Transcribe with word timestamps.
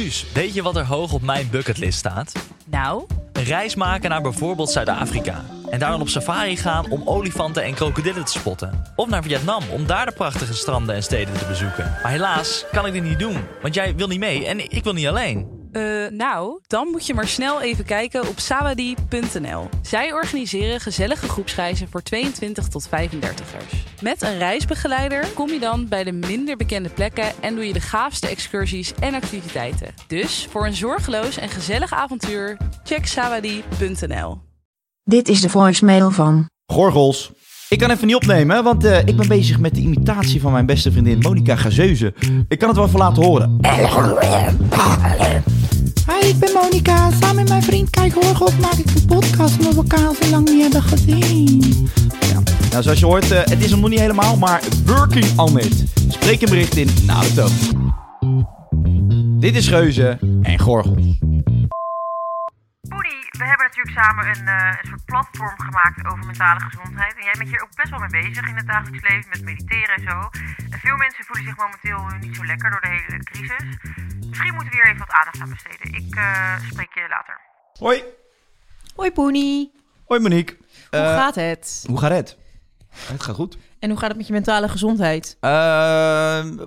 Suus, 0.00 0.26
weet 0.32 0.54
je 0.54 0.62
wat 0.62 0.76
er 0.76 0.86
hoog 0.86 1.12
op 1.12 1.22
mijn 1.22 1.48
bucketlist 1.50 1.98
staat? 1.98 2.32
Nou, 2.66 3.04
Een 3.32 3.44
reis 3.44 3.74
maken 3.74 4.10
naar 4.10 4.22
bijvoorbeeld 4.22 4.70
Zuid-Afrika. 4.70 5.44
En 5.70 5.78
daar 5.78 5.90
dan 5.90 6.00
op 6.00 6.08
safari 6.08 6.56
gaan 6.56 6.90
om 6.90 7.02
olifanten 7.04 7.62
en 7.62 7.74
krokodillen 7.74 8.24
te 8.24 8.32
spotten. 8.32 8.84
Of 8.96 9.08
naar 9.08 9.22
Vietnam 9.22 9.62
om 9.70 9.86
daar 9.86 10.06
de 10.06 10.12
prachtige 10.12 10.54
stranden 10.54 10.94
en 10.94 11.02
steden 11.02 11.34
te 11.34 11.46
bezoeken. 11.46 11.96
Maar 12.02 12.10
helaas 12.10 12.64
kan 12.72 12.86
ik 12.86 12.92
dit 12.92 13.02
niet 13.02 13.18
doen, 13.18 13.36
want 13.62 13.74
jij 13.74 13.94
wil 13.94 14.08
niet 14.08 14.18
mee 14.18 14.46
en 14.46 14.70
ik 14.70 14.84
wil 14.84 14.92
niet 14.92 15.06
alleen. 15.06 15.59
Eh, 15.72 15.82
nou, 16.10 16.60
dan 16.66 16.88
moet 16.90 17.06
je 17.06 17.14
maar 17.14 17.28
snel 17.28 17.60
even 17.60 17.84
kijken 17.84 18.28
op 18.28 18.38
sawadie.nl. 18.38 19.68
Zij 19.82 20.12
organiseren 20.12 20.80
gezellige 20.80 21.28
groepsreizen 21.28 21.88
voor 21.88 22.02
22 22.02 22.68
tot 22.68 22.88
35ers. 22.88 24.02
Met 24.02 24.22
een 24.22 24.38
reisbegeleider 24.38 25.26
kom 25.34 25.48
je 25.48 25.58
dan 25.58 25.88
bij 25.88 26.04
de 26.04 26.12
minder 26.12 26.56
bekende 26.56 26.88
plekken 26.88 27.32
en 27.40 27.54
doe 27.54 27.66
je 27.66 27.72
de 27.72 27.80
gaafste 27.80 28.28
excursies 28.28 28.94
en 29.00 29.14
activiteiten. 29.14 29.94
Dus 30.06 30.46
voor 30.50 30.66
een 30.66 30.74
zorgeloos 30.74 31.36
en 31.36 31.48
gezellig 31.48 31.92
avontuur, 31.92 32.56
check 32.84 33.06
sawadie.nl. 33.06 34.38
Dit 35.04 35.28
is 35.28 35.40
de 35.40 35.48
voicemail 35.48 36.10
van. 36.10 36.48
Gorgels. 36.66 37.32
Ik 37.68 37.78
kan 37.78 37.90
even 37.90 38.06
niet 38.06 38.16
opnemen, 38.16 38.64
want 38.64 38.84
eh, 38.84 38.98
ik 38.98 39.16
ben 39.16 39.28
bezig 39.28 39.58
met 39.58 39.74
de 39.74 39.80
imitatie 39.80 40.40
van 40.40 40.52
mijn 40.52 40.66
beste 40.66 40.92
vriendin 40.92 41.18
Monica 41.18 41.56
Gazeuze. 41.56 42.14
Ik 42.48 42.58
kan 42.58 42.68
het 42.68 42.76
wel 42.76 42.86
even 42.86 42.98
laten 42.98 43.22
horen. 43.22 43.58
Ik 46.20 46.38
ben 46.38 46.52
Monika. 46.52 47.10
Samen 47.10 47.34
met 47.34 47.48
mijn 47.48 47.62
vriend 47.62 47.90
Kijk 47.90 48.12
Horgels 48.12 48.56
maak 48.56 48.72
ik 48.72 48.86
een 48.86 49.06
podcast 49.06 49.58
omdat 49.58 49.74
we 49.74 49.80
elkaar 49.80 50.14
zo 50.22 50.30
lang 50.30 50.48
niet 50.48 50.62
hebben 50.62 50.82
gezien. 50.82 51.88
Ja. 52.20 52.42
Nou, 52.70 52.82
zoals 52.82 52.98
je 52.98 53.06
hoort, 53.06 53.30
eh, 53.30 53.38
het 53.44 53.64
is 53.64 53.70
hem 53.70 53.80
nog 53.80 53.90
niet 53.90 54.00
helemaal, 54.00 54.36
maar 54.36 54.62
working 54.86 55.38
on 55.38 55.58
it. 55.58 55.84
Spreek 56.08 56.42
een 56.42 56.48
bericht 56.48 56.76
in 56.76 56.88
na 57.06 57.20
de 57.20 57.34
toon. 57.34 57.50
Dit 59.40 59.56
is 59.56 59.68
Geuze 59.68 60.18
en 60.42 60.58
Gorgels. 60.58 61.19
We 63.40 63.46
hebben 63.46 63.66
natuurlijk 63.66 63.96
samen 64.00 64.24
een, 64.32 64.46
eh, 64.48 64.78
een 64.80 64.88
soort 64.88 65.04
platform 65.04 65.56
gemaakt 65.68 66.06
over 66.06 66.24
mentale 66.26 66.60
gezondheid. 66.60 67.14
En 67.18 67.24
jij 67.24 67.34
bent 67.38 67.48
hier 67.50 67.62
ook 67.62 67.74
best 67.74 67.90
wel 67.90 67.98
mee 67.98 68.22
bezig 68.22 68.48
in 68.48 68.56
het 68.56 68.66
dagelijks 68.66 69.08
leven 69.08 69.28
met 69.30 69.42
mediteren 69.42 69.94
en 69.96 70.02
zo. 70.10 70.16
En 70.70 70.78
veel 70.86 70.96
mensen 70.96 71.24
voelen 71.24 71.44
zich 71.44 71.56
momenteel 71.56 72.18
niet 72.24 72.36
zo 72.36 72.44
lekker 72.44 72.70
door 72.70 72.80
de 72.80 72.88
hele 72.88 73.24
crisis. 73.24 73.64
Misschien 74.28 74.54
moeten 74.54 74.70
we 74.72 74.76
hier 74.76 74.86
even 74.86 74.98
wat 75.06 75.16
aandacht 75.18 75.40
aan 75.40 75.48
besteden. 75.56 75.94
Ik 76.02 76.14
eh, 76.14 76.54
spreek 76.70 76.94
je 76.94 77.06
later. 77.08 77.40
Hoi. 77.78 78.02
Hoi 78.96 79.10
Poenie, 79.12 79.72
Hoi 80.06 80.20
Monique. 80.20 80.56
hoe 80.90 81.00
Eh, 81.00 81.14
gaat 81.14 81.34
het? 81.34 81.84
Hoe 81.86 81.98
gaat 81.98 82.10
het? 82.10 82.36
Het 82.94 83.22
gaat 83.22 83.34
goed. 83.34 83.56
En 83.78 83.90
hoe 83.90 83.98
gaat 83.98 84.08
het 84.08 84.16
met 84.16 84.26
je 84.26 84.32
mentale 84.32 84.68
gezondheid? 84.68 85.36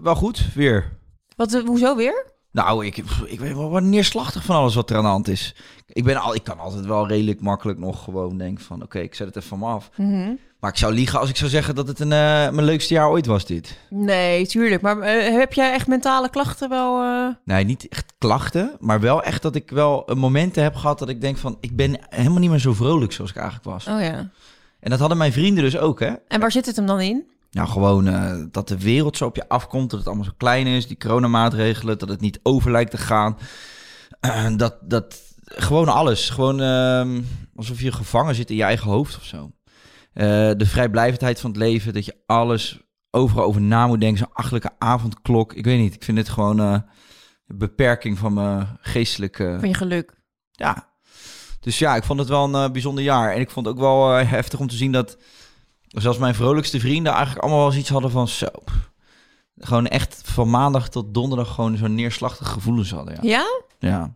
Wel 0.01 0.15
goed, 0.15 0.53
weer. 0.53 0.91
Wat, 1.35 1.51
hoezo 1.65 1.95
weer? 1.95 2.31
Nou, 2.51 2.85
ik, 2.85 2.97
ik 3.25 3.39
ben 3.39 3.57
wel 3.57 3.69
wat 3.69 3.83
neerslachtig 3.83 4.43
van 4.45 4.55
alles 4.55 4.75
wat 4.75 4.89
er 4.89 4.95
aan 4.97 5.03
de 5.03 5.09
hand 5.09 5.27
is. 5.27 5.55
Ik, 5.93 6.03
ben 6.03 6.15
al, 6.17 6.35
ik 6.35 6.43
kan 6.43 6.59
altijd 6.59 6.85
wel 6.85 7.07
redelijk 7.07 7.41
makkelijk 7.41 7.79
nog 7.79 8.03
gewoon 8.03 8.37
denken 8.37 8.63
van... 8.63 8.83
oké, 8.83 8.99
ik 8.99 9.15
zet 9.15 9.27
het 9.27 9.35
even 9.35 9.49
van 9.49 9.59
me 9.59 9.65
af. 9.65 9.89
Mhm. 9.95 10.31
Maar 10.59 10.71
ik 10.71 10.77
zou 10.77 10.93
liegen 10.93 11.19
als 11.19 11.29
ik 11.29 11.35
zou 11.35 11.49
zeggen 11.49 11.75
dat 11.75 11.87
het 11.87 11.99
een, 11.99 12.11
eh, 12.11 12.17
mijn 12.49 12.63
leukste 12.63 12.93
jaar 12.93 13.09
ooit 13.09 13.25
was 13.25 13.45
dit. 13.45 13.77
Nee, 13.89 14.47
tuurlijk. 14.47 14.81
Maar 14.81 14.99
eh, 14.99 15.37
heb 15.37 15.53
jij 15.53 15.73
echt 15.73 15.87
mentale 15.87 16.29
klachten 16.29 16.69
wel? 16.69 17.01
eh? 17.03 17.27
Nee, 17.45 17.63
niet 17.63 17.87
echt 17.87 18.13
klachten, 18.17 18.75
maar 18.79 18.99
wel 18.99 19.23
echt 19.23 19.41
dat 19.41 19.55
ik 19.55 19.69
wel 19.69 20.09
momenten 20.15 20.63
heb 20.63 20.75
gehad 20.75 20.99
dat 20.99 21.09
ik 21.09 21.21
denk 21.21 21.37
van... 21.37 21.57
ik 21.59 21.75
ben 21.75 21.99
helemaal 22.09 22.39
niet 22.39 22.49
meer 22.49 22.59
zo 22.59 22.73
vrolijk 22.73 23.11
zoals 23.11 23.29
ik 23.29 23.35
eigenlijk 23.35 23.65
was. 23.65 23.87
Oh 23.87 24.01
ja. 24.01 24.29
En 24.79 24.89
dat 24.89 24.99
hadden 24.99 25.17
mijn 25.17 25.33
vrienden 25.33 25.63
dus 25.63 25.77
ook, 25.77 25.99
hè. 25.99 26.13
En 26.27 26.39
waar 26.39 26.51
zit 26.51 26.65
het 26.65 26.75
hem 26.75 26.85
dan 26.85 26.99
in? 27.01 27.23
Nou, 27.51 27.67
gewoon 27.67 28.49
dat 28.51 28.67
de 28.67 28.77
wereld 28.77 29.17
zo 29.17 29.25
op 29.25 29.35
je 29.35 29.49
afkomt, 29.49 29.89
dat 29.89 29.99
het 29.99 30.07
allemaal 30.07 30.25
zo 30.25 30.33
klein 30.37 30.67
is, 30.67 30.87
die 30.87 30.97
coronamaatregelen, 30.97 31.97
dat 31.97 32.09
het 32.09 32.21
niet 32.21 32.39
over 32.43 32.71
lijkt 32.71 32.91
te 32.91 32.97
gaan. 32.97 33.37
Dat, 34.57 34.75
dat, 34.81 35.21
gewoon 35.55 35.87
alles. 35.87 36.29
Gewoon 36.29 36.61
ehm, 36.61 37.21
alsof 37.55 37.81
je 37.81 37.91
gevangen 37.91 38.35
zit 38.35 38.49
in 38.49 38.55
je 38.55 38.63
eigen 38.63 38.89
hoofd 38.89 39.17
of 39.17 39.23
zo. 39.23 39.51
Eh, 40.13 40.25
de 40.57 40.65
vrijblijvendheid 40.65 41.39
van 41.39 41.49
het 41.49 41.59
leven, 41.59 41.93
dat 41.93 42.05
je 42.05 42.15
alles 42.25 42.81
overal 43.11 43.45
over 43.45 43.61
na 43.61 43.87
moet 43.87 43.99
denken. 43.99 44.17
Zo'n 44.17 44.33
achtelijke 44.33 44.71
avondklok. 44.77 45.53
Ik 45.53 45.65
weet 45.65 45.79
niet, 45.79 45.93
ik 45.93 46.03
vind 46.03 46.17
het 46.17 46.29
gewoon 46.29 46.59
eh, 46.59 46.79
een 47.47 47.57
beperking 47.57 48.17
van 48.17 48.33
mijn 48.33 48.77
geestelijke... 48.81 49.55
Van 49.59 49.69
je 49.69 49.75
geluk. 49.75 50.13
Ja. 50.51 50.91
Dus 51.59 51.79
ja, 51.79 51.95
ik 51.95 52.03
vond 52.03 52.19
het 52.19 52.27
wel 52.27 52.43
een 52.43 52.65
eh, 52.65 52.71
bijzonder 52.71 53.03
jaar. 53.03 53.33
En 53.33 53.39
ik 53.39 53.49
vond 53.49 53.65
het 53.65 53.75
ook 53.75 53.81
wel 53.81 54.09
heftig 54.09 54.59
om 54.59 54.67
te 54.67 54.75
zien 54.75 54.91
dat 54.91 55.17
zelfs 55.87 56.17
mijn 56.17 56.35
vrolijkste 56.35 56.79
vrienden 56.79 57.11
eigenlijk 57.11 57.41
allemaal 57.41 57.61
wel 57.61 57.71
eens 57.71 57.79
iets 57.81 57.89
hadden 57.89 58.11
van 58.11 58.27
zo. 58.27 58.47
Gewoon 59.57 59.87
echt 59.87 60.21
van 60.23 60.49
maandag 60.49 60.89
tot 60.89 61.13
donderdag 61.13 61.53
gewoon 61.53 61.77
zo'n 61.77 61.95
neerslachtige 61.95 62.51
gevoelens 62.51 62.91
hadden. 62.91 63.13
Ja. 63.13 63.19
Ja? 63.21 63.61
ja. 63.79 64.11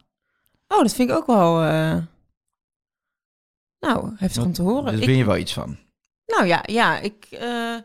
Oh, 0.68 0.82
dat 0.82 0.94
vind 0.94 1.10
ik 1.10 1.16
ook 1.16 1.26
wel... 1.28 1.62
eh, 1.64 1.98
Nou, 3.80 4.12
heftig 4.16 4.44
om 4.44 4.54
te 4.54 4.62
horen. 4.62 4.84
Daar 4.86 5.04
vind 5.04 5.18
je 5.18 5.26
wel 5.26 5.38
iets 5.38 5.54
van. 5.54 5.78
Nou 6.26 6.46
ja, 6.46 6.64
ja 6.66 7.00
ik, 7.00 7.28
eh, 7.32 7.76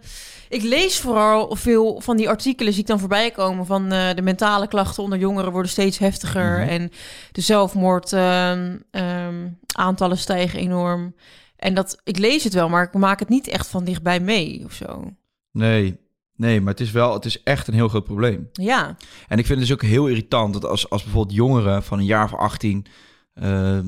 ik 0.48 0.62
lees 0.62 1.00
vooral 1.00 1.56
veel 1.56 2.00
van 2.00 2.16
die 2.16 2.28
artikelen 2.28 2.72
zie 2.72 2.82
ik 2.82 2.88
dan 2.88 2.98
voorbij 2.98 3.30
komen 3.30 3.66
van 3.66 3.92
eh, 3.92 4.14
de 4.14 4.22
mentale 4.22 4.68
klachten 4.68 5.02
onder 5.02 5.18
jongeren 5.18 5.52
worden 5.52 5.70
steeds 5.70 5.98
heftiger 5.98 6.58
Mhm. 6.58 6.68
en 6.68 6.90
de 7.32 7.40
zelfmoord 7.40 8.12
ehm, 8.12 8.78
ehm, 8.90 9.48
aantallen 9.76 10.18
stijgen 10.18 10.58
enorm. 10.58 11.14
En 11.56 11.74
dat 11.74 12.00
ik 12.04 12.18
lees 12.18 12.44
het 12.44 12.52
wel, 12.52 12.68
maar 12.68 12.82
ik 12.84 12.92
maak 12.94 13.18
het 13.18 13.28
niet 13.28 13.46
echt 13.48 13.66
van 13.66 13.84
dichtbij 13.84 14.20
mee 14.20 14.62
of 14.64 14.72
zo. 14.72 15.10
Nee, 15.50 16.00
nee, 16.42 16.60
maar 16.60 16.72
het 16.72 16.80
is 16.80 16.90
wel, 16.90 17.12
het 17.14 17.24
is 17.24 17.42
echt 17.42 17.68
een 17.68 17.74
heel 17.74 17.88
groot 17.88 18.04
probleem. 18.04 18.48
Ja, 18.52 18.96
En 19.28 19.38
ik 19.38 19.46
vind 19.46 19.58
het 19.58 19.68
dus 19.68 19.72
ook 19.72 19.82
heel 19.82 20.06
irritant 20.06 20.52
dat 20.52 20.64
als, 20.64 20.90
als 20.90 21.02
bijvoorbeeld 21.02 21.36
jongeren 21.36 21.82
van 21.82 21.98
een 21.98 22.04
jaar 22.04 22.24
of 22.24 22.34
18, 22.34 22.86
ehm, 23.34 23.86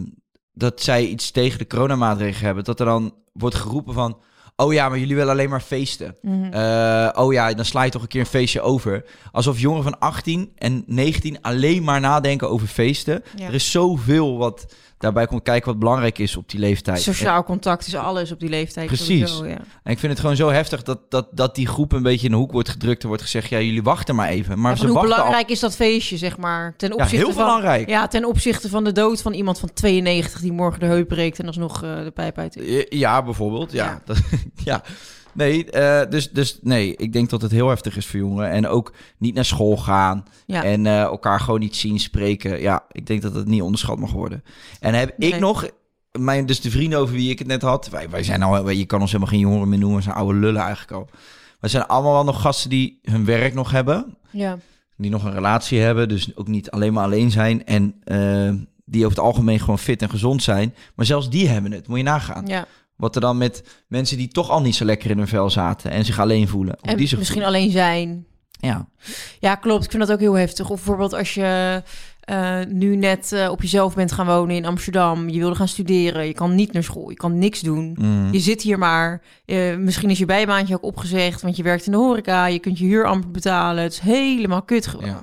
dat 0.52 0.82
zij 0.82 1.06
iets 1.06 1.30
tegen 1.30 1.58
de 1.58 1.66
coronamaatregelen 1.66 2.44
hebben, 2.44 2.64
dat 2.64 2.80
er 2.80 2.86
dan 2.86 3.14
wordt 3.32 3.56
geroepen 3.56 3.94
van, 3.94 4.18
oh 4.56 4.72
ja, 4.72 4.88
maar 4.88 4.98
jullie 4.98 5.16
willen 5.16 5.32
alleen 5.32 5.48
maar 5.48 5.60
feesten. 5.60 6.16
Mhm. 6.22 6.52
Eh, 6.52 7.08
oh 7.14 7.32
ja, 7.32 7.54
dan 7.54 7.64
sla 7.64 7.82
je 7.82 7.90
toch 7.90 8.02
een 8.02 8.08
keer 8.08 8.20
een 8.20 8.26
feestje 8.26 8.60
over. 8.60 9.04
Alsof 9.32 9.60
jongeren 9.60 9.84
van 9.84 9.98
18 9.98 10.52
en 10.54 10.82
19 10.86 11.40
alleen 11.42 11.82
maar 11.82 12.00
nadenken 12.00 12.50
over 12.50 12.66
feesten. 12.66 13.22
Ja. 13.36 13.46
Er 13.46 13.54
is 13.54 13.70
zoveel 13.70 14.38
wat 14.38 14.74
daarbij 15.04 15.26
komt 15.26 15.42
kijken 15.42 15.70
wat 15.70 15.78
belangrijk 15.78 16.18
is 16.18 16.36
op 16.36 16.48
die 16.50 16.60
leeftijd. 16.60 17.00
sociaal 17.00 17.44
contact 17.44 17.86
is 17.86 17.94
alles 17.94 18.32
op 18.32 18.40
die 18.40 18.48
leeftijd. 18.48 18.86
Precies. 18.86 19.30
sowieso, 19.30 19.46
ja. 19.46 19.58
En 19.82 19.92
ik 19.92 19.98
vind 19.98 20.12
het 20.12 20.20
gewoon 20.20 20.36
zo 20.36 20.48
heftig 20.50 20.82
dat, 20.82 20.98
dat, 21.08 21.28
dat 21.32 21.54
die 21.54 21.66
groep 21.66 21.92
een 21.92 22.02
beetje 22.02 22.26
in 22.26 22.32
de 22.32 22.38
hoek 22.38 22.52
wordt 22.52 22.68
gedrukt. 22.68 23.02
Er 23.02 23.08
wordt 23.08 23.22
gezegd, 23.22 23.48
ja, 23.48 23.60
jullie 23.60 23.82
wachten 23.82 24.14
maar 24.14 24.28
even. 24.28 24.60
Maar 24.60 24.70
Ja, 24.70 24.76
ze 24.76 24.84
hoe 24.84 24.94
wachten 24.94 25.10
al... 25.12 25.16
belangrijk 25.16 25.50
is 25.50 25.60
dat 25.60 25.76
feestje, 25.76 26.16
zeg 26.16 26.36
maar? 26.36 26.74
Ten 26.76 26.88
Ja, 26.88 26.94
opzichte 26.94 27.16
heel 27.16 27.34
van, 27.34 27.44
belangrijk. 27.44 27.88
Ja, 27.88 28.06
ten 28.08 28.24
opzichte 28.24 28.68
van 28.68 28.84
de 28.84 28.92
dood 28.92 29.22
van 29.22 29.32
iemand 29.32 29.58
van 29.58 29.72
92 29.72 30.40
die 30.40 30.52
morgen 30.52 30.80
de 30.80 30.86
heup 30.86 31.08
breekt 31.08 31.38
en 31.38 31.46
alsnog 31.46 31.82
eh, 31.82 32.02
de 32.04 32.10
pijp 32.10 32.38
uit. 32.38 32.86
Ja, 32.88 33.22
bijvoorbeeld. 33.22 33.72
Ja. 33.72 33.84
Ja. 33.84 34.00
Dat, 34.04 34.18
ja. 34.64 34.82
Nee, 35.34 35.70
eh, 35.70 36.10
dus, 36.10 36.30
dus 36.30 36.58
nee, 36.62 36.96
ik 36.96 37.12
denk 37.12 37.30
dat 37.30 37.42
het 37.42 37.50
heel 37.50 37.68
heftig 37.68 37.96
is 37.96 38.06
voor 38.06 38.20
jongeren. 38.20 38.50
En 38.50 38.66
ook 38.66 38.92
niet 39.18 39.34
naar 39.34 39.44
school 39.44 39.76
gaan. 39.76 40.24
Ja. 40.46 40.64
En 40.64 40.86
eh, 40.86 41.00
elkaar 41.00 41.40
gewoon 41.40 41.60
niet 41.60 41.76
zien, 41.76 42.00
spreken. 42.00 42.60
Ja, 42.60 42.84
ik 42.90 43.06
denk 43.06 43.22
dat 43.22 43.34
het 43.34 43.46
niet 43.46 43.62
onderschat 43.62 43.98
mag 43.98 44.12
worden. 44.12 44.44
En 44.80 44.94
heb 44.94 45.14
ik 45.18 45.38
nog, 45.38 45.68
mijn, 46.18 46.46
dus 46.46 46.60
de 46.60 46.70
vrienden 46.70 46.98
over 46.98 47.14
wie 47.14 47.30
ik 47.30 47.38
het 47.38 47.48
net 47.48 47.62
had. 47.62 47.88
Wij, 47.88 48.10
wij 48.10 48.22
zijn 48.22 48.42
al, 48.42 48.70
je 48.70 48.84
kan 48.84 49.00
ons 49.00 49.12
helemaal 49.12 49.32
geen 49.32 49.42
jongeren 49.42 49.68
meer 49.68 49.78
noemen. 49.78 49.98
We 49.98 50.04
zijn 50.04 50.16
oude 50.16 50.38
lullen 50.38 50.62
eigenlijk 50.62 50.92
al. 50.92 51.08
We 51.60 51.68
zijn 51.68 51.86
allemaal 51.86 52.12
wel 52.12 52.24
nog 52.24 52.40
gasten 52.40 52.70
die 52.70 52.98
hun 53.02 53.24
werk 53.24 53.54
nog 53.54 53.70
hebben. 53.70 54.16
Ja. 54.30 54.58
Die 54.96 55.10
nog 55.10 55.24
een 55.24 55.32
relatie 55.32 55.80
hebben. 55.80 56.08
Dus 56.08 56.36
ook 56.36 56.48
niet 56.48 56.70
alleen 56.70 56.92
maar 56.92 57.04
alleen 57.04 57.30
zijn. 57.30 57.66
En 57.66 57.94
eh, 58.04 58.52
die 58.84 59.04
over 59.04 59.16
het 59.16 59.26
algemeen 59.26 59.60
gewoon 59.60 59.78
fit 59.78 60.02
en 60.02 60.10
gezond 60.10 60.42
zijn. 60.42 60.74
Maar 60.94 61.06
zelfs 61.06 61.30
die 61.30 61.48
hebben 61.48 61.72
het. 61.72 61.88
Moet 61.88 61.98
je 61.98 62.04
nagaan. 62.04 62.46
ja. 62.46 62.66
Wat 63.04 63.14
er 63.14 63.20
dan 63.20 63.38
met 63.38 63.64
mensen 63.88 64.16
die 64.16 64.28
toch 64.28 64.50
al 64.50 64.60
niet 64.60 64.74
zo 64.74 64.84
lekker 64.84 65.10
in 65.10 65.18
hun 65.18 65.28
vel 65.28 65.50
zaten 65.50 65.90
en 65.90 66.04
zich 66.04 66.18
alleen 66.18 66.48
voelen. 66.48 66.76
En 66.80 66.96
die 66.96 67.06
zich 67.06 67.18
misschien 67.18 67.44
alleen 67.44 67.70
zijn. 67.70 68.26
Ja. 68.50 68.88
Ja, 69.40 69.54
klopt. 69.54 69.84
Ik 69.84 69.90
vind 69.90 70.02
dat 70.02 70.12
ook 70.12 70.20
heel 70.20 70.34
heftig. 70.34 70.70
Of 70.70 70.76
bijvoorbeeld 70.76 71.12
als 71.12 71.34
je 71.34 71.82
eh, 72.20 72.58
nu 72.68 72.96
net 72.96 73.32
eh, 73.32 73.50
op 73.50 73.62
jezelf 73.62 73.94
bent 73.94 74.12
gaan 74.12 74.26
wonen 74.26 74.56
in 74.56 74.64
Amsterdam. 74.64 75.28
Je 75.28 75.38
wilde 75.38 75.54
gaan 75.54 75.68
studeren. 75.68 76.26
Je 76.26 76.32
kan 76.32 76.54
niet 76.54 76.72
naar 76.72 76.82
school. 76.82 77.10
Je 77.10 77.16
kan 77.16 77.38
niks 77.38 77.60
doen. 77.60 77.96
Mm. 78.00 78.32
Je 78.32 78.38
zit 78.38 78.62
hier 78.62 78.78
maar. 78.78 79.22
Eh, 79.44 79.76
misschien 79.76 80.10
is 80.10 80.18
je 80.18 80.24
bijbaantje 80.24 80.74
ook 80.74 80.84
opgezegd, 80.84 81.42
want 81.42 81.56
je 81.56 81.62
werkt 81.62 81.86
in 81.86 81.92
de 81.92 81.98
horeca. 81.98 82.46
Je 82.46 82.58
kunt 82.58 82.78
je 82.78 82.84
huur 82.84 83.06
amper 83.06 83.30
betalen. 83.30 83.82
Het 83.82 83.92
is 83.92 83.98
helemaal 83.98 84.62
kut 84.62 84.86
gewoon. 84.86 85.06
Ja. 85.06 85.20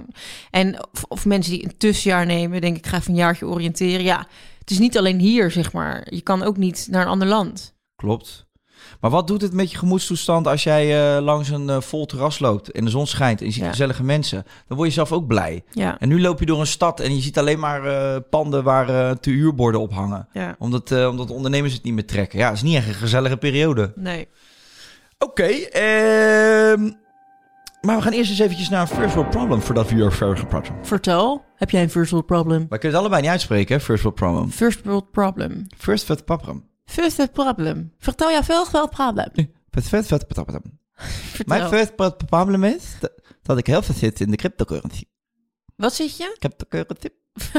En 0.51 0.87
of, 0.93 1.03
of 1.07 1.25
mensen 1.25 1.51
die 1.51 1.63
een 1.63 1.77
tussenjaar 1.77 2.25
nemen, 2.25 2.61
denk 2.61 2.77
ik, 2.77 2.87
ga 2.87 2.97
even 2.97 3.11
een 3.11 3.17
jaartje 3.17 3.47
oriënteren. 3.47 4.03
Ja, 4.03 4.27
het 4.61 4.71
is 4.71 4.79
niet 4.79 4.97
alleen 4.97 5.19
hier, 5.19 5.51
zeg 5.51 5.73
maar. 5.73 6.07
Je 6.09 6.21
kan 6.21 6.43
ook 6.43 6.57
niet 6.57 6.87
naar 6.91 7.01
een 7.01 7.07
ander 7.11 7.27
land. 7.27 7.73
Klopt. 7.95 8.49
Maar 8.99 9.11
wat 9.11 9.27
doet 9.27 9.41
het 9.41 9.53
met 9.53 9.71
je 9.71 9.77
gemoedstoestand 9.77 10.47
als 10.47 10.63
jij 10.63 11.15
eh, 11.15 11.23
langs 11.23 11.49
een 11.49 11.69
eh, 11.69 11.81
vol 11.81 12.05
terras 12.05 12.39
loopt 12.39 12.71
en 12.71 12.83
de 12.85 12.89
zon 12.91 13.07
schijnt 13.07 13.39
en 13.39 13.45
je 13.45 13.51
ziet 13.51 13.63
Ja. 13.63 13.69
gezellige 13.69 14.03
mensen? 14.03 14.43
Dan 14.67 14.77
word 14.77 14.89
je 14.89 14.93
zelf 14.95 15.11
ook 15.11 15.27
blij. 15.27 15.63
Ja, 15.71 15.99
En 15.99 16.07
nu 16.09 16.21
loop 16.21 16.39
je 16.39 16.45
door 16.45 16.59
een 16.59 16.67
stad 16.67 16.99
en 16.99 17.15
je 17.15 17.21
ziet 17.21 17.37
alleen 17.37 17.59
maar 17.59 17.85
eh, 17.85 18.21
panden 18.29 18.63
waar 18.63 19.19
te 19.19 19.29
huurborden 19.29 19.81
op 19.81 19.93
hangen. 19.93 20.27
ja. 20.33 20.55
Omdat, 20.59 20.91
omdat 20.91 21.31
ondernemers 21.31 21.73
het 21.73 21.83
niet 21.83 21.93
meer 21.93 22.05
trekken. 22.07 22.39
Ja, 22.39 22.45
het 22.47 22.55
is 22.55 22.61
niet 22.63 22.75
echt 22.75 22.87
een 22.87 22.93
gezellige 22.93 23.37
periode. 23.37 23.91
Nee. 23.95 24.27
Oké, 25.17 25.43
ehm, 25.45 26.89
maar 27.81 27.95
we 27.95 28.01
gaan 28.01 28.11
eerst 28.11 28.29
eens 28.29 28.39
eventjes 28.39 28.69
naar 28.69 28.81
een 28.81 28.87
first 28.95 29.15
world 29.15 29.29
problem 29.29 29.61
voordat 29.61 29.89
we 29.89 29.95
hier 29.95 30.11
verder 30.11 30.37
gaan 30.37 30.47
praten. 30.47 30.75
Vertel, 30.81 31.45
heb 31.55 31.69
jij 31.69 31.81
een 31.83 31.89
first 31.89 32.11
world 32.11 32.25
problem? 32.25 32.59
Wij 32.69 32.77
kunnen 32.77 32.89
het 32.89 32.97
allebei 32.99 33.21
niet 33.21 33.31
uitspreken, 33.31 33.75
hè? 33.75 33.81
First 33.81 34.03
world 34.03 34.17
problem. 34.17 34.51
First 34.51 34.83
world 34.85 35.11
problem. 35.11 35.67
First 35.77 36.07
world 36.07 36.25
problem. 36.25 36.69
First 36.85 37.17
world 37.17 37.31
problem. 37.33 37.93
Vertel 37.99 38.31
jouw 38.31 38.43
first 38.43 38.71
world 38.71 38.89
problem. 38.89 39.31
First 39.71 39.89
world 40.09 40.27
problem. 40.27 40.61
Mijn 41.45 41.67
first 41.69 41.93
world 41.95 42.25
problem 42.25 42.63
is 42.63 42.83
dat- 42.99 43.19
dat 43.43 43.57
ik 43.57 43.67
heel 43.67 43.81
veel 43.81 43.95
zit 43.95 44.19
in 44.19 44.31
de 44.31 44.37
cryptocurrency. 44.37 45.03
Wat 45.75 45.93
zit 45.93 46.17
je? 46.17 46.35
Cryptocurrency. 46.39 47.07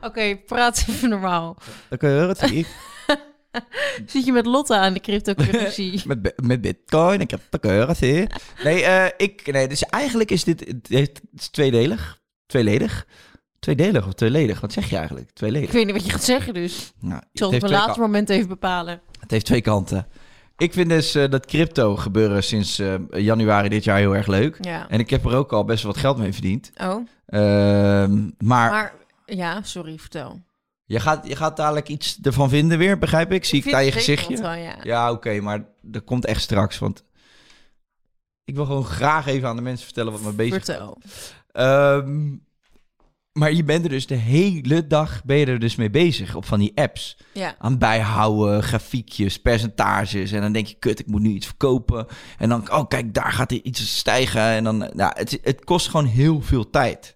Oké, 0.00 0.36
praat 0.46 0.84
even 0.88 1.08
normaal. 1.08 1.56
Cryptocurrency. 1.88 2.64
Zit 4.06 4.24
je 4.24 4.32
met 4.32 4.46
Lotte 4.46 4.76
aan 4.76 4.92
de 4.92 5.00
cryptocurrency? 5.00 6.00
met, 6.06 6.32
met 6.42 6.60
bitcoin 6.60 7.20
en 7.20 7.26
cryptocurrency. 7.26 8.26
Nee, 8.64 8.82
eh, 8.82 9.06
ik, 9.16 9.52
nee, 9.52 9.68
dus 9.68 9.82
eigenlijk 9.84 10.30
is 10.30 10.44
dit 10.44 10.60
het 10.88 11.20
is 11.36 11.48
tweedelig. 11.48 12.20
Tweeledig. 12.46 13.06
Tweedelig 13.58 14.06
of 14.06 14.12
tweeledig? 14.12 14.60
Wat 14.60 14.72
zeg 14.72 14.90
je 14.90 14.96
eigenlijk? 14.96 15.28
ik 15.28 15.34
Tweeledig. 15.34 15.70
weet 15.72 15.84
niet 15.84 15.94
wat 15.94 16.04
je 16.04 16.10
gaat 16.10 16.24
zeggen, 16.24 16.54
dus 16.54 16.92
Nou, 17.00 17.20
ik 17.32 17.38
zal 17.38 17.52
het, 17.52 17.62
op 17.62 17.68
een 17.68 17.74
later 17.76 18.00
moment 18.00 18.30
even 18.30 18.48
bepalen. 18.48 19.00
het 19.20 19.30
heeft 19.30 19.46
twee 19.46 19.60
kanten. 19.60 20.06
Ik 20.56 20.72
vind 20.72 20.88
dus 20.88 21.14
eh, 21.14 21.30
dat 21.30 21.46
crypto 21.46 21.96
gebeuren 21.96 22.44
sinds 22.44 22.78
eh, 22.78 22.94
januari 23.10 23.68
dit 23.68 23.84
jaar 23.84 23.98
heel 23.98 24.16
erg 24.16 24.26
leuk. 24.26 24.56
Ja. 24.60 24.88
En 24.88 24.98
ik 25.00 25.10
heb 25.10 25.24
er 25.24 25.34
ook 25.36 25.52
al 25.52 25.64
best 25.64 25.82
wel 25.82 25.92
wat 25.92 26.00
geld 26.00 26.16
mee 26.18 26.32
verdiend. 26.32 26.70
Oh, 26.82 27.06
Ehm, 27.26 28.22
maar 28.38 28.70
maar 28.70 28.94
ja, 29.26 29.62
sorry, 29.62 29.98
vertel. 29.98 30.40
Je, 30.84 31.00
gaat, 31.00 31.26
je 31.26 31.36
gaat 31.36 31.56
dadelijk 31.56 31.88
iets 31.88 32.18
ervan 32.22 32.48
vinden 32.48 32.78
weer, 32.78 32.98
begrijp 32.98 33.32
ik? 33.32 33.44
Zie 33.44 33.64
ik 33.64 33.70
daar 33.70 33.84
je 33.84 33.92
gezichtje? 33.92 34.36
wel, 34.36 34.52
ja. 34.52 34.76
Ja, 34.82 35.12
oké, 35.12 35.40
maar 35.40 35.64
dat 35.82 36.04
komt 36.04 36.24
echt 36.24 36.42
straks. 36.42 36.78
Want 36.78 37.04
ik 38.44 38.54
wil 38.54 38.64
gewoon 38.64 38.84
graag 38.84 39.26
even 39.26 39.48
aan 39.48 39.56
de 39.56 39.62
mensen 39.62 39.84
vertellen 39.84 40.12
wat 40.12 40.20
me 40.20 40.32
bezig 40.32 40.64
Vertel. 40.64 40.98
Ehm, 41.52 42.36
maar 43.32 43.52
je 43.52 43.64
bent 43.64 43.84
er 43.84 43.90
dus 43.90 44.06
de 44.06 44.14
hele 44.14 44.86
dag 44.86 45.24
ben 45.24 45.36
je 45.36 45.46
er 45.46 45.58
dus 45.58 45.76
mee 45.76 45.90
bezig 45.90 46.34
op 46.34 46.44
van 46.44 46.58
die 46.58 46.72
apps. 46.74 47.16
Ja. 47.32 47.54
Aan 47.58 47.78
bijhouden, 47.78 48.62
grafiekjes, 48.62 49.40
percentages. 49.40 50.32
En 50.32 50.40
dan 50.40 50.52
denk 50.52 50.66
je, 50.66 50.76
kut, 50.78 50.98
ik 50.98 51.06
moet 51.06 51.20
nu 51.20 51.30
iets 51.30 51.46
verkopen. 51.46 52.06
En 52.38 52.48
dan, 52.48 52.72
oh 52.72 52.88
kijk, 52.88 53.14
daar 53.14 53.32
gaat 53.32 53.50
er 53.50 53.62
iets 53.62 53.96
stijgen. 53.96 54.42
En 54.42 54.64
dan, 54.64 54.78
nou, 54.78 55.12
het, 55.14 55.38
het 55.42 55.64
kost 55.64 55.88
gewoon 55.88 56.06
heel 56.06 56.40
veel 56.40 56.70
tijd. 56.70 57.14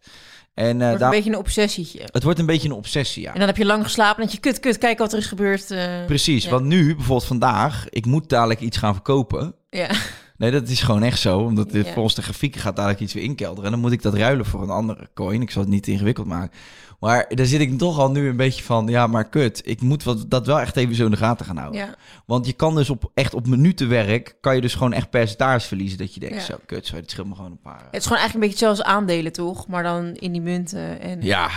En 0.58 0.80
eh, 0.82 0.88
Wordt 0.88 1.02
een 1.02 1.10
beetje 1.10 1.30
een 1.30 1.36
obsessietje. 1.38 2.00
het 2.12 2.22
wordt 2.22 2.38
een 2.38 2.46
beetje 2.46 2.68
een 2.68 2.74
obsessie, 2.74 3.22
ja. 3.22 3.32
En 3.32 3.38
dan 3.38 3.46
heb 3.48 3.56
je 3.56 3.64
lang 3.64 3.82
geslapen 3.82 4.16
en 4.16 4.22
dat 4.24 4.32
je 4.34 4.40
kut, 4.40 4.60
kut, 4.60 4.78
kijk 4.78 4.98
wat 4.98 5.12
er 5.12 5.18
is 5.18 5.26
gebeurd. 5.26 5.70
eh. 5.70 6.04
Precies, 6.06 6.44
ja. 6.44 6.50
want 6.50 6.64
nu, 6.64 6.94
bijvoorbeeld 6.94 7.26
vandaag, 7.28 7.86
ik 7.88 8.06
moet 8.06 8.28
dadelijk 8.28 8.60
iets 8.60 8.76
gaan 8.76 8.94
verkopen. 8.94 9.54
Ja. 9.70 9.88
Nee, 10.36 10.50
dat 10.50 10.68
is 10.68 10.80
gewoon 10.80 11.02
echt 11.02 11.18
zo. 11.18 11.38
Omdat 11.38 11.70
dit 11.70 11.86
Ja. 11.86 11.92
volgens 11.92 12.14
de 12.14 12.22
grafieken 12.22 12.60
gaat 12.60 12.76
dadelijk 12.76 13.00
iets 13.00 13.12
weer 13.14 13.22
inkelderen. 13.22 13.64
En 13.64 13.70
dan 13.70 13.80
moet 13.80 13.92
ik 13.92 14.02
dat 14.02 14.14
ruilen 14.14 14.46
voor 14.46 14.62
een 14.62 14.70
andere 14.70 15.08
coin. 15.14 15.42
Ik 15.42 15.50
zal 15.50 15.62
het 15.62 15.70
niet 15.70 15.86
ingewikkeld 15.86 16.26
maken. 16.26 16.58
Maar 17.00 17.26
daar 17.34 17.46
zit 17.46 17.60
ik 17.60 17.78
toch 17.78 17.98
al 17.98 18.10
nu 18.10 18.28
een 18.28 18.36
beetje 18.36 18.62
van... 18.62 18.86
Ja, 18.86 19.06
maar 19.06 19.28
kut. 19.28 19.62
Ik 19.64 19.80
moet 19.80 20.02
wat, 20.04 20.24
dat 20.30 20.46
wel 20.46 20.60
echt 20.60 20.76
even 20.76 20.94
zo 20.94 21.04
in 21.04 21.10
de 21.10 21.16
gaten 21.16 21.46
gaan 21.46 21.56
houden. 21.56 21.80
ja. 21.80 21.94
Want 22.26 22.46
je 22.46 22.52
kan 22.52 22.74
dus 22.74 22.90
op, 22.90 23.10
echt 23.14 23.34
op 23.34 23.46
minutenwerk... 23.46 24.36
kan 24.40 24.54
je 24.54 24.60
dus 24.60 24.74
gewoon 24.74 24.92
echt 24.92 25.10
percentages 25.10 25.64
verliezen. 25.64 25.98
Dat 25.98 26.14
je 26.14 26.20
denkt, 26.20 26.34
Ja. 26.34 26.40
zo 26.42 26.56
kut, 26.66 26.86
zo, 26.86 26.96
dit 26.96 27.10
scheelt 27.10 27.28
me 27.28 27.34
gewoon 27.34 27.50
een 27.50 27.60
paar... 27.60 27.80
Het 27.90 28.00
is 28.00 28.02
gewoon 28.02 28.18
eigenlijk 28.18 28.34
een 28.34 28.50
beetje 28.50 28.66
hetzelfde 28.66 28.84
als 28.84 28.92
aandelen, 29.02 29.32
toch? 29.32 29.66
Maar 29.66 29.82
dan 29.82 30.04
in 30.14 30.32
die 30.32 30.40
munten. 30.40 31.00
En 31.00 31.22
Ja, 31.22 31.48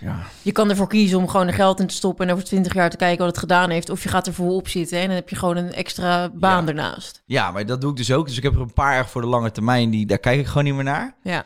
ja. 0.00 0.18
je 0.42 0.52
kan 0.52 0.70
ervoor 0.70 0.88
kiezen 0.88 1.18
om 1.18 1.28
gewoon 1.28 1.46
er 1.46 1.54
geld 1.54 1.80
in 1.80 1.86
te 1.86 1.94
stoppen 1.94 2.26
en 2.26 2.32
over 2.32 2.44
20 2.44 2.74
jaar 2.74 2.90
te 2.90 2.96
kijken 2.96 3.18
wat 3.18 3.28
het 3.28 3.38
gedaan 3.38 3.70
heeft. 3.70 3.90
Of 3.90 4.02
je 4.02 4.08
gaat 4.08 4.26
er 4.26 4.34
vol 4.34 4.56
op 4.56 4.68
zitten 4.68 4.98
en 4.98 5.06
dan 5.06 5.14
heb 5.14 5.28
je 5.28 5.36
gewoon 5.36 5.56
een 5.56 5.72
extra 5.72 6.28
baan 6.34 6.62
Ja. 6.62 6.68
ernaast. 6.68 7.22
ja, 7.26 7.50
maar 7.50 7.66
dat 7.66 7.80
doe 7.80 7.90
ik 7.90 7.96
dus 7.96 8.12
ook. 8.12 8.26
Dus 8.26 8.36
ik 8.36 8.42
heb 8.42 8.54
er 8.54 8.60
een 8.60 8.72
paar 8.72 9.08
voor 9.08 9.20
de 9.20 9.26
lange 9.26 9.50
termijn... 9.50 9.90
Die, 9.90 10.06
daar 10.06 10.18
kijk 10.18 10.40
ik 10.40 10.46
gewoon 10.46 10.64
niet 10.64 10.74
meer 10.74 10.84
naar. 10.84 11.14
Ja. 11.22 11.44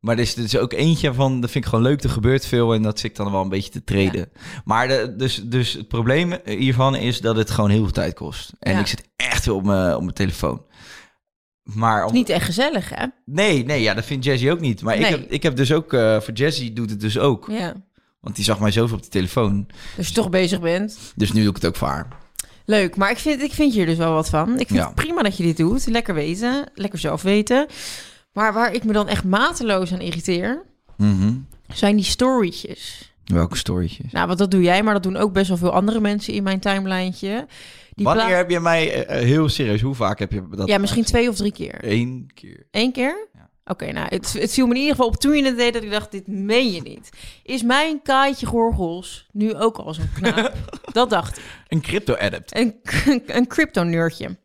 Maar 0.00 0.14
er 0.16 0.22
is, 0.22 0.36
er 0.36 0.44
is 0.44 0.56
ook 0.56 0.72
eentje 0.72 1.14
van, 1.14 1.40
dat 1.40 1.50
vind 1.50 1.64
ik 1.64 1.70
gewoon 1.70 1.84
leuk, 1.84 2.02
er 2.02 2.10
gebeurt 2.10 2.46
veel 2.46 2.74
en 2.74 2.82
dat 2.82 2.98
zit 2.98 3.10
ik 3.10 3.16
dan 3.16 3.32
wel 3.32 3.42
een 3.42 3.48
beetje 3.48 3.70
te 3.70 3.84
treden. 3.84 4.30
Maar 4.64 4.88
de, 4.88 5.14
dus, 5.16 5.42
dus 5.44 5.72
het 5.72 5.88
probleem 5.88 6.34
hiervan 6.44 6.94
is 6.96 7.20
dat 7.20 7.36
het 7.36 7.50
gewoon 7.50 7.70
heel 7.70 7.82
veel 7.82 7.92
tijd 7.92 8.14
kost. 8.14 8.52
En 8.58 8.72
Ja. 8.72 8.80
ik 8.80 8.86
zit 8.86 9.08
echt 9.16 9.42
veel 9.42 9.56
op 9.56 9.64
mijn, 9.64 9.94
op 9.94 10.00
mijn 10.02 10.14
telefoon. 10.14 10.62
Maar 11.62 12.04
om, 12.04 12.12
Niet 12.12 12.28
echt 12.28 12.44
gezellig, 12.44 12.90
hè? 12.94 13.06
nee, 13.24 13.64
nee, 13.64 13.82
ja, 13.82 13.94
dat 13.94 14.04
vindt 14.04 14.24
Jessie 14.24 14.50
ook 14.52 14.60
niet. 14.60 14.82
Maar 14.82 14.96
ik, 14.96 15.06
heb, 15.06 15.30
ik 15.30 15.42
heb 15.42 15.56
dus 15.56 15.72
ook, 15.72 15.92
eh, 15.92 16.20
voor 16.20 16.34
Jessie 16.34 16.72
doet 16.72 16.90
het 16.90 17.00
dus 17.00 17.18
ook. 17.18 17.46
Ja. 17.50 17.74
Want 18.20 18.36
die 18.36 18.44
zag 18.44 18.60
mij 18.60 18.70
zoveel 18.70 18.96
op 18.96 19.02
de 19.02 19.08
telefoon. 19.08 19.66
Als 19.96 20.08
je 20.08 20.14
toch 20.14 20.30
bezig 20.30 20.60
bent. 20.60 20.98
Dus 21.16 21.32
nu 21.32 21.40
doe 21.40 21.50
ik 21.50 21.56
het 21.56 21.66
ook 21.66 21.76
voor 21.76 21.88
haar. 21.88 22.08
Leuk, 22.64 22.96
maar 22.96 23.10
ik 23.10 23.18
vind, 23.18 23.42
ik 23.42 23.52
vind 23.52 23.72
hier 23.72 23.86
dus 23.86 23.96
wel 23.96 24.12
wat 24.12 24.28
van. 24.28 24.50
Ik 24.58 24.66
vind 24.66 24.78
Ja. 24.80 24.86
het 24.86 24.94
prima 24.94 25.22
dat 25.22 25.36
je 25.36 25.42
dit 25.42 25.56
doet. 25.56 25.86
Lekker 25.86 26.14
weten, 26.14 26.70
lekker 26.74 26.98
zelf 26.98 27.22
weten. 27.22 27.66
Maar 28.36 28.52
waar 28.52 28.72
ik 28.72 28.84
me 28.84 28.92
dan 28.92 29.08
echt 29.08 29.24
mateloos 29.24 29.92
aan 29.92 30.00
irriteer, 30.00 30.62
Mhm. 30.96 31.32
zijn 31.68 31.96
die 31.96 32.04
storytjes. 32.04 33.12
Welke 33.24 33.56
storytjes? 33.56 34.12
Nou, 34.12 34.26
want 34.26 34.38
dat 34.38 34.50
doe 34.50 34.62
jij, 34.62 34.82
maar 34.82 34.94
dat 34.94 35.02
doen 35.02 35.16
ook 35.16 35.32
best 35.32 35.48
wel 35.48 35.56
veel 35.56 35.72
andere 35.72 36.00
mensen 36.00 36.32
in 36.32 36.42
mijn 36.42 36.60
timelijntje. 36.60 37.46
Die 37.94 38.04
Wanneer 38.04 38.36
heb 38.36 38.50
je 38.50 38.60
mij, 38.60 38.92
eh, 39.06 39.18
eh, 39.18 39.24
heel 39.24 39.48
serieus, 39.48 39.80
hoe 39.80 39.94
vaak 39.94 40.18
heb 40.18 40.32
je 40.32 40.48
dat? 40.50 40.68
Ja, 40.68 40.78
misschien 40.78 41.04
twee 41.04 41.28
of 41.28 41.36
drie 41.36 41.52
keer. 41.52 41.78
Eén 41.80 42.30
keer. 42.34 42.66
Eén 42.70 42.92
keer? 42.92 43.28
Ja. 43.34 43.48
Oké, 43.64 43.92
nou, 43.92 44.06
het, 44.08 44.32
het 44.32 44.52
viel 44.52 44.66
me 44.66 44.74
in 44.74 44.80
ieder 44.80 44.94
geval 44.94 45.08
op 45.08 45.16
toen 45.16 45.36
je 45.36 45.44
het 45.44 45.56
deed 45.56 45.72
dat 45.72 45.82
ik 45.82 45.90
dacht, 45.90 46.10
dit 46.12 46.26
meen 46.26 46.72
je 46.72 46.82
niet. 46.82 47.08
Is 47.42 47.62
mijn 47.62 48.02
Kaaitje 48.02 48.46
Gorgels 48.46 49.26
nu 49.32 49.54
ook 49.54 49.76
al 49.76 49.94
zo'n 49.94 50.10
knaap? 50.14 50.52
dat 50.92 51.10
dacht 51.10 51.36
ik. 51.36 51.42
Een 51.68 51.80
crypto-adept. 51.80 52.56
Een, 52.56 52.74
een 53.26 53.46
crypto-nerdje. 53.46 54.36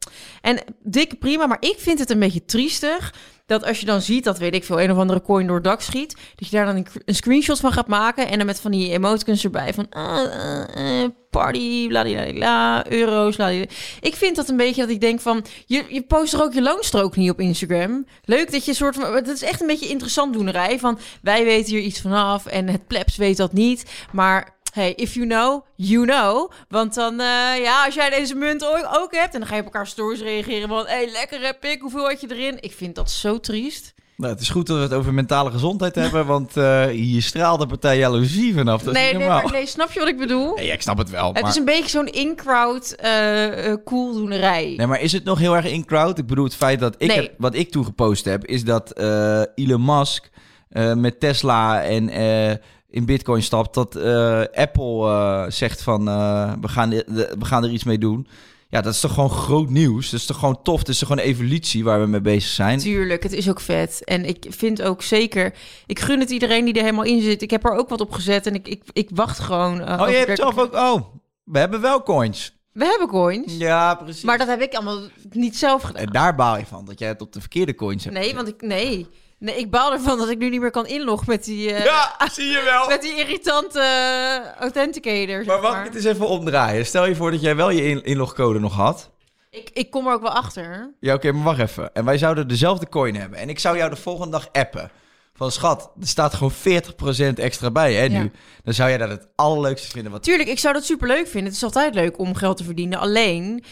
En 0.41 0.59
dikke 0.83 1.15
prima, 1.15 1.45
maar 1.45 1.57
ik 1.59 1.75
vind 1.77 1.99
het 1.99 2.09
een 2.09 2.19
beetje 2.19 2.45
triestig... 2.45 3.13
dat 3.51 3.65
als 3.65 3.79
je 3.79 3.85
dan 3.85 4.01
ziet 4.01 4.23
dat, 4.23 4.37
weet 4.37 4.55
ik 4.55 4.63
veel, 4.63 4.81
een 4.81 4.91
of 4.91 4.97
andere 4.97 5.21
coin 5.21 5.47
door 5.47 5.55
het 5.55 5.63
dak 5.63 5.81
schiet... 5.81 6.15
dat 6.35 6.49
je 6.49 6.55
daar 6.55 6.65
dan 6.65 6.75
een, 6.75 6.87
een 7.05 7.15
screenshot 7.15 7.59
van 7.59 7.71
gaat 7.71 7.87
maken... 7.87 8.27
en 8.27 8.37
dan 8.37 8.45
met 8.45 8.61
van 8.61 8.71
die 8.71 8.91
emoticons 8.91 9.43
erbij 9.43 9.73
van... 9.73 9.87
ah, 9.89 10.17
ah, 10.17 10.75
ah, 10.75 11.09
party, 11.29 11.87
bladibladibla, 11.87 12.85
euro's, 12.89 13.35
bladibla. 13.35 13.75
Ik 14.01 14.15
vind 14.15 14.35
dat 14.35 14.49
een 14.49 14.57
beetje 14.57 14.81
dat 14.81 14.89
ik 14.89 15.01
denk 15.01 15.19
van... 15.19 15.45
je, 15.65 15.85
je 15.89 16.01
post 16.01 16.33
er 16.33 16.43
ook 16.43 16.53
je 16.53 16.61
loonstrook 16.61 17.15
niet 17.15 17.31
op 17.31 17.39
Instagram. 17.39 18.05
Leuk 18.23 18.51
dat 18.51 18.65
je 18.65 18.73
soort 18.73 18.95
van... 18.95 19.13
Het 19.13 19.27
is 19.27 19.41
echt 19.41 19.61
een 19.61 19.67
beetje 19.67 19.89
interessant 19.89 20.33
doenerij 20.33 20.79
van... 20.79 20.99
wij 21.21 21.43
weten 21.43 21.71
hier 21.75 21.83
iets 21.83 22.01
vanaf 22.01 22.45
en 22.45 22.67
het 22.67 22.87
plebs 22.87 23.17
weet 23.17 23.37
dat 23.37 23.53
niet, 23.53 23.85
maar... 24.11 24.59
Hey, 24.71 24.93
if 24.93 25.13
you 25.13 25.27
know, 25.27 25.65
you 25.75 26.05
know. 26.05 26.51
Want 26.69 26.93
dan, 26.93 27.19
eh, 27.19 27.63
ja, 27.63 27.85
als 27.85 27.95
jij 27.95 28.09
deze 28.09 28.35
munt 28.35 28.65
ook, 28.99 29.15
hebt... 29.15 29.33
en 29.33 29.39
dan 29.39 29.49
ga 29.49 29.55
je 29.55 29.59
op 29.59 29.65
elkaar 29.65 29.87
stories 29.87 30.21
reageren 30.21 30.67
van... 30.67 30.85
hey, 30.85 31.09
lekker 31.11 31.41
heb 31.41 31.65
ik, 31.65 31.81
hoeveel 31.81 32.07
had 32.07 32.21
je 32.21 32.27
erin? 32.35 32.57
Ik 32.59 32.71
vind 32.71 32.95
dat 32.95 33.11
zo 33.11 33.39
triest. 33.39 33.93
Nou, 34.17 34.33
het 34.33 34.41
is 34.41 34.49
goed 34.49 34.67
dat 34.67 34.77
we 34.77 34.83
het 34.83 34.93
over 34.93 35.13
mentale 35.13 35.51
gezondheid 35.51 35.95
hebben, 35.95 36.25
want 36.25 36.57
eh, 36.57 36.85
hier 36.85 37.21
straalt 37.21 37.59
de 37.59 37.67
partij 37.67 37.97
jaloezie 37.97 38.53
vanaf. 38.53 38.83
Dat 38.83 38.93
nee, 38.93 39.13
nee, 39.13 39.27
maar, 39.27 39.51
nee, 39.51 39.65
snap 39.65 39.91
je 39.91 39.99
wat 39.99 40.07
ik 40.07 40.17
bedoel? 40.17 40.55
Nee, 40.55 40.65
ja, 40.65 40.73
ik 40.73 40.81
snap 40.81 40.97
het 40.97 41.09
wel. 41.09 41.33
Het 41.33 41.41
maar... 41.41 41.51
is 41.51 41.57
een 41.57 41.65
beetje 41.65 41.89
zo'n 41.89 42.07
in-crowd 42.07 42.91
eh, 42.91 43.73
cooldoenerij. 43.85 44.73
Nee, 44.77 44.87
maar 44.87 45.01
is 45.01 45.11
het 45.11 45.23
nog 45.23 45.39
heel 45.39 45.55
erg 45.55 45.65
in 45.65 45.85
crowd? 45.85 46.17
Ik 46.17 46.27
bedoel, 46.27 46.43
het 46.43 46.55
feit 46.55 46.79
dat 46.79 46.95
ik 46.97 47.07
Nee. 47.07 47.21
heb, 47.21 47.33
wat 47.37 47.55
ik 47.55 47.71
toen 47.71 47.85
gepost 47.85 48.25
heb, 48.25 48.45
is 48.45 48.63
dat 48.63 48.99
Elon 49.55 49.85
Musk 49.85 50.29
met 50.95 51.19
Tesla 51.19 51.83
en 51.83 52.09
in 52.91 53.05
Bitcoin 53.05 53.43
stapt, 53.43 53.73
dat 53.73 53.95
eh, 53.95 54.41
Apple 54.53 55.07
eh, 55.07 55.43
zegt 55.47 55.81
van 55.81 56.07
eh, 56.07 56.53
we, 56.61 56.67
gaan, 56.67 56.89
we 56.89 57.45
gaan 57.45 57.63
er 57.63 57.69
iets 57.69 57.83
mee 57.83 57.97
doen. 57.97 58.27
Ja, 58.69 58.81
dat 58.81 58.93
is 58.93 58.99
toch 58.99 59.13
gewoon 59.13 59.29
groot 59.29 59.69
nieuws. 59.69 60.09
Dat 60.09 60.19
is 60.19 60.25
toch 60.25 60.37
gewoon 60.37 60.61
tof. 60.61 60.79
Het 60.79 60.87
is 60.87 60.99
toch 60.99 61.07
gewoon 61.07 61.23
evolutie 61.23 61.83
waar 61.83 62.01
we 62.01 62.07
mee 62.07 62.21
bezig 62.21 62.49
zijn. 62.49 62.79
Tuurlijk, 62.79 63.23
het 63.23 63.31
is 63.31 63.49
ook 63.49 63.59
vet. 63.59 64.03
En 64.03 64.25
ik 64.25 64.45
vind 64.49 64.81
ook 64.81 65.01
zeker... 65.01 65.53
Ik 65.85 65.99
gun 65.99 66.19
het 66.19 66.29
iedereen 66.29 66.65
die 66.65 66.73
er 66.73 66.81
helemaal 66.81 67.03
in 67.03 67.21
zit. 67.21 67.41
Ik 67.41 67.49
heb 67.49 67.65
er 67.65 67.71
ook 67.71 67.89
wat 67.89 68.01
op 68.01 68.11
gezet 68.11 68.45
en 68.45 68.53
ik, 68.53 68.67
ik, 68.67 68.83
ik 68.93 69.09
wacht 69.13 69.39
gewoon. 69.39 70.01
Oh, 70.01 70.09
je 70.09 70.15
hebt 70.15 70.37
zelf 70.37 70.57
ook. 70.57 70.73
Oh, 70.73 71.01
we 71.43 71.59
hebben 71.59 71.81
wel 71.81 72.03
coins. 72.03 72.55
We 72.71 72.85
hebben 72.85 73.07
coins. 73.07 73.57
Ja, 73.57 73.95
precies. 73.95 74.23
Maar 74.23 74.37
dat 74.37 74.47
heb 74.47 74.61
ik 74.61 74.73
allemaal 74.73 74.99
niet 75.29 75.57
zelf 75.57 75.81
gedaan. 75.81 76.01
En 76.01 76.11
daar 76.11 76.35
baal 76.35 76.57
je 76.57 76.65
van, 76.65 76.85
dat 76.85 76.99
jij 76.99 77.07
het 77.07 77.21
op 77.21 77.33
de 77.33 77.39
verkeerde 77.39 77.75
coins 77.75 78.03
hebt. 78.03 78.15
Nee, 78.15 78.35
want 78.35 78.47
ik... 78.47 78.61
Nee. 78.61 79.07
Nee, 79.41 79.55
ik 79.57 79.69
baal 79.71 79.91
ervan 79.93 80.17
dat 80.17 80.29
ik 80.29 80.37
nu 80.37 80.49
niet 80.49 80.61
meer 80.61 80.71
kan 80.71 80.87
inloggen 80.87 81.27
met 81.29 81.43
die... 81.43 81.73
eh, 81.73 81.83
Ja, 81.85 82.15
zie 82.31 82.45
je 82.45 82.61
wel. 82.65 82.87
Met 82.87 83.01
die 83.01 83.15
irritante 83.15 83.79
eh, 83.79 84.59
authenticator, 84.61 85.45
Maar 85.45 85.61
mag 85.61 85.77
ik 85.79 85.83
het 85.85 85.95
eens 85.95 86.03
even 86.05 86.27
omdraaien? 86.27 86.85
Stel 86.85 87.05
je 87.05 87.15
voor 87.15 87.31
dat 87.31 87.41
jij 87.41 87.55
wel 87.55 87.69
je 87.69 87.83
in- 87.83 88.03
inlogcode 88.03 88.59
nog 88.59 88.73
had. 88.75 89.09
Ik, 89.49 89.69
ik 89.73 89.89
kom 89.91 90.07
er 90.07 90.13
ook 90.13 90.21
wel 90.21 90.31
achter. 90.31 90.93
Ja, 90.99 91.13
oké, 91.13 91.31
maar 91.31 91.43
wacht 91.43 91.59
even. 91.59 91.93
En 91.93 92.05
wij 92.05 92.17
zouden 92.17 92.47
dezelfde 92.47 92.89
coin 92.89 93.15
hebben. 93.15 93.39
En 93.39 93.49
ik 93.49 93.59
zou 93.59 93.77
jou 93.77 93.89
de 93.89 93.95
volgende 93.95 94.31
dag 94.31 94.49
appen. 94.51 94.91
Van 95.33 95.51
schat, 95.51 95.91
er 96.01 96.07
staat 96.07 96.33
gewoon 96.33 96.53
40% 97.33 97.33
extra 97.35 97.71
bij, 97.71 97.93
hè, 97.93 98.07
nu. 98.07 98.15
Ja. 98.23 98.29
Dan 98.63 98.73
zou 98.73 98.89
jij 98.89 98.97
dat 98.97 99.09
het 99.09 99.27
allerleukste 99.35 99.89
vinden. 99.89 100.11
Wat... 100.11 100.23
Tuurlijk, 100.23 100.49
ik 100.49 100.59
zou 100.59 100.73
dat 100.73 100.85
super 100.85 101.07
leuk 101.07 101.27
vinden. 101.27 101.43
Het 101.43 101.55
is 101.55 101.63
altijd 101.63 101.93
leuk 101.95 102.19
om 102.19 102.35
geld 102.35 102.57
te 102.57 102.63
verdienen. 102.63 102.99
Alleen, 102.99 103.63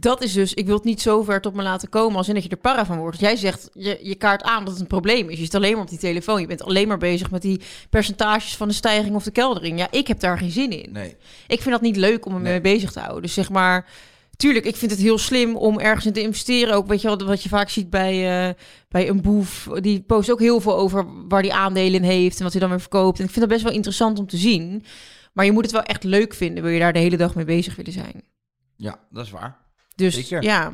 dat 0.00 0.22
is 0.22 0.32
dus, 0.32 0.54
ik 0.54 0.66
wil 0.66 0.74
het 0.74 0.84
niet 0.84 1.00
zo 1.02 1.22
ver 1.22 1.40
tot 1.40 1.54
me 1.54 1.62
laten 1.62 1.88
komen 1.88 2.16
als 2.16 2.28
in 2.28 2.34
dat 2.34 2.42
je 2.42 2.48
er 2.48 2.56
para 2.56 2.86
van 2.86 2.98
wordt. 2.98 3.20
Jij 3.20 3.36
zegt, 3.36 3.70
je, 3.72 3.98
je 4.02 4.14
kaart 4.14 4.42
aan 4.42 4.64
dat 4.64 4.72
het 4.72 4.80
een 4.82 4.86
probleem 4.86 5.28
is. 5.28 5.38
Je 5.38 5.44
zit 5.44 5.54
alleen 5.54 5.72
maar 5.72 5.82
op 5.82 5.88
die 5.88 5.98
telefoon. 5.98 6.40
Je 6.40 6.46
bent 6.46 6.62
alleen 6.62 6.88
maar 6.88 6.98
bezig 6.98 7.30
met 7.30 7.42
die 7.42 7.60
percentages 7.90 8.56
van 8.56 8.68
de 8.68 8.74
stijging 8.74 9.14
of 9.14 9.24
de 9.24 9.30
keldering. 9.30 9.78
Ja, 9.78 9.88
ik 9.90 10.06
heb 10.06 10.20
daar 10.20 10.38
geen 10.38 10.50
zin 10.50 10.70
in. 10.70 10.92
Nee. 10.92 11.16
Ik 11.46 11.60
vind 11.60 11.70
dat 11.70 11.80
niet 11.80 11.96
leuk 11.96 12.26
om 12.26 12.32
me 12.32 12.38
Nee. 12.38 12.52
mee 12.52 12.60
bezig 12.60 12.92
te 12.92 13.00
houden. 13.00 13.22
Dus 13.22 13.34
zeg 13.34 13.50
maar, 13.50 13.86
tuurlijk, 14.36 14.64
ik 14.64 14.76
vind 14.76 14.90
het 14.90 15.00
heel 15.00 15.18
slim 15.18 15.56
om 15.56 15.78
ergens 15.80 16.06
in 16.06 16.12
te 16.12 16.20
investeren. 16.22 16.74
Ook 16.74 16.86
weet 16.86 17.00
je 17.00 17.08
wel, 17.08 17.26
wat 17.26 17.42
je 17.42 17.48
vaak 17.48 17.68
ziet 17.68 17.90
bij, 17.90 18.48
eh, 18.48 18.54
bij 18.88 19.08
een 19.08 19.22
boef. 19.22 19.68
Die 19.80 20.00
post 20.00 20.30
ook 20.30 20.40
heel 20.40 20.60
veel 20.60 20.76
over 20.76 21.06
waar 21.28 21.42
die 21.42 21.54
aandelen 21.54 21.94
in 22.02 22.08
heeft 22.08 22.36
en 22.36 22.42
wat 22.42 22.52
hij 22.52 22.60
dan 22.60 22.70
weer 22.70 22.80
verkoopt. 22.80 23.18
En 23.18 23.24
ik 23.24 23.30
vind 23.30 23.40
dat 23.40 23.52
best 23.54 23.64
wel 23.64 23.72
interessant 23.72 24.18
om 24.18 24.26
te 24.26 24.36
zien. 24.36 24.84
Maar 25.32 25.44
je 25.44 25.52
moet 25.52 25.62
het 25.62 25.72
wel 25.72 25.82
echt 25.82 26.04
leuk 26.04 26.34
vinden, 26.34 26.62
wil 26.62 26.72
je 26.72 26.78
daar 26.78 26.92
de 26.92 26.98
hele 26.98 27.16
dag 27.16 27.34
mee 27.34 27.44
bezig 27.44 27.76
willen 27.76 27.92
zijn. 27.92 28.22
Ja, 28.76 28.98
dat 29.10 29.24
is 29.24 29.30
waar. 29.30 29.62
Dus 29.94 30.14
Zeker. 30.14 30.42
ja, 30.42 30.72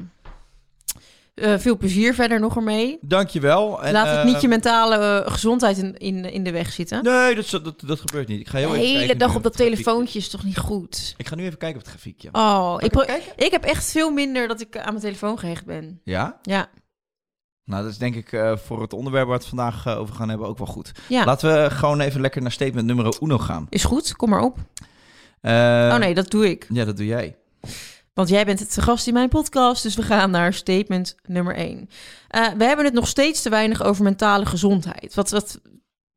Eh, 1.35 1.59
veel 1.59 1.77
plezier 1.77 2.15
verder 2.15 2.41
nog 2.41 2.57
ermee. 2.57 2.99
Dankjewel. 3.01 3.83
En, 3.83 3.93
Laat 3.93 4.07
het 4.07 4.17
eh, 4.17 4.25
niet 4.25 4.41
je 4.41 4.49
mentale 4.49 4.97
eh, 5.25 5.33
gezondheid 5.33 5.79
in, 5.79 5.97
in, 5.99 6.25
in 6.25 6.45
de 6.45 6.51
weg 6.51 6.73
zitten. 6.73 7.03
Nee, 7.05 7.35
dat, 7.35 7.51
dat, 7.51 7.81
dat 7.87 8.01
gebeurt 8.01 8.29
niet. 8.29 8.41
Ik 8.41 8.49
ga 8.49 8.59
heel 8.59 8.71
de 8.71 8.79
hele 8.79 9.17
dag 9.17 9.35
op 9.35 9.43
dat 9.43 9.57
telefoontje 9.57 10.19
is 10.19 10.29
toch 10.29 10.45
niet 10.45 10.59
goed? 10.59 11.15
Ik 11.17 11.29
ga 11.29 11.35
nu 11.35 11.45
even 11.45 11.59
kijken 11.59 11.79
op 11.79 11.85
het 11.85 11.95
grafiekje. 11.95 12.29
Oh, 12.33 12.77
ik, 12.79 12.95
ik 13.37 13.51
heb 13.51 13.65
echt 13.65 13.91
veel 13.91 14.11
minder 14.11 14.49
dat 14.49 14.61
ik 14.61 14.79
aan 14.79 14.93
mijn 14.93 15.05
telefoon 15.05 15.39
gehecht 15.39 15.65
ben. 15.65 16.01
Ja? 16.05 16.39
Ja, 16.43 16.69
Nou, 17.65 17.83
dat 17.83 17.93
is 17.93 17.99
denk 17.99 18.15
ik 18.15 18.33
eh, 18.33 18.57
voor 18.57 18.83
het 18.83 18.93
onderwerp 18.93 19.27
waar 19.27 19.37
we 19.37 19.41
het 19.43 19.49
vandaag 19.55 19.87
eh, 19.87 19.99
over 19.99 20.15
gaan 20.15 20.29
hebben 20.29 20.47
ook 20.47 20.59
wel 20.59 20.67
goed. 20.67 20.93
ja. 21.09 21.25
Laten 21.25 21.53
we 21.63 21.71
gewoon 21.71 22.01
even 22.01 22.21
lekker 22.21 22.43
naar 22.43 22.53
statement 22.53 22.87
nummer 22.87 23.17
uno 23.21 23.39
gaan. 23.39 23.67
is 23.69 23.85
goed. 23.85 24.17
Kom 24.17 24.29
maar 24.31 24.43
op. 24.43 24.59
Eh, 25.41 25.53
oh 25.93 25.97
nee, 25.97 26.15
dat 26.15 26.31
doe 26.31 26.51
ik. 26.51 26.67
Ja, 26.73 26.85
dat 26.85 26.97
doe 26.97 27.07
jij. 27.07 27.37
Want 28.13 28.29
jij 28.29 28.45
bent 28.45 28.61
het 28.61 28.81
gast 28.81 29.07
in 29.07 29.13
mijn 29.13 29.29
podcast, 29.29 29.83
dus 29.83 29.95
we 29.95 30.03
gaan 30.03 30.31
naar 30.31 30.53
statement 30.53 31.15
nummer 31.27 31.55
1. 31.55 31.89
we 32.57 32.65
hebben 32.65 32.85
het 32.85 32.95
nog 32.95 33.09
steeds 33.09 33.43
te 33.43 33.51
weinig 33.51 33.83
over 33.83 34.05
mentale 34.05 34.47
gezondheid. 34.47 35.15
Wat, 35.15 35.31
wat, 35.31 35.61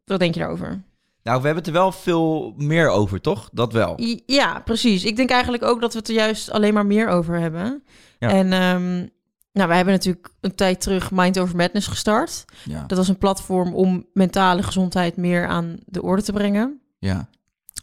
wat 0.05 0.19
denk 0.19 0.33
je 0.33 0.39
daarover? 0.39 0.83
Nou, 1.23 1.39
we 1.39 1.45
hebben 1.45 1.63
het 1.63 1.67
er 1.67 1.79
wel 1.79 1.91
veel 1.91 2.53
meer 2.57 2.89
over, 2.89 3.21
toch? 3.21 3.49
Dat 3.51 3.73
wel. 3.73 3.93
Ja, 4.25 4.59
precies. 4.59 5.03
Ik 5.03 5.15
denk 5.15 5.29
eigenlijk 5.29 5.63
ook 5.63 5.81
dat 5.81 5.93
we 5.93 5.99
het 5.99 6.07
er 6.07 6.13
juist 6.13 6.51
alleen 6.51 6.73
maar 6.73 6.85
meer 6.85 7.07
over 7.07 7.39
hebben. 7.39 7.83
Ja. 8.19 8.29
En 8.29 8.53
ehm, 8.53 9.07
nou, 9.51 9.67
wij 9.67 9.75
hebben 9.75 9.93
natuurlijk 9.93 10.29
een 10.41 10.55
tijd 10.55 10.81
terug 10.81 11.11
Mind 11.11 11.39
Over 11.39 11.55
Madness 11.55 11.87
gestart. 11.87 12.45
Ja. 12.63 12.83
Dat 12.87 12.97
was 12.97 13.07
een 13.07 13.17
platform 13.17 13.75
om 13.75 14.05
mentale 14.13 14.63
gezondheid 14.63 15.17
meer 15.17 15.47
aan 15.47 15.77
de 15.85 16.01
orde 16.01 16.23
te 16.23 16.31
brengen. 16.31 16.81
Ja. 16.99 17.29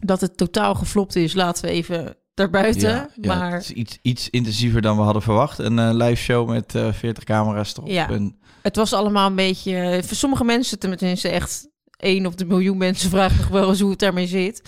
Dat 0.00 0.20
het 0.20 0.36
totaal 0.36 0.74
geflopt 0.74 1.16
is, 1.16 1.34
laten 1.34 1.64
we 1.64 1.70
even 1.70 2.16
daarbuiten. 2.40 2.90
Ja, 2.90 3.08
ja, 3.20 3.34
maar 3.36 3.52
het 3.52 3.62
is 3.62 3.70
iets, 3.70 3.98
iets 4.02 4.30
intensiever 4.30 4.82
dan 4.82 4.96
we 4.96 5.02
hadden 5.02 5.22
verwacht. 5.22 5.58
Een 5.58 5.78
eh, 5.78 5.90
live 5.92 6.22
show 6.22 6.48
met 6.48 6.74
eh 6.74 6.92
40 6.92 7.24
camera's 7.24 7.76
erop. 7.76 7.88
Ja. 7.88 8.10
En, 8.10 8.38
het 8.62 8.76
was 8.76 8.92
allemaal 8.92 9.26
een 9.26 9.34
beetje... 9.34 10.02
Voor 10.04 10.16
sommige 10.16 10.44
mensen, 10.44 10.78
tenminste 10.78 11.28
echt 11.28 11.68
één 12.00 12.26
op 12.26 12.36
de 12.36 12.44
miljoen 12.44 12.76
mensen... 12.78 13.10
vragen 13.10 13.36
nog 13.36 13.48
wel 13.48 13.68
eens 13.68 13.80
hoe 13.80 13.90
het 13.90 13.98
daarmee 13.98 14.26
zit. 14.26 14.62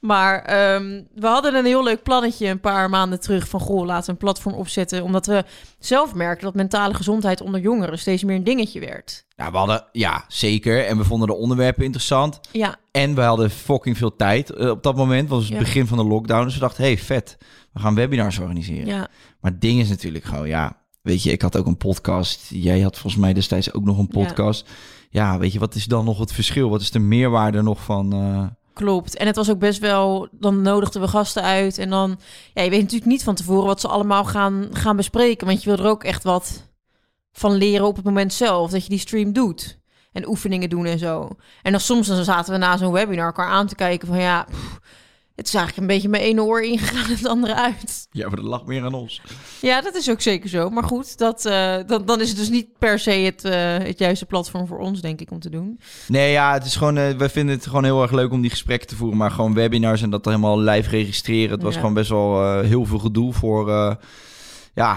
Maar 0.00 0.42
ehm, 0.42 1.02
we 1.14 1.26
hadden 1.26 1.54
een 1.54 1.64
heel 1.64 1.84
leuk 1.84 2.02
plannetje 2.02 2.46
een 2.46 2.60
paar 2.60 2.90
maanden 2.90 3.20
terug... 3.20 3.48
van 3.48 3.60
goh, 3.60 3.86
laten 3.86 4.04
we 4.06 4.10
een 4.12 4.16
platform 4.16 4.54
opzetten. 4.54 5.02
Omdat 5.02 5.26
we 5.26 5.44
zelf 5.78 6.14
merkten 6.14 6.44
dat 6.46 6.54
mentale 6.54 6.94
gezondheid 6.94 7.40
onder 7.40 7.60
jongeren... 7.60 7.98
steeds 7.98 8.24
meer 8.24 8.36
een 8.36 8.44
dingetje 8.44 8.80
werd. 8.80 9.24
nou, 9.36 9.50
we 9.52 9.56
hadden, 9.58 9.84
ja, 9.92 10.24
zeker. 10.28 10.86
En 10.86 10.96
we 10.96 11.04
vonden 11.04 11.28
de 11.28 11.34
onderwerpen 11.34 11.84
interessant. 11.84 12.40
Ja, 12.52 12.76
En 12.90 13.14
we 13.14 13.20
hadden 13.20 13.50
fucking 13.50 13.98
veel 13.98 14.16
tijd 14.16 14.50
eh, 14.50 14.68
op 14.70 14.82
dat 14.82 14.96
moment. 14.96 15.28
Was 15.28 15.42
het 15.42 15.52
Ja. 15.52 15.58
begin 15.58 15.86
van 15.86 15.98
de 15.98 16.04
lockdown. 16.04 16.44
Dus 16.44 16.54
we 16.54 16.60
dachten, 16.60 16.82
hey, 16.84 16.98
vet. 16.98 17.36
We 17.72 17.80
gaan 17.80 17.94
webinars 17.94 18.38
organiseren. 18.38 18.86
ja. 18.86 19.08
Maar 19.40 19.50
het 19.50 19.60
ding 19.60 19.80
is 19.80 19.88
natuurlijk 19.88 20.24
gewoon, 20.24 20.48
ja... 20.48 20.80
Weet 21.02 21.22
je, 21.22 21.32
ik 21.32 21.42
had 21.42 21.56
ook 21.56 21.66
een 21.66 21.76
podcast. 21.76 22.40
Jij 22.48 22.80
had 22.80 22.98
volgens 22.98 23.22
mij 23.22 23.32
destijds 23.32 23.72
ook 23.72 23.84
nog 23.84 23.98
een 23.98 24.08
Ja. 24.10 24.24
podcast. 24.24 24.66
Ja, 24.68 24.74
weet 25.12 25.52
je, 25.52 25.58
wat 25.58 25.74
is 25.74 25.84
dan 25.84 26.04
nog 26.04 26.18
het 26.18 26.32
verschil? 26.32 26.70
Wat 26.70 26.80
is 26.80 26.90
de 26.90 26.98
meerwaarde 26.98 27.62
nog 27.62 27.82
van... 27.82 28.12
eh, 28.12 28.44
Klopt. 28.72 29.16
En 29.16 29.26
het 29.26 29.36
was 29.36 29.50
ook 29.50 29.58
best 29.58 29.80
wel. 29.80 30.28
Dan 30.30 30.62
nodigden 30.62 31.00
we 31.00 31.08
gasten 31.08 31.42
uit. 31.42 31.78
En 31.78 31.90
dan. 31.90 32.18
Ja, 32.54 32.62
je 32.62 32.70
weet 32.70 32.80
natuurlijk 32.80 33.10
niet 33.10 33.22
van 33.22 33.34
tevoren 33.34 33.66
wat 33.66 33.80
ze 33.80 33.88
allemaal 33.88 34.24
gaan, 34.24 34.68
gaan 34.72 34.96
bespreken. 34.96 35.46
Want 35.46 35.62
je 35.62 35.70
wil 35.74 35.84
er 35.84 35.90
ook 35.90 36.04
echt 36.04 36.22
wat 36.22 36.70
van 37.32 37.52
leren 37.52 37.86
op 37.86 37.96
het 37.96 38.04
moment 38.04 38.32
zelf. 38.32 38.70
Dat 38.70 38.82
je 38.82 38.88
die 38.88 38.98
stream 38.98 39.32
doet. 39.32 39.80
En 40.12 40.28
oefeningen 40.28 40.68
doen 40.68 40.86
en 40.86 40.98
zo. 40.98 41.28
En 41.62 41.70
dan 41.72 41.80
soms 41.80 42.06
dan 42.06 42.24
zaten 42.24 42.52
we 42.52 42.58
na 42.58 42.76
zo'n 42.76 42.92
webinar 42.92 43.26
elkaar 43.26 43.48
aan 43.48 43.66
te 43.66 43.74
kijken 43.74 44.08
van 44.08 44.18
ja. 44.18 44.46
Het 45.34 45.46
is 45.46 45.54
eigenlijk 45.54 45.76
een 45.88 45.94
beetje 45.94 46.08
mijn 46.08 46.22
ene 46.22 46.42
oor 46.42 46.62
ingegaan 46.62 47.04
en 47.04 47.10
het 47.16 47.26
andere 47.26 47.54
uit. 47.54 48.06
Ja, 48.10 48.26
maar 48.26 48.36
dat 48.36 48.44
lag 48.44 48.64
meer 48.64 48.84
aan 48.84 48.94
ons. 48.94 49.20
Ja, 49.60 49.80
dat 49.80 49.94
is 49.94 50.10
ook 50.10 50.20
zeker 50.20 50.48
zo. 50.48 50.70
Maar 50.70 50.82
goed, 50.84 51.18
dat, 51.18 51.44
eh, 51.46 51.76
dan, 51.86 52.04
dan 52.04 52.20
is 52.20 52.28
het 52.28 52.38
dus 52.38 52.48
niet 52.50 52.78
per 52.78 52.98
se 52.98 53.10
het, 53.10 53.44
eh, 53.44 53.78
het 53.78 53.98
juiste 53.98 54.26
platform 54.26 54.66
voor 54.66 54.78
ons, 54.78 55.00
denk 55.00 55.20
ik, 55.20 55.30
om 55.30 55.40
te 55.40 55.50
doen. 55.50 55.80
Nee, 56.08 56.32
ja, 56.32 56.52
het 56.52 56.64
is 56.64 56.76
gewoon, 56.76 56.96
eh, 56.96 57.10
we 57.16 57.28
vinden 57.28 57.54
het 57.54 57.66
gewoon 57.66 57.84
heel 57.84 58.02
erg 58.02 58.12
leuk 58.12 58.30
om 58.32 58.40
die 58.40 58.50
gesprekken 58.50 58.88
te 58.88 58.96
voeren. 58.96 59.18
Maar 59.18 59.30
gewoon 59.30 59.54
webinars 59.54 60.02
en 60.02 60.10
dat 60.10 60.24
helemaal 60.24 60.58
live 60.60 60.90
registreren. 60.90 61.50
Het 61.50 61.62
was 61.62 61.74
Ja. 61.74 61.78
gewoon 61.80 61.94
best 61.94 62.10
wel 62.10 62.60
heel 62.60 62.84
veel 62.84 62.98
gedoe 62.98 63.32
voor, 63.32 63.70
ja, 64.74 64.96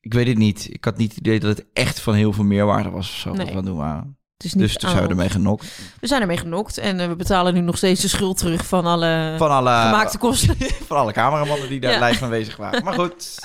ik 0.00 0.14
weet 0.14 0.26
het 0.26 0.38
niet. 0.38 0.68
Ik 0.70 0.84
had 0.84 0.96
niet 0.96 1.08
het 1.10 1.18
idee 1.18 1.40
dat 1.40 1.56
het 1.56 1.66
echt 1.72 2.00
van 2.00 2.14
heel 2.14 2.32
veel 2.32 2.44
meerwaarde 2.44 2.90
was 2.90 3.08
of 3.10 3.16
zo. 3.16 3.32
Nee. 3.32 3.46
Wat 3.46 3.54
we 3.54 3.62
doen 3.62 3.76
waren. 3.76 4.15
Is 4.44 4.54
niet 4.54 4.62
Dus 4.62 4.76
toen 4.76 4.90
zijn 4.90 5.02
we 5.02 5.08
ermee 5.08 5.28
genokt. 5.28 5.66
We 6.00 6.06
zijn 6.06 6.20
ermee 6.20 6.36
genokt 6.36 6.78
en 6.78 7.00
eh, 7.00 7.08
we 7.08 7.16
betalen 7.16 7.54
nu 7.54 7.60
nog 7.60 7.76
steeds 7.76 8.00
de 8.00 8.08
schuld 8.08 8.38
terug 8.38 8.66
van 8.66 8.86
alle 8.86 9.34
Van 9.38 9.50
alle, 9.50 9.70
gemaakte 9.70 10.18
kosten. 10.18 10.56
van 10.88 10.96
alle 10.96 11.12
cameramannen 11.12 11.68
die 11.68 11.80
daar 11.80 11.92
Ja. 11.92 12.06
live 12.06 12.24
aanwezig 12.24 12.56
waren. 12.56 12.84
Maar 12.84 12.94
goed. 12.94 13.38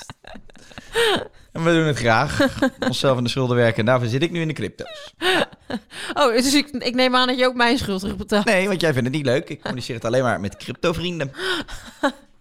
En 1.52 1.64
we 1.64 1.72
doen 1.72 1.84
het 1.86 1.96
graag. 1.98 2.38
Onszelf 2.80 3.18
in 3.18 3.24
de 3.24 3.30
schulden 3.30 3.56
werken. 3.56 3.78
En 3.78 3.84
daarvoor 3.84 4.08
zit 4.08 4.22
ik 4.22 4.30
nu 4.30 4.40
in 4.40 4.48
de 4.48 4.54
crypto's. 4.54 5.14
Oh, 6.14 6.32
dus 6.36 6.54
ik, 6.54 6.68
ik 6.68 6.94
neem 6.94 7.16
aan 7.16 7.26
dat 7.26 7.38
je 7.38 7.46
ook 7.46 7.54
mijn 7.54 7.78
schuld 7.78 8.00
terugbetaalt. 8.00 8.44
Nee, 8.44 8.68
want 8.68 8.80
jij 8.80 8.92
vindt 8.92 9.08
het 9.08 9.16
niet 9.16 9.26
leuk. 9.26 9.48
Ik 9.48 9.60
communiceer 9.60 9.94
het 9.94 10.04
alleen 10.04 10.22
maar 10.22 10.40
met 10.40 10.56
crypto-vrienden. 10.56 11.32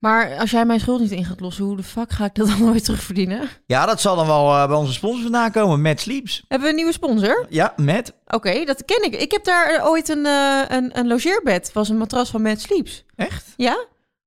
Maar 0.00 0.38
als 0.38 0.50
jij 0.50 0.64
mijn 0.64 0.80
schuld 0.80 1.00
niet 1.00 1.10
in 1.10 1.24
gaat 1.24 1.40
lossen, 1.40 1.64
hoe 1.64 1.76
de 1.76 1.82
fuck 1.82 2.10
ga 2.10 2.24
ik 2.24 2.34
dat 2.34 2.46
dan 2.48 2.64
nooit 2.66 2.84
terugverdienen? 2.84 3.48
Ja, 3.66 3.86
dat 3.86 4.00
zal 4.00 4.16
dan 4.16 4.26
wel 4.26 4.54
eh, 4.54 4.66
bij 4.66 4.76
onze 4.76 4.92
sponsor 4.92 5.22
vandaan 5.22 5.50
komen. 5.50 5.82
Matt 5.82 6.00
Sleeps. 6.00 6.44
Hebben 6.48 6.66
we 6.66 6.68
een 6.68 6.76
nieuwe 6.78 6.92
sponsor? 6.92 7.46
Ja, 7.48 7.72
Matt. 7.76 8.12
Oké, 8.26 8.64
dat 8.64 8.84
ken 8.84 9.04
ik. 9.04 9.20
Ik 9.20 9.30
heb 9.30 9.44
daar 9.44 9.74
eh, 9.74 9.86
ooit 9.86 10.08
een, 10.08 10.26
eh, 10.26 10.62
een, 10.68 10.98
een 10.98 11.06
logeerbed. 11.06 11.72
was 11.72 11.88
een 11.88 11.98
matras 11.98 12.30
van 12.30 12.42
Mad 12.42 12.60
Sleeps. 12.60 13.04
Echt? 13.16 13.54
Ja? 13.56 13.84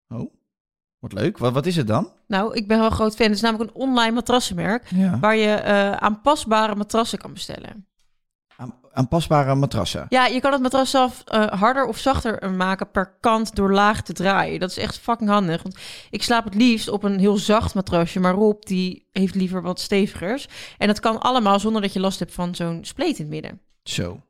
Oh, 0.07 0.33
wat 0.99 1.13
leuk. 1.13 1.37
Wat, 1.37 1.53
wat 1.53 1.65
is 1.65 1.75
het 1.75 1.87
dan? 1.87 2.11
Nou, 2.27 2.55
ik 2.55 2.67
ben 2.67 2.77
wel 2.77 2.85
een 2.85 2.91
groot 2.91 3.15
fan. 3.15 3.25
Het 3.25 3.35
is 3.35 3.41
namelijk 3.41 3.69
een 3.69 3.81
online 3.81 4.11
matrassenmerk... 4.11 4.87
Ja. 4.95 5.19
waar 5.19 5.35
je 5.35 5.61
aanpasbare 5.99 6.75
matrassen 6.75 7.19
kan 7.19 7.33
bestellen. 7.33 7.87
Aan, 8.57 8.73
aanpasbare 8.91 9.55
matrassen. 9.55 10.05
Ja, 10.09 10.25
je 10.25 10.39
kan 10.39 10.51
het 10.51 10.61
matras 10.61 10.89
zelf 10.89 11.23
eh, 11.25 11.45
harder 11.45 11.85
of 11.85 11.97
zachter 11.97 12.51
maken 12.51 12.91
per 12.91 13.17
kant 13.19 13.55
door 13.55 13.73
laag 13.73 14.01
te 14.01 14.13
draaien. 14.13 14.59
Dat 14.59 14.69
is 14.69 14.77
echt 14.77 14.97
fucking 14.97 15.29
handig. 15.29 15.63
Want 15.63 15.77
ik 16.09 16.23
slaap 16.23 16.43
het 16.43 16.55
liefst 16.55 16.89
op 16.89 17.03
een 17.03 17.19
heel 17.19 17.37
zacht 17.37 17.75
matrasje, 17.75 18.19
maar 18.19 18.33
Rob 18.33 18.63
die 18.63 19.07
heeft 19.11 19.35
liever 19.35 19.61
wat 19.61 19.79
stevigers. 19.79 20.47
En 20.77 20.87
dat 20.87 20.99
kan 20.99 21.19
allemaal 21.19 21.59
zonder 21.59 21.81
dat 21.81 21.93
je 21.93 21.99
last 21.99 22.19
hebt 22.19 22.33
van 22.33 22.55
zo'n 22.55 22.79
spleet 22.81 23.17
in 23.17 23.23
het 23.23 23.33
midden. 23.33 23.61
Zo. 23.83 24.21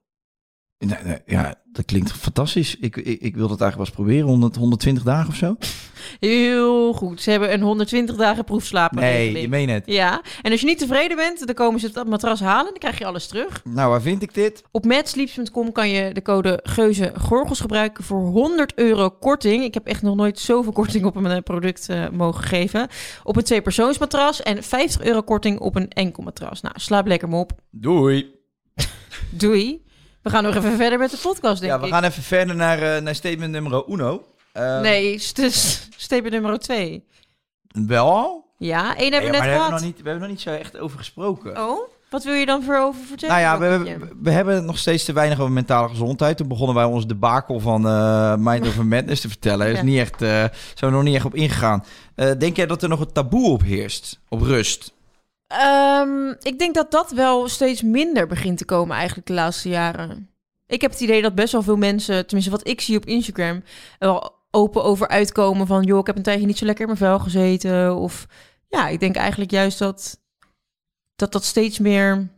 Ja, 1.25 1.55
dat 1.71 1.85
klinkt 1.85 2.11
fantastisch. 2.11 2.75
Ik, 2.75 2.97
ik, 2.97 3.21
ik 3.21 3.35
wil 3.35 3.47
dat 3.47 3.61
eigenlijk 3.61 3.75
wel 3.75 3.85
eens 3.85 3.95
proberen. 3.95 4.27
100, 4.27 4.55
120 4.55 5.03
dagen 5.03 5.29
of 5.29 5.35
zo? 5.35 5.55
Heel 6.19 6.93
goed. 6.93 7.21
Ze 7.21 7.31
hebben 7.31 7.53
een 7.53 7.61
120 7.61 8.15
dagen 8.15 8.43
proefslaapregeling. 8.43 9.33
Nee, 9.33 9.41
je 9.41 9.49
meent 9.49 9.71
het. 9.71 9.83
Ja, 9.85 10.21
en 10.41 10.51
als 10.51 10.59
je 10.59 10.65
niet 10.65 10.77
tevreden 10.77 11.17
bent, 11.17 11.45
dan 11.45 11.55
komen 11.55 11.79
ze 11.79 11.89
het 11.93 12.07
matras 12.07 12.39
halen 12.39 12.65
en 12.65 12.69
dan 12.71 12.79
krijg 12.79 12.97
je 12.97 13.05
alles 13.05 13.27
terug. 13.27 13.61
Nou, 13.63 13.89
waar 13.89 14.01
vind 14.01 14.21
ik 14.21 14.33
dit? 14.33 14.63
Op 14.71 14.85
matsleeps.com 14.85 15.71
kan 15.71 15.89
je 15.89 16.13
de 16.13 16.21
code 16.21 16.59
Geuze 16.63 17.11
Gorgels 17.15 17.59
gebruiken 17.59 18.03
voor 18.03 18.21
100 18.21 18.73
euro 18.75 19.09
korting. 19.09 19.63
Ik 19.63 19.73
heb 19.73 19.87
echt 19.87 20.01
nog 20.01 20.15
nooit 20.15 20.39
zoveel 20.39 20.71
korting 20.71 21.05
op 21.05 21.15
een 21.15 21.43
product 21.43 21.89
eh, 21.89 22.09
mogen 22.09 22.43
geven. 22.43 22.87
Op 23.23 23.35
een 23.35 23.43
tweepersoonsmatras 23.43 24.41
en 24.41 24.63
50 24.63 25.03
euro 25.03 25.21
korting 25.21 25.59
op 25.59 25.75
een 25.75 25.89
enkel 25.89 26.23
matras. 26.23 26.61
Nou, 26.61 26.75
slaap 26.77 27.07
lekker 27.07 27.29
me 27.29 27.35
op. 27.35 27.51
Doei. 27.71 28.31
Doei. 29.29 29.81
We 30.23 30.29
gaan 30.29 30.43
nog 30.43 30.55
even 30.55 30.75
verder 30.77 30.99
met 30.99 31.11
de 31.11 31.17
podcast, 31.21 31.61
denk 31.61 31.73
Ja, 31.73 31.79
we 31.79 31.85
ik. 31.85 31.91
gaan 31.93 32.03
even 32.03 32.23
verder 32.23 32.55
naar, 32.55 32.81
eh, 32.95 33.01
naar 33.01 33.15
statement 33.15 33.51
nummer 33.51 33.83
uno. 33.89 34.23
Eh, 34.51 34.79
Nee, 34.81 35.19
st 35.19 35.37
st- 35.51 35.87
statement 35.97 36.33
nummer 36.33 36.59
2. 36.59 37.03
Wel? 37.87 38.45
Ja, 38.57 38.95
één 38.97 39.05
Ja, 39.05 39.11
hebben 39.11 39.31
we 39.31 39.37
net 39.37 39.45
we, 39.45 39.53
gehad. 39.55 39.71
nog 39.71 39.81
niet, 39.81 39.97
we 40.01 40.03
hebben 40.09 40.19
nog 40.21 40.29
niet 40.29 40.41
zo 40.41 40.49
echt 40.49 40.77
over 40.77 40.97
gesproken. 40.97 41.57
Oh, 41.63 41.89
wat 42.09 42.23
wil 42.23 42.33
je 42.33 42.45
dan 42.45 42.63
voor 42.63 42.77
over 42.77 43.01
vertellen? 43.05 43.35
Nou 43.35 43.61
ja, 43.61 43.79
we, 43.83 43.83
we, 43.99 44.07
we 44.21 44.31
hebben 44.31 44.65
nog 44.65 44.77
steeds 44.77 45.03
te 45.05 45.13
weinig 45.13 45.39
over 45.39 45.51
mentale 45.51 45.89
gezondheid. 45.89 46.37
Toen 46.37 46.47
begonnen 46.47 46.75
wij 46.75 46.85
ons 46.85 47.07
debakel 47.07 47.59
van 47.59 47.87
eh 47.87 48.35
Mind 48.37 48.67
over 48.67 48.85
Madness 48.85 49.21
te 49.21 49.27
vertellen. 49.29 49.65
Er 49.65 49.71
is 49.71 49.77
Ja. 49.79 49.83
niet 49.83 49.99
echt, 49.99 50.21
eh, 50.21 50.29
zijn 50.73 50.91
we 50.91 50.97
nog 50.97 51.03
niet 51.03 51.15
echt 51.15 51.25
op 51.25 51.35
ingegaan. 51.35 51.83
Denk 52.37 52.55
jij 52.55 52.65
dat 52.65 52.83
er 52.83 52.89
nog 52.89 52.99
een 52.99 53.11
taboe 53.11 53.49
op 53.51 53.61
heerst? 53.63 54.19
Op 54.29 54.41
rust? 54.41 54.93
Ehm, 55.53 56.29
ik 56.39 56.59
denk 56.59 56.73
dat 56.75 56.91
dat 56.91 57.11
wel 57.11 57.47
steeds 57.47 57.81
minder 57.81 58.27
begint 58.27 58.57
te 58.57 58.65
komen 58.65 58.95
eigenlijk 58.95 59.27
de 59.27 59.33
laatste 59.33 59.69
jaren. 59.69 60.29
Ik 60.67 60.81
heb 60.81 60.91
het 60.91 60.99
idee 60.99 61.21
dat 61.21 61.35
best 61.35 61.51
wel 61.51 61.61
veel 61.61 61.77
mensen, 61.77 62.25
tenminste 62.25 62.51
wat 62.51 62.67
ik 62.67 62.81
zie 62.81 62.97
op 62.97 63.05
Instagram, 63.05 63.63
wel 63.99 64.31
open 64.51 64.83
over 64.83 65.07
uitkomen 65.07 65.67
van... 65.67 65.83
joh, 65.83 65.99
ik 65.99 66.07
heb 66.07 66.15
een 66.15 66.23
tijdje 66.23 66.45
niet 66.45 66.57
zo 66.57 66.65
lekker 66.65 66.87
in 66.87 66.95
mijn 66.97 67.11
vel 67.11 67.19
gezeten. 67.19 67.95
Of 67.95 68.25
ja, 68.67 68.87
ik 68.87 68.99
denk 68.99 69.15
eigenlijk 69.15 69.51
juist 69.51 69.79
dat 69.79 70.21
dat, 71.15 71.31
dat 71.31 71.43
steeds 71.43 71.79
meer 71.79 72.29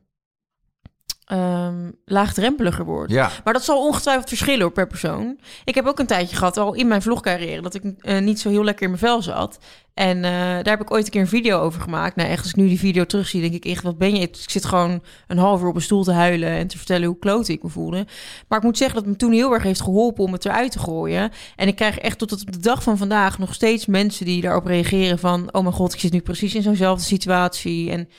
ehm, 1.26 1.92
laagdrempeliger 2.06 2.86
wordt. 2.86 3.12
Ja. 3.12 3.32
Maar 3.44 3.54
dat 3.54 3.64
zal 3.64 3.86
ongetwijfeld 3.86 4.28
verschillen 4.28 4.62
hoor, 4.62 4.72
per 4.72 4.88
persoon. 4.88 5.40
Ik 5.64 5.76
heb 5.76 5.86
ook 5.86 6.00
een 6.00 6.06
tijdje 6.06 6.36
gehad, 6.36 6.58
al 6.58 6.74
in 6.74 6.88
mijn 6.88 7.02
vlogcarrière, 7.02 7.62
dat 7.62 7.74
ik 7.74 7.84
eh, 8.00 8.20
niet 8.20 8.40
zo 8.40 8.50
heel 8.50 8.64
lekker 8.64 8.84
in 8.84 8.90
mijn 8.90 9.02
vel 9.02 9.22
zat. 9.22 9.60
En 9.96 10.24
eh, 10.24 10.32
daar 10.32 10.70
heb 10.70 10.82
ik 10.82 10.92
ooit 10.92 11.06
een 11.06 11.12
keer 11.12 11.22
een 11.22 11.28
video 11.28 11.60
over 11.60 11.82
gemaakt. 11.82 12.16
Nou, 12.16 12.30
echt, 12.30 12.42
als 12.42 12.50
ik 12.50 12.56
nu 12.56 12.68
die 12.68 12.80
video 12.80 13.06
terugzie, 13.06 13.42
denk 13.42 13.54
ik 13.54 13.66
echt, 13.66 13.84
wat 13.84 13.98
ben 13.98 14.16
je? 14.16 14.22
Ik 14.22 14.36
zit 14.36 14.66
gewoon 14.66 15.04
een 15.28 15.38
half 15.38 15.62
uur 15.62 15.68
op 15.68 15.76
een 15.76 15.82
stoel 15.82 16.04
te 16.04 16.12
huilen 16.12 16.50
en 16.50 16.68
te 16.68 16.78
vertellen 16.78 17.08
hoe 17.08 17.20
kloot 17.20 17.48
ik 17.48 17.64
me 17.64 17.70
voelde. 17.70 18.06
Maar 18.48 18.58
ik 18.58 18.64
moet 18.64 18.78
zeggen 18.78 18.96
dat 18.96 19.06
het 19.06 19.14
me 19.14 19.20
toen 19.20 19.32
heel 19.32 19.54
erg 19.54 19.64
heeft 19.64 19.82
geholpen 19.82 20.24
om 20.24 20.34
het 20.34 20.46
eruit 20.46 20.72
te 20.72 20.80
gooien. 20.80 21.32
En 21.56 21.68
ik 21.68 21.76
krijg 21.76 21.98
echt 21.98 22.18
tot 22.18 22.32
op 22.32 22.52
de 22.52 22.60
dag 22.60 22.84
van 22.84 22.98
vandaag 22.98 23.40
nog 23.40 23.54
steeds 23.54 23.86
mensen 23.86 24.26
die 24.26 24.42
daarop 24.42 24.66
reageren 24.66 25.20
van... 25.20 25.50
oh 25.52 25.62
mijn 25.62 25.74
god, 25.74 25.94
ik 25.94 26.00
zit 26.00 26.12
nu 26.12 26.22
precies 26.22 26.56
in 26.56 26.62
zo'nzelfde 26.62 27.04
situatie. 27.04 27.92
En 27.92 28.10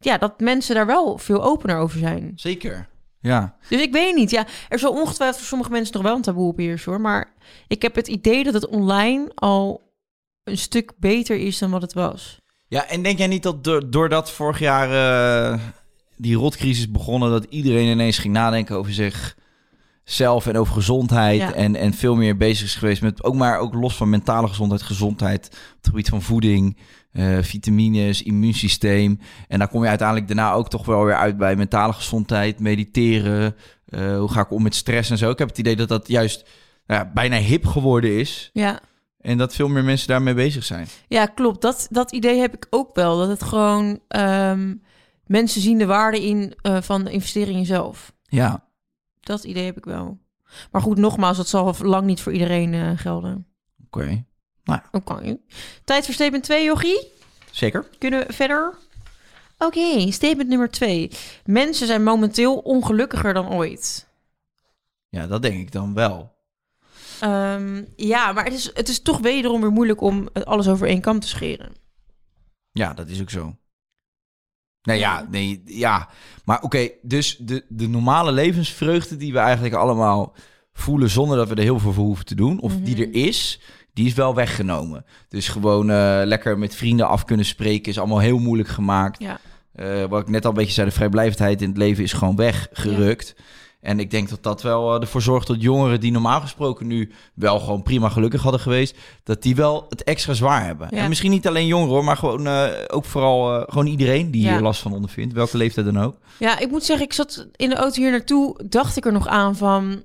ja, 0.00 0.18
dat 0.18 0.40
mensen 0.40 0.74
daar 0.74 0.86
wel 0.86 1.18
veel 1.18 1.42
opener 1.44 1.76
over 1.76 1.98
zijn. 1.98 2.32
Zeker. 2.36 2.88
Ja. 3.20 3.56
Dus 3.68 3.80
ik 3.80 3.92
weet 3.92 4.14
niet. 4.14 4.30
Ja, 4.30 4.46
er 4.68 4.78
zal 4.78 4.92
ongetwijfeld 4.92 5.38
voor 5.38 5.46
sommige 5.46 5.70
mensen 5.70 5.94
nog 5.94 6.02
wel 6.02 6.14
een 6.16 6.22
taboe 6.22 6.48
op 6.48 6.56
heersen 6.56 6.92
hoor. 6.92 7.00
Maar 7.00 7.32
ik 7.68 7.82
heb 7.82 7.94
het 7.94 8.08
idee 8.08 8.44
dat 8.44 8.54
het 8.54 8.66
online 8.68 9.30
al 9.34 9.80
een 10.44 10.58
stuk 10.58 10.92
beter 10.98 11.36
is 11.36 11.58
dan 11.58 11.70
wat 11.70 11.82
het 11.82 11.92
was. 11.92 12.40
Ja, 12.68 12.86
en 12.86 13.02
denk 13.02 13.18
jij 13.18 13.26
niet 13.26 13.42
dat 13.42 13.64
do- 13.64 13.88
doordat 13.88 14.30
vorig 14.30 14.58
jaar 14.58 14.88
eh, 15.52 15.60
die 16.16 16.36
rotcrisis 16.36 16.90
begonnen... 16.90 17.30
dat 17.30 17.46
iedereen 17.48 17.86
ineens 17.90 18.18
ging 18.18 18.32
nadenken 18.34 18.76
over 18.76 18.92
zichzelf 20.10 20.46
en 20.46 20.56
over 20.56 20.74
gezondheid... 20.74 21.40
Ja. 21.40 21.52
En, 21.52 21.76
en 21.76 21.92
veel 21.92 22.16
meer 22.16 22.36
bezig 22.36 22.66
is 22.66 22.74
geweest 22.74 23.02
met, 23.02 23.24
ook 23.24 23.34
maar 23.34 23.58
ook 23.58 23.74
los 23.74 23.96
van 23.96 24.10
mentale 24.10 24.48
gezondheid... 24.48 24.82
gezondheid 24.82 25.46
op 25.46 25.76
het 25.76 25.86
gebied 25.86 26.08
van 26.08 26.22
voeding, 26.22 26.76
eh, 27.12 27.38
vitamines, 27.40 28.22
immuunsysteem. 28.22 29.20
En 29.48 29.58
daar 29.58 29.68
kom 29.68 29.82
je 29.82 29.88
uiteindelijk 29.88 30.26
daarna 30.26 30.52
ook 30.52 30.70
toch 30.70 30.86
wel 30.86 31.04
weer 31.04 31.16
uit 31.16 31.36
bij 31.36 31.56
mentale 31.56 31.92
gezondheid... 31.92 32.60
mediteren, 32.60 33.56
eh, 33.84 34.18
hoe 34.18 34.30
ga 34.30 34.40
ik 34.40 34.50
om 34.50 34.62
met 34.62 34.74
stress 34.74 35.10
en 35.10 35.18
zo. 35.18 35.30
Ik 35.30 35.38
heb 35.38 35.48
het 35.48 35.58
idee 35.58 35.76
dat 35.76 35.88
dat 35.88 36.08
juist 36.08 36.48
nou 36.86 37.04
ja, 37.04 37.10
bijna 37.14 37.36
hip 37.36 37.66
geworden 37.66 38.18
is... 38.18 38.50
Ja, 38.52 38.80
en 39.20 39.38
dat 39.38 39.54
veel 39.54 39.68
meer 39.68 39.84
mensen 39.84 40.08
daarmee 40.08 40.34
bezig 40.34 40.64
zijn. 40.64 40.86
ja 41.08 41.26
klopt. 41.26 41.62
Dat, 41.62 41.86
dat 41.90 42.12
idee 42.12 42.38
heb 42.38 42.54
ik 42.54 42.66
ook 42.70 42.94
wel. 42.94 43.18
Dat 43.18 43.28
het 43.28 43.42
gewoon 43.42 44.00
ehm, 44.08 44.74
mensen 45.26 45.60
zien 45.60 45.78
de 45.78 45.86
waarde 45.86 46.24
in 46.24 46.54
eh, 46.62 46.76
van 46.80 47.04
de 47.04 47.10
investering 47.10 47.54
in 47.54 47.60
jezelf. 47.60 48.12
Ja, 48.22 48.64
Dat 49.30 49.44
idee 49.44 49.64
heb 49.64 49.76
ik 49.76 49.84
wel. 49.84 50.18
Maar 50.70 50.82
goed, 50.82 50.98
nogmaals, 50.98 51.36
dat 51.36 51.48
zal 51.48 51.74
lang 51.82 52.06
niet 52.06 52.20
voor 52.20 52.32
iedereen 52.32 52.74
eh, 52.74 52.90
gelden. 52.94 53.46
oké. 53.86 54.24
Oké. 54.92 55.38
Tijd 55.84 56.04
voor 56.04 56.14
statement 56.14 56.44
2, 56.44 56.64
Jochie. 56.64 57.08
Zeker. 57.50 57.88
Kunnen 57.98 58.26
we 58.26 58.32
verder? 58.32 58.74
Oké, 59.58 60.10
statement 60.10 60.48
nummer 60.48 60.70
2. 60.70 61.10
Mensen 61.44 61.86
zijn 61.86 62.02
momenteel 62.02 62.58
ongelukkiger 62.58 63.34
dan 63.34 63.52
ooit. 63.52 64.08
Ja, 65.08 65.26
dat 65.26 65.42
denk 65.42 65.58
ik 65.60 65.72
dan 65.72 65.94
wel. 65.94 66.32
Ehm, 67.20 67.84
ja, 67.96 68.32
maar 68.32 68.44
het 68.44 68.54
is, 68.54 68.70
het 68.74 68.88
is 68.88 69.02
toch 69.02 69.18
wederom 69.18 69.60
weer 69.60 69.70
moeilijk 69.72 70.00
om 70.00 70.28
alles 70.44 70.68
over 70.68 70.88
één 70.88 71.00
kam 71.00 71.20
te 71.20 71.28
scheren. 71.28 71.72
Ja, 72.72 72.94
dat 72.94 73.08
is 73.08 73.20
ook 73.20 73.30
zo. 73.30 73.56
Nou 74.82 74.98
ja, 74.98 75.26
nee, 75.30 75.62
ja. 75.64 76.08
Maar 76.44 76.62
oké, 76.62 76.88
dus 77.02 77.36
de, 77.36 77.64
de 77.68 77.88
normale 77.88 78.32
levensvreugde 78.32 79.16
die 79.16 79.32
we 79.32 79.38
eigenlijk 79.38 79.74
allemaal 79.74 80.34
voelen 80.72 81.10
zonder 81.10 81.36
dat 81.36 81.48
we 81.48 81.54
er 81.54 81.62
heel 81.62 81.78
veel 81.78 81.92
voor 81.92 82.04
hoeven 82.04 82.24
te 82.24 82.34
doen, 82.34 82.60
of 82.60 82.76
die 82.76 83.06
er 83.06 83.14
is, 83.14 83.60
die 83.92 84.06
is 84.06 84.14
wel 84.14 84.34
weggenomen. 84.34 85.04
Dus 85.28 85.48
gewoon 85.48 85.90
eh, 85.90 86.20
lekker 86.24 86.58
met 86.58 86.74
vrienden 86.74 87.08
af 87.08 87.24
kunnen 87.24 87.46
spreken 87.46 87.92
is 87.92 87.98
allemaal 87.98 88.18
heel 88.18 88.38
moeilijk 88.38 88.68
gemaakt. 88.68 89.22
Ja. 89.22 89.40
Eh, 89.72 90.04
wat 90.04 90.20
ik 90.20 90.28
net 90.28 90.44
al 90.44 90.50
een 90.50 90.56
beetje 90.56 90.72
zei, 90.72 90.88
de 90.88 90.94
vrijblijvendheid 90.94 91.62
in 91.62 91.68
het 91.68 91.78
leven 91.78 92.04
is 92.04 92.12
gewoon 92.12 92.36
weggerukt. 92.36 93.34
En 93.80 94.00
ik 94.00 94.10
denk 94.10 94.28
dat 94.28 94.42
dat 94.42 94.62
wel 94.62 94.94
eh, 94.94 95.00
ervoor 95.00 95.22
zorgt 95.22 95.46
dat 95.46 95.62
jongeren 95.62 96.00
die 96.00 96.12
normaal 96.12 96.40
gesproken 96.40 96.86
nu 96.86 97.12
wel 97.34 97.60
gewoon 97.60 97.82
prima 97.82 98.08
gelukkig 98.08 98.42
hadden 98.42 98.60
geweest, 98.60 98.96
dat 99.24 99.42
die 99.42 99.56
wel 99.56 99.86
het 99.88 100.02
extra 100.02 100.32
zwaar 100.34 100.64
hebben. 100.64 100.88
Ja. 100.90 100.96
En 100.96 101.08
misschien 101.08 101.30
niet 101.30 101.46
alleen 101.46 101.66
jongeren 101.66 101.94
hoor, 101.94 102.04
maar 102.04 102.16
gewoon 102.16 102.46
eh, 102.46 102.68
ook 102.86 103.04
vooral 103.04 103.54
eh, 103.54 103.62
gewoon 103.68 103.86
iedereen 103.86 104.30
die 104.30 104.42
Ja. 104.42 104.52
hier 104.52 104.60
last 104.60 104.82
van 104.82 104.92
ondervindt, 104.92 105.34
welke 105.34 105.56
leeftijd 105.56 105.86
dan 105.86 106.00
ook. 106.00 106.16
Ja, 106.38 106.58
ik 106.58 106.70
moet 106.70 106.84
zeggen, 106.84 107.06
ik 107.06 107.12
zat 107.12 107.46
in 107.56 107.68
de 107.68 107.74
auto 107.76 108.00
hier 108.00 108.10
naartoe, 108.10 108.60
dacht 108.68 108.96
ik 108.96 109.06
er 109.06 109.12
nog 109.12 109.26
aan 109.26 109.56
van... 109.56 110.02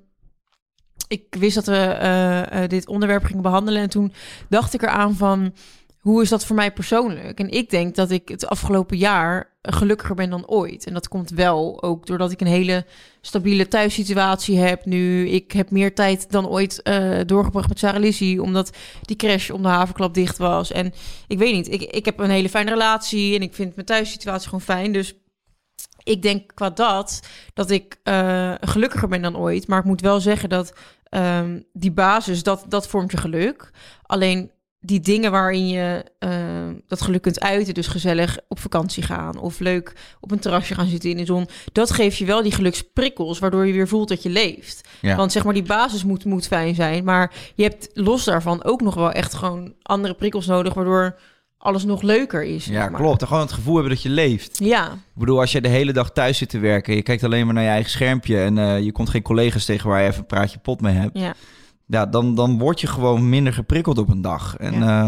Ik 1.08 1.36
wist 1.40 1.56
dat 1.56 1.66
we 1.66 2.66
dit 2.68 2.88
onderwerp 2.88 3.24
gingen 3.24 3.42
behandelen 3.42 3.82
en 3.82 3.90
toen 3.90 4.14
dacht 4.50 4.74
ik 4.74 4.82
eraan 4.82 5.16
van... 5.16 5.54
Hoe 6.06 6.22
is 6.22 6.30
dat 6.30 6.46
voor 6.46 6.56
mij 6.56 6.72
persoonlijk? 6.72 7.40
En 7.40 7.50
ik 7.50 7.70
denk 7.70 7.96
dat 7.96 8.12
ik 8.12 8.30
het 8.30 8.48
afgelopen 8.48 8.98
jaar 8.98 9.54
gelukkiger 9.62 10.16
ben 10.16 10.30
dan 10.30 10.48
ooit. 10.48 10.86
En 10.86 10.94
dat 10.94 11.08
komt 11.08 11.30
wel 11.30 11.84
ook 11.84 12.06
doordat 12.06 12.32
ik 12.32 12.42
een 12.42 12.48
hele 12.48 12.86
stabiele 13.22 13.68
thuissituatie 13.68 14.58
heb 14.58 14.86
nu. 14.86 15.30
Ik 15.30 15.52
heb 15.52 15.72
meer 15.72 15.96
tijd 15.96 16.32
dan 16.32 16.48
ooit 16.48 16.82
eh, 16.82 17.20
doorgebracht 17.26 17.70
met 17.70 17.80
Sarah 17.80 18.02
Lizzie, 18.02 18.42
omdat 18.42 18.78
die 19.02 19.16
crash 19.16 19.50
om 19.50 19.62
de 19.62 19.68
havenklap 19.68 20.14
dicht 20.14 20.38
was. 20.38 20.72
En 20.72 20.94
ik 21.28 21.38
weet 21.38 21.54
niet, 21.54 21.72
ik, 21.72 21.82
ik 21.82 22.06
heb 22.06 22.20
een 22.20 22.30
hele 22.30 22.50
fijne 22.50 22.72
relatie 22.72 23.36
en 23.36 23.42
ik 23.42 23.54
vind 23.54 23.76
mijn 23.76 23.88
thuissituatie 23.88 24.46
gewoon 24.46 24.62
fijn. 24.62 24.92
Dus 24.92 25.14
ik 26.04 26.22
denk 26.22 26.52
qua 26.54 26.70
dat, 26.70 27.20
dat 27.54 27.70
ik 27.70 28.00
eh, 28.04 28.54
gelukkiger 28.60 29.08
ben 29.08 29.22
dan 29.22 29.38
ooit. 29.38 29.68
Maar 29.68 29.80
ik 29.80 29.86
moet 29.86 30.02
wel 30.02 30.20
zeggen 30.20 30.50
dat 30.50 30.74
ehm, 31.10 31.62
die 31.74 31.92
basis, 31.92 32.44
dat, 32.44 32.66
dat 32.68 32.88
vormt 32.88 33.12
je 33.12 33.18
geluk. 33.18 33.72
Alleen 34.04 34.54
die 34.86 35.00
dingen 35.00 35.32
waarin 35.32 35.68
je 35.68 36.04
eh, 36.20 36.30
dat 36.88 37.02
geluk 37.02 37.22
kunt 37.22 37.40
uiten, 37.40 37.74
dus 37.74 37.88
gezellig 37.88 38.38
op 38.48 38.60
vakantie 38.60 39.04
gaan 39.04 39.38
of 39.38 39.60
leuk 39.60 39.94
op 40.20 40.32
een 40.32 40.40
terrasje 40.40 40.74
gaan 40.76 40.88
zitten 40.88 41.10
in 41.10 41.18
de 41.18 41.26
zon, 41.26 41.48
dat 41.72 41.92
geeft 41.92 42.18
je 42.18 42.26
wel 42.26 42.44
die 42.44 42.52
geluksprikkels, 42.52 43.40
waardoor 43.40 43.68
je 43.68 43.74
weer 43.74 43.88
voelt 43.88 44.08
dat 44.10 44.24
je 44.24 44.30
leeft. 44.30 44.88
Ja. 45.02 45.16
Want 45.16 45.32
zeg 45.32 45.44
maar, 45.44 45.54
die 45.54 45.64
basis 45.64 46.04
moet, 46.04 46.26
moet 46.26 46.48
fijn 46.48 46.76
zijn, 46.76 47.04
maar 47.04 47.32
je 47.56 47.64
hebt 47.64 47.90
los 47.94 48.24
daarvan 48.24 48.64
ook 48.64 48.82
nog 48.82 48.96
wel 48.96 49.12
echt 49.12 49.34
gewoon 49.34 49.74
andere 49.82 50.14
prikkels 50.14 50.46
nodig, 50.46 50.74
waardoor 50.74 51.16
alles 51.58 51.84
nog 51.84 52.02
leuker 52.02 52.44
is. 52.44 52.64
zeg 52.64 52.74
Ja, 52.76 52.90
maar. 52.90 53.00
klopt. 53.02 53.22
En 53.22 53.28
gewoon 53.28 53.42
het 53.44 53.52
gevoel 53.52 53.74
hebben 53.74 53.94
dat 53.94 54.02
je 54.04 54.10
leeft. 54.10 54.58
Ja, 54.64 54.92
Ik 54.92 55.00
bedoel, 55.14 55.40
als 55.40 55.52
je 55.52 55.62
de 55.62 55.68
hele 55.68 55.94
dag 55.94 56.12
thuis 56.12 56.38
zit 56.38 56.50
te 56.50 56.60
werken, 56.60 56.96
je 56.96 57.02
kijkt 57.02 57.24
alleen 57.24 57.46
maar 57.46 57.54
naar 57.54 57.64
je 57.64 57.70
eigen 57.70 57.92
schermpje 57.92 58.40
en 58.42 58.58
eh, 58.58 58.80
je 58.80 58.92
komt 58.92 59.10
geen 59.10 59.22
collega's 59.22 59.66
tegen 59.66 59.90
waar 59.90 60.02
je 60.02 60.08
even 60.08 60.20
een 60.20 60.26
praatje 60.26 60.60
pot 60.60 60.82
mee 60.82 60.94
hebt. 60.94 61.20
ja. 61.20 61.34
Ja, 61.88 62.06
dan, 62.06 62.36
dan 62.36 62.58
word 62.58 62.82
je 62.82 62.88
gewoon 62.88 63.30
minder 63.30 63.54
geprikkeld 63.54 63.98
op 63.98 64.10
een 64.10 64.22
dag. 64.22 64.58
En 64.58 64.74
Ja. 64.74 65.04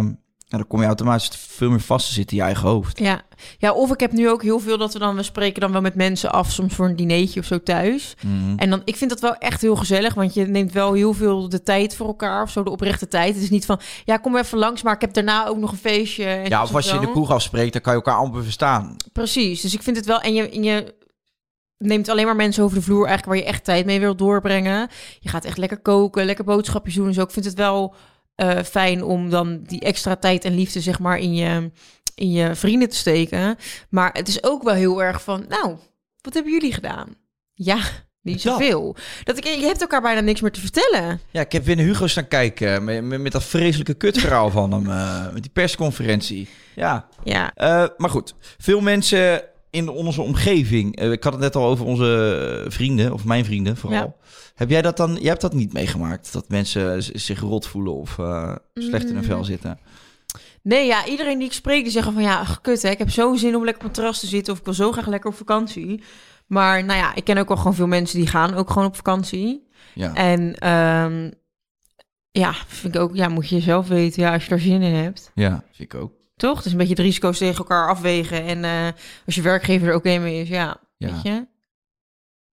ja, 0.50 0.58
dan 0.58 0.68
kom 0.68 0.80
je 0.80 0.86
automatisch 0.86 1.30
veel 1.32 1.70
meer 1.70 1.80
vast 1.80 2.08
te 2.08 2.13
zitten 2.13 2.38
in 2.38 2.44
je 2.44 2.50
eigen 2.50 2.70
hoofd. 2.70 3.00
Ja. 3.00 3.22
ja, 3.58 3.72
of 3.74 3.92
ik 3.92 4.00
heb 4.00 4.12
nu 4.12 4.30
ook 4.30 4.42
heel 4.44 4.60
veel 4.60 4.78
dat 4.78 4.94
we 4.94 5.00
dan, 5.00 5.16
we 5.16 5.24
spreken 5.24 5.62
dan 5.62 5.72
wel 5.72 5.82
met 5.82 5.96
mensen 5.96 6.32
af, 6.32 6.52
soms 6.52 6.74
voor 6.74 6.86
een 6.86 6.96
dineetje 6.96 7.40
of 7.40 7.46
zo 7.46 7.63
thuis. 7.63 8.16
Mhm. 8.22 8.58
En 8.58 8.70
dan, 8.70 8.82
ik 8.86 8.96
vind 8.96 9.10
dat 9.10 9.20
wel 9.20 9.36
echt 9.36 9.62
heel 9.62 9.76
gezellig, 9.76 10.13
want 10.13 10.34
je 10.34 10.46
neemt 10.46 10.72
wel 10.72 10.94
heel 10.94 11.13
veel 11.13 11.50
de 11.50 11.63
tijd 11.63 11.96
voor 11.96 12.08
elkaar, 12.08 12.44
of 12.44 12.50
zo 12.50 12.63
de 12.63 12.70
oprechte 12.70 13.08
tijd. 13.08 13.34
Het 13.34 13.44
is 13.44 13.50
niet 13.50 13.66
van, 13.66 13.80
ja, 14.06 14.18
kom 14.18 14.36
even 14.38 14.58
langs, 14.58 14.84
maar 14.84 14.94
ik 14.94 15.02
heb 15.02 15.13
daarna 15.13 15.48
ook 15.48 15.58
nog 15.58 15.72
een 15.72 15.78
feestje. 15.78 16.26
En 16.26 16.50
Ja, 16.50 16.63
of 16.63 16.76
als 16.76 16.90
je 16.90 16.96
in 16.96 17.02
de 17.02 17.12
kroeg 17.12 17.32
afspreekt, 17.32 17.74
dan 17.74 17.82
kan 17.82 17.94
je 17.94 18.02
elkaar 18.04 18.20
amper 18.20 18.44
verstaan. 18.44 18.96
Precies, 19.12 19.62
dus 19.62 19.74
ik 19.74 19.84
vind 19.84 19.98
het 19.98 20.06
wel, 20.06 20.20
en 20.20 20.34
je, 20.34 20.50
en 20.50 20.63
je 20.63 20.96
neemt 21.78 22.10
alleen 22.10 22.26
maar 22.26 22.36
mensen 22.36 22.63
over 22.63 22.78
de 22.78 22.84
vloer 22.84 23.06
eigenlijk 23.08 23.26
waar 23.28 23.38
je 23.48 23.54
echt 23.54 23.63
tijd 23.63 23.86
mee 23.86 24.00
wilt 24.00 24.18
doorbrengen. 24.18 24.88
Je 25.20 25.30
gaat 25.30 25.46
echt 25.46 25.58
lekker 25.58 25.80
koken, 25.80 26.26
lekker 26.26 26.46
boodschapjes 26.46 26.96
doen 26.96 27.08
en 27.08 27.13
zo. 27.13 27.22
Ik 27.22 27.32
vind 27.32 27.46
het 27.46 27.58
wel 27.58 27.96
eh, 28.36 28.60
fijn 28.63 29.04
om 29.04 29.30
dan 29.30 29.63
die 29.63 29.80
extra 29.82 30.16
tijd 30.16 30.46
en 30.46 30.56
liefde, 30.56 30.82
zeg 30.82 31.00
maar, 31.00 31.18
in 31.18 31.34
je, 31.36 31.72
in 32.16 32.32
je 32.32 32.56
vrienden 32.56 32.90
te 32.90 32.96
steken. 32.96 33.56
Maar 33.90 34.10
het 34.13 34.28
is 34.28 34.44
ook 34.44 34.63
wel 34.63 34.74
heel 34.74 35.04
erg 35.04 35.24
van, 35.24 35.46
nou, 35.50 35.76
wat 36.22 36.34
hebben 36.34 36.52
jullie 36.54 36.74
gedaan? 36.74 37.16
Ja, 37.54 37.80
niet 38.22 38.44
Dat. 38.44 38.54
zoveel. 38.54 38.96
Dat 39.24 39.38
ik, 39.38 39.44
je 39.44 39.66
hebt 39.66 39.82
elkaar 39.82 40.02
bijna 40.02 40.20
niks 40.22 40.42
meer 40.42 40.52
te 40.52 40.60
vertellen. 40.60 41.20
Ja, 41.32 41.42
ik 41.42 41.52
heb 41.52 41.63
weer 41.66 41.76
naar 41.76 41.86
Hugo 41.86 42.08
staan 42.08 42.28
kijken 42.28 42.84
met, 42.84 43.04
met, 43.04 43.22
met 43.22 43.32
dat 43.32 43.44
vreselijke 43.44 43.94
kutverhaal 43.94 44.50
van 44.50 44.72
hem. 44.72 44.90
eh, 44.92 45.34
met 45.34 45.42
die 45.42 45.52
persconferentie. 45.52 46.48
Ja, 46.76 47.08
Ja, 47.24 47.52
Eh, 47.54 47.86
maar 47.98 48.10
goed. 48.10 48.36
Veel 48.58 48.82
mensen 48.82 49.44
in 49.69 49.89
onze 49.89 50.21
omgeving. 50.21 50.95
eh, 50.95 51.12
ik 51.12 51.23
had 51.23 51.34
het 51.34 51.41
net 51.41 51.56
al 51.56 51.65
over 51.65 51.86
onze 51.86 52.65
vrienden, 52.67 53.13
of 53.13 53.25
mijn 53.25 53.45
vrienden 53.45 53.77
vooral. 53.77 54.17
Heb 54.56 54.69
jij 54.69 54.82
dat 54.82 54.97
dan? 54.97 55.13
Jij 55.15 55.30
hebt 55.30 55.41
dat 55.41 55.53
niet 55.53 55.73
meegemaakt? 55.73 56.34
Dat 56.34 56.49
mensen 56.49 57.03
zich 57.19 57.39
rot 57.39 57.67
voelen 57.67 57.93
of 57.93 58.19
eh, 58.19 58.56
slecht 58.73 59.10
in 59.10 59.15
hun 59.15 59.23
vel 59.23 59.38
Mm. 59.38 59.43
zitten? 59.43 59.80
Nee, 60.62 60.86
ja, 60.86 61.06
iedereen 61.06 61.38
die 61.38 61.47
ik 61.47 61.53
spreek, 61.53 61.84
die 61.84 61.91
zeggen 61.91 62.13
van 62.13 62.21
ja, 62.21 62.39
ach, 62.39 62.62
kut 62.62 62.82
hè, 62.82 62.89
ik 62.89 62.97
heb 62.97 63.10
zo'n 63.10 63.38
zin 63.38 63.56
om 63.56 63.63
lekker 63.63 63.82
op 63.84 63.88
een 63.88 63.93
terras 63.93 64.19
te 64.19 64.27
zitten 64.27 64.53
of 64.53 64.60
ik 64.60 64.65
wil 64.65 64.73
zo 64.73 64.91
graag 64.91 65.08
lekker 65.08 65.30
op 65.30 65.36
vakantie. 65.36 66.03
Maar 66.47 66.84
nou 66.86 66.99
ja, 66.99 67.15
ik 67.15 67.23
ken 67.23 67.38
ook 67.38 67.47
wel 67.47 67.58
gewoon 67.58 67.75
veel 67.75 67.88
mensen 67.88 68.19
die 68.19 68.27
gaan 68.27 68.53
ook 68.53 68.69
gewoon 68.69 68.88
op 68.88 68.95
vakantie. 68.95 69.67
Ja. 69.93 70.13
En 70.13 70.56
ehm, 70.60 71.32
ja, 72.32 72.53
vind 72.67 72.95
ik 72.95 73.01
ook, 73.01 73.15
ja, 73.15 73.27
moet 73.27 73.49
je 73.49 73.60
zelf 73.60 73.88
weten, 73.88 74.21
ja, 74.23 74.34
als 74.34 74.43
je 74.43 74.49
daar 74.49 74.60
zin 74.60 74.82
in 74.82 74.93
hebt. 74.93 75.32
ja, 75.36 75.63
vind 75.71 75.93
ik 75.93 75.99
ook. 75.99 76.12
Toch? 76.38 76.58
Het 76.58 76.65
is 76.65 76.71
een 76.71 76.78
beetje 76.78 76.95
de 76.95 77.02
risico's 77.02 77.38
tegen 77.38 77.58
elkaar 77.58 77.89
afwegen. 77.89 78.43
En 78.43 78.63
eh, 78.63 78.88
als 79.26 79.36
je 79.36 79.41
werkgever 79.41 79.88
er 79.88 79.93
ook 79.93 80.06
een 80.06 80.21
mee 80.21 80.41
is, 80.41 80.50
ja, 80.50 80.78
Ja. 80.97 81.12
weet 81.12 81.21
je. 81.21 81.47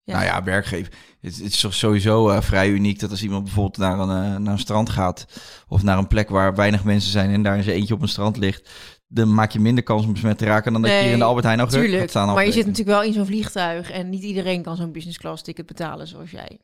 Ja. 0.06 0.14
Nou 0.14 0.26
ja, 0.26 0.44
werkgever. 0.44 0.94
Het, 1.22 1.36
het 1.36 1.46
is 1.54 1.60
toch 1.60 1.74
sowieso 1.74 2.30
eh, 2.30 2.42
vrij 2.42 2.70
uniek 2.70 3.00
dat 3.00 3.10
als 3.10 3.24
iemand 3.24 3.44
bijvoorbeeld 3.44 3.78
naar 3.78 4.00
een, 4.00 4.34
eh, 4.34 4.40
naar 4.40 4.54
een 4.54 4.60
strand 4.60 4.90
gaat... 4.90 5.26
of 5.68 5.84
naar 5.84 5.98
een 5.98 6.08
plek 6.08 6.30
waar 6.30 6.56
weinig 6.56 6.84
mensen 6.84 7.12
zijn 7.12 7.30
en 7.30 7.44
daar 7.44 7.64
zijn 7.64 7.76
eentje 7.76 7.94
op 7.94 8.02
een 8.02 8.08
strand 8.08 8.38
ligt... 8.38 8.70
dan 9.08 9.34
maak 9.34 9.52
je 9.52 9.60
minder 9.60 9.84
kans 9.84 10.06
om 10.06 10.14
besmet 10.14 10.38
te 10.38 10.46
raken 10.46 10.74
dan 10.74 10.82
dat 10.82 10.92
je 10.92 10.98
hier 10.98 11.12
in 11.12 11.18
de 11.18 11.24
Albert 11.24 11.46
Heijn 11.46 11.60
nog 11.60 11.72
gaat 11.72 12.10
staan 12.10 12.34
maar 12.34 12.46
je 12.46 12.52
zit 12.52 12.66
natuurlijk 12.66 12.98
wel 12.98 13.08
in 13.08 13.14
zo'n 13.14 13.26
vliegtuig 13.26 13.92
en 13.92 14.10
niet 14.10 14.24
iedereen 14.24 14.62
kan 14.62 14.76
zo'n 14.76 14.92
business 14.92 15.18
class 15.18 15.44
ticket 15.44 15.66
betalen 15.66 16.08
zoals 16.08 16.32
jij. 16.32 16.60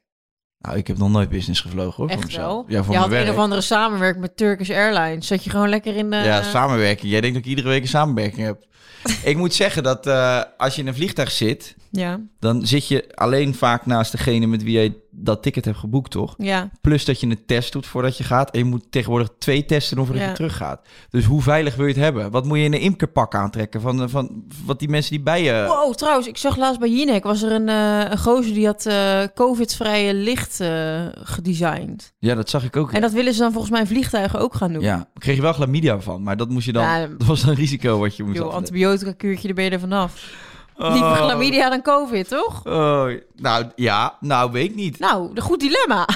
Nou, 0.61 0.77
ik 0.77 0.87
heb 0.87 0.97
nog 0.97 1.09
nooit 1.09 1.29
business 1.29 1.61
gevlogen 1.61 1.93
hoor. 1.95 2.11
voor 2.11 2.23
Echt 2.23 2.35
wel? 2.35 2.65
Ja, 2.67 2.83
voor 2.83 2.93
je 2.93 2.99
had 2.99 3.09
een 3.09 3.13
werk. 3.13 3.29
of 3.29 3.37
andere 3.37 3.61
samenwerking 3.61 4.21
met 4.21 4.37
Turkish 4.37 4.69
Airlines. 4.69 5.27
Zat 5.27 5.43
je 5.43 5.49
gewoon 5.49 5.69
lekker 5.69 5.95
in 5.95 6.09
de... 6.09 6.15
Ja, 6.15 6.43
samenwerking. 6.43 7.11
Jij 7.11 7.21
denkt 7.21 7.35
dat 7.35 7.45
ik 7.45 7.49
iedere 7.49 7.67
week 7.67 7.81
een 7.81 7.87
samenwerking 7.87 8.45
heb. 8.45 8.65
ik 9.31 9.37
moet 9.37 9.53
zeggen 9.53 9.83
dat 9.83 10.07
eh, 10.07 10.41
als 10.57 10.75
je 10.75 10.81
in 10.81 10.87
een 10.87 10.95
vliegtuig 10.95 11.31
zit, 11.31 11.75
Ja, 11.91 12.19
dan 12.39 12.65
zit 12.67 12.87
je 12.87 13.09
alleen 13.15 13.55
vaak 13.55 13.85
naast 13.85 14.11
degene 14.11 14.45
met 14.47 14.63
wie 14.63 14.73
jij 14.73 14.95
dat 15.11 15.43
ticket 15.43 15.65
hebt 15.65 15.77
geboekt, 15.77 16.11
toch? 16.11 16.33
ja. 16.37 16.69
Plus 16.81 17.05
dat 17.05 17.19
je 17.19 17.27
een 17.27 17.45
test 17.45 17.71
doet 17.73 17.85
voordat 17.85 18.17
je 18.17 18.23
gaat. 18.23 18.51
En 18.51 18.59
je 18.59 18.65
moet 18.65 18.85
tegenwoordig 18.89 19.29
twee 19.37 19.65
testen 19.65 19.95
doen 19.95 20.05
voordat 20.05 20.23
Ja. 20.23 20.29
je 20.29 20.35
teruggaat. 20.35 20.87
Dus 21.09 21.25
hoe 21.25 21.41
veilig 21.41 21.75
wil 21.75 21.85
je 21.85 21.93
het 21.93 22.01
hebben? 22.01 22.31
Wat 22.31 22.45
moet 22.45 22.57
je 22.57 22.63
in 22.63 22.73
een 22.73 22.79
imkerpak 22.79 23.35
aantrekken 23.35 23.81
van, 23.81 24.09
van 24.09 24.43
wat 24.65 24.79
die 24.79 24.89
mensen 24.89 25.11
die 25.11 25.21
bij 25.21 25.43
je... 25.43 25.65
Wow, 25.67 25.93
trouwens, 25.95 26.27
ik 26.27 26.37
zag 26.37 26.57
laatst 26.57 26.79
bij 26.79 26.89
Jinek 26.89 27.23
was 27.23 27.41
er 27.41 27.51
een, 27.51 27.69
eh 27.69 28.09
een 28.09 28.17
gozer 28.17 28.53
die 28.53 28.65
had 28.65 28.85
eh 28.85 29.23
COVID-vrije 29.35 30.13
licht 30.13 30.59
eh, 30.59 31.05
gedesigned. 31.13 32.13
Ja, 32.19 32.35
dat 32.35 32.49
zag 32.49 32.63
ik 32.63 32.75
ook. 32.75 32.91
En 32.93 33.01
dat 33.01 33.11
willen 33.11 33.33
ze 33.33 33.39
dan 33.39 33.51
volgens 33.51 33.71
mij 33.71 33.85
vliegtuigen 33.87 34.39
ook 34.39 34.55
gaan 34.55 34.73
doen. 34.73 34.81
Ja, 34.81 34.95
daar 34.95 35.07
kreeg 35.13 35.35
je 35.35 35.41
wel 35.41 35.53
chlamydia 35.53 35.99
van. 35.99 36.23
Maar 36.23 36.37
dat 36.37 36.49
moest 36.49 36.65
je 36.65 36.71
dan... 36.71 36.83
Ja, 36.83 37.07
dat 37.17 37.27
was 37.27 37.43
een 37.43 37.55
risico 37.55 37.99
wat 37.99 38.15
je 38.15 38.23
moest 38.23 38.37
Joh, 38.37 38.53
antibiotica 38.53 39.11
kuurtje, 39.11 39.47
daar 39.47 39.55
ben 39.55 39.65
je 39.65 39.71
er 39.71 39.79
vanaf. 39.79 40.47
Oh. 40.81 40.91
Liever 40.93 41.15
chlamydia 41.15 41.69
dan 41.69 41.81
COVID, 41.81 42.27
toch? 42.27 42.65
Oh, 42.65 43.09
nou, 43.35 43.71
ja. 43.75 44.17
Nou, 44.19 44.51
weet 44.51 44.69
ik 44.69 44.75
niet. 44.75 44.99
Nou, 44.99 45.31
een 45.35 45.41
goed 45.41 45.59
dilemma. 45.59 46.07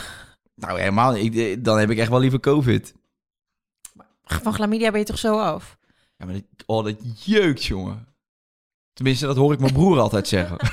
Nou, 0.56 0.80
helemaal 0.80 1.12
niet. 1.12 1.36
Ik- 1.36 1.63
Dan 1.65 1.80
heb 1.80 1.89
ik 1.89 1.97
echt 1.97 2.10
wel 2.10 2.19
liever 2.19 2.39
COVID. 2.39 2.93
Van 4.23 4.54
chlamydia 4.54 4.91
ben 4.91 4.99
je 4.99 5.06
toch 5.06 5.17
zo 5.17 5.39
af? 5.39 5.78
Ja, 6.17 6.26
maar 6.26 6.34
dat, 6.34 6.43
oh, 6.65 6.84
dat 6.84 6.95
jeukt, 7.26 7.63
jongen. 7.63 8.08
Tenminste, 8.93 9.26
dat 9.26 9.36
hoor 9.36 9.54
ik 9.54 9.60
mijn 9.60 9.73
broer 9.73 9.99
altijd 9.99 10.28
zeggen. 10.28 10.58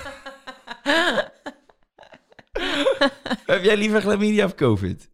heb 3.46 3.62
jij 3.64 3.76
liever 3.76 4.00
chlamydia 4.00 4.44
of 4.44 4.54
COVID? 4.54 5.08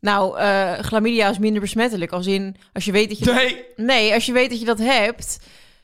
Nou, 0.00 0.38
eh 0.38 0.78
chlamydia 0.78 1.28
is 1.30 1.38
minder 1.38 1.60
besmettelijk. 1.60 2.12
Als 2.12 2.26
in, 2.26 2.56
als 2.72 2.84
je 2.84 2.92
weet 2.92 3.08
dat 3.08 3.18
je... 3.18 3.32
Nee! 3.32 3.64
Nee, 3.76 4.14
als 4.14 4.26
je 4.26 4.32
weet 4.32 4.50
dat 4.50 4.58
je 4.58 4.64
dat 4.64 4.78
hebt, 4.78 5.38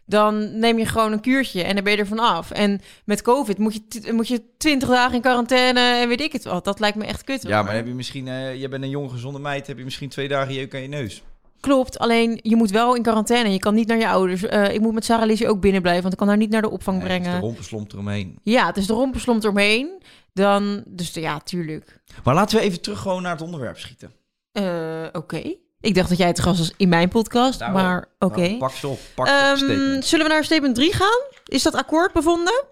dan 0.09 0.59
neem 0.59 0.79
je 0.79 0.87
gewoon 0.87 1.13
een 1.13 1.21
kuurtje 1.21 1.63
en 1.63 1.75
dan 1.75 1.85
ben 1.85 1.93
je 1.93 1.99
er 1.99 2.07
vanaf. 2.07 2.51
En 2.51 2.81
met 3.05 3.23
COVID 3.23 3.59
moet 3.59 3.75
je, 3.89 4.13
moet 4.13 4.29
je 4.29 4.43
20 4.59 4.89
dagen 4.89 5.15
in 5.15 5.21
quarantaine 5.21 5.81
en 5.81 6.09
weet 6.09 6.21
ik 6.21 6.33
het 6.33 6.45
wat. 6.45 6.65
Dat 6.65 6.81
lijkt 6.81 6.97
me 6.97 7.05
echt 7.05 7.25
kut. 7.25 7.43
Ja, 7.43 7.63
maar 7.63 7.75
heb 7.75 7.87
je 7.87 7.95
misschien... 7.95 8.29
eh 8.29 8.61
je 8.61 8.69
bent 8.69 8.83
een 8.83 8.91
jonge, 8.91 9.09
gezonde 9.09 9.39
meid. 9.39 9.67
Heb 9.67 9.79
je 9.79 9.85
misschien 9.85 10.09
twee 10.09 10.29
dagen 10.29 10.55
jeuk 10.55 10.75
aan 10.75 10.83
je 10.83 10.89
neus? 10.89 11.23
Klopt, 11.61 11.99
alleen 11.99 12.39
je 12.43 12.57
moet 12.57 12.71
wel 12.71 12.95
in 12.95 13.03
quarantaine. 13.03 13.51
Je 13.53 13.59
kan 13.59 13.75
niet 13.75 13.89
naar 13.89 13.99
je 13.99 14.09
ouders. 14.09 14.43
Eh, 14.43 14.75
ik 14.75 14.81
moet 14.81 14.95
met 14.95 15.05
Sarah 15.05 15.27
Lizzie 15.27 15.49
ook 15.49 15.61
binnen 15.61 15.81
blijven, 15.83 16.03
want 16.03 16.13
ik 16.15 16.19
kan 16.19 16.29
haar 16.29 16.37
niet 16.37 16.51
naar 16.51 16.63
de 16.63 16.71
opvang 16.71 16.99
Nee, 16.99 17.07
het 17.09 17.17
is 17.17 17.23
brengen. 17.23 17.41
de 17.41 17.47
rompenslomp 17.47 17.93
eromheen. 17.93 18.39
Ja, 18.43 18.67
het 18.67 18.77
is 18.77 18.87
de 18.87 18.93
rompenslomp 18.93 19.43
eromheen. 19.43 20.03
Dan, 20.33 20.83
dus 20.87 21.15
ja, 21.15 21.39
tuurlijk. 21.41 22.01
Maar 22.25 22.35
laten 22.35 22.59
we 22.59 22.63
even 22.65 22.81
terug 22.81 22.99
gewoon 23.01 23.23
naar 23.23 23.33
het 23.33 23.41
onderwerp 23.43 23.79
schieten. 23.79 24.13
Eh, 24.53 25.07
oké. 25.13 25.55
Ik 25.81 25.95
dacht 25.95 26.09
dat 26.09 26.19
jij 26.19 26.27
het 26.27 26.41
gast 26.41 26.59
was 26.59 26.73
in 26.77 26.89
mijn 26.89 27.09
podcast, 27.09 27.61
Nou, 27.61 27.73
maar 27.73 28.07
oké. 28.19 28.41
Nou, 28.41 28.59
pak 28.59 28.71
ze 28.73 28.89
op. 28.89 28.99
Pak 29.15 29.27
ze 29.29 29.33
Ehm, 29.67 29.97
op 29.97 30.03
zullen 30.03 30.27
we 30.27 30.33
naar 30.33 30.45
statement 30.45 30.75
3 30.75 30.93
gaan? 30.93 31.21
Is 31.45 31.63
dat 31.63 31.75
akkoord 31.75 32.13
bevonden? 32.13 32.65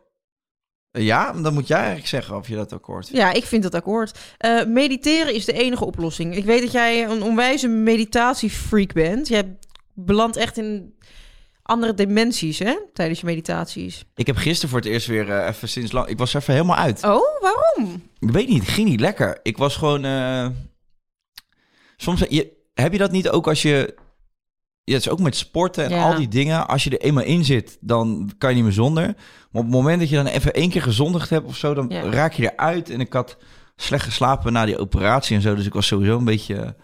Ja, 0.91 1.33
dan 1.33 1.55
moet 1.55 1.67
jij 1.67 1.77
eigenlijk 1.77 2.07
zeggen 2.09 2.37
of 2.37 2.49
je 2.49 2.55
dat 2.55 2.73
akkoord 2.73 3.07
vindt. 3.07 3.21
Ja, 3.21 3.33
ik 3.33 3.45
vind 3.45 3.63
dat 3.63 3.75
akkoord. 3.75 4.19
Eh, 4.39 4.65
mediteren 4.65 5.35
is 5.35 5.45
de 5.45 5.53
enige 5.53 5.85
oplossing. 5.85 6.37
Ik 6.37 6.45
weet 6.45 6.61
dat 6.63 6.73
jij 6.73 7.05
een 7.05 7.23
onwijze 7.23 7.69
meditatiefreak 7.69 8.93
bent. 8.93 9.29
Jij 9.29 9.57
belandt 9.95 10.37
echt 10.37 10.57
in 10.57 10.95
andere 11.63 11.95
dimensies, 11.95 12.59
hè? 12.59 12.77
Tijdens 12.93 13.21
je 13.21 13.27
meditaties. 13.27 14.05
Ik 14.15 14.27
heb 14.27 14.37
gisteren 14.37 14.71
voor 14.71 14.79
het 14.79 14.89
eerst 14.89 15.07
weer 15.07 15.31
eh, 15.31 15.49
even 15.49 15.69
sinds 15.69 15.93
lang... 15.93 16.07
Ik 16.09 16.19
was 16.19 16.35
even 16.35 16.53
helemaal 16.55 16.77
uit. 16.77 17.05
Oh, 17.05 17.41
waarom? 17.41 18.03
Ik 18.19 18.31
weet 18.31 18.49
niet, 18.49 18.61
het 18.63 18.71
ging 18.71 18.89
niet 18.89 19.01
lekker. 19.01 19.39
Ik 19.43 19.57
was 19.57 19.77
gewoon... 19.77 20.05
eh, 20.05 20.47
Soms 21.97 22.23
je, 22.29 22.56
heb 22.83 22.93
je 22.93 22.99
dat 22.99 23.11
niet 23.11 23.29
ook 23.29 23.49
als 23.49 23.63
je... 23.63 23.95
Ja, 24.85 24.93
het 24.95 25.03
is 25.07 25.09
ook 25.09 25.21
met 25.21 25.37
sporten 25.37 25.85
en 25.85 25.91
Ja. 25.91 26.03
al 26.11 26.17
die 26.17 26.29
dingen. 26.29 26.69
Als 26.69 26.85
je 26.85 26.91
er 26.91 27.01
eenmaal 27.07 27.25
in 27.25 27.45
zit, 27.45 27.79
dan 27.81 28.31
kan 28.39 28.51
je 28.51 28.55
niet 28.57 28.65
meer 28.65 28.73
zonder. 28.73 29.05
Maar 29.05 29.63
op 29.63 29.63
het 29.63 29.71
moment 29.71 30.01
dat 30.01 30.09
je 30.09 30.17
dan 30.17 30.27
even 30.27 30.55
één 30.55 30.71
keer 30.71 30.83
gezondigd 30.83 31.31
hebt 31.31 31.47
of 31.47 31.57
zo... 31.57 31.75
dan 31.75 31.87
Ja. 31.89 32.11
raak 32.11 32.33
je 32.33 32.53
eruit. 32.53 32.91
En 32.91 33.01
ik 33.01 33.13
had 33.13 33.37
slecht 33.77 34.05
geslapen 34.05 34.53
na 34.53 34.65
die 34.65 34.79
operatie 34.79 35.37
en 35.37 35.43
zo. 35.43 35.55
Dus 35.55 35.67
ik 35.67 35.73
was 35.73 35.87
sowieso 35.87 36.19
een 36.19 36.25
beetje 36.25 36.77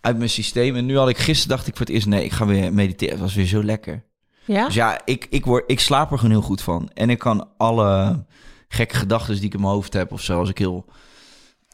uit 0.00 0.16
mijn 0.16 0.30
systeem. 0.30 0.76
En 0.76 0.86
nu 0.86 0.98
had 0.98 1.08
ik 1.08 1.18
gisteren 1.18 1.56
dacht 1.56 1.68
ik 1.68 1.76
voor 1.76 1.86
het 1.86 1.94
eerst... 1.94 2.06
nee, 2.06 2.24
ik 2.24 2.32
ga 2.32 2.46
weer 2.46 2.72
mediteren. 2.72 3.12
Het 3.14 3.22
was 3.22 3.34
weer 3.34 3.46
zo 3.46 3.64
lekker. 3.64 4.04
Ja? 4.44 4.64
Dus 4.66 4.74
ja, 4.74 5.00
ik, 5.04 5.26
ik, 5.30 5.44
word, 5.44 5.64
ik 5.66 5.80
slaap 5.80 6.10
er 6.10 6.16
gewoon 6.18 6.32
heel 6.34 6.42
goed 6.46 6.62
van. 6.62 6.90
En 6.94 7.10
ik 7.10 7.18
kan 7.18 7.48
alle 7.56 8.24
gekke 8.68 8.96
gedachten 8.96 9.34
die 9.34 9.44
ik 9.44 9.54
in 9.54 9.60
mijn 9.60 9.72
hoofd 9.72 9.92
heb... 9.92 10.12
of 10.12 10.20
zo, 10.22 10.38
als 10.38 10.48
ik 10.48 10.58
heel 10.58 10.84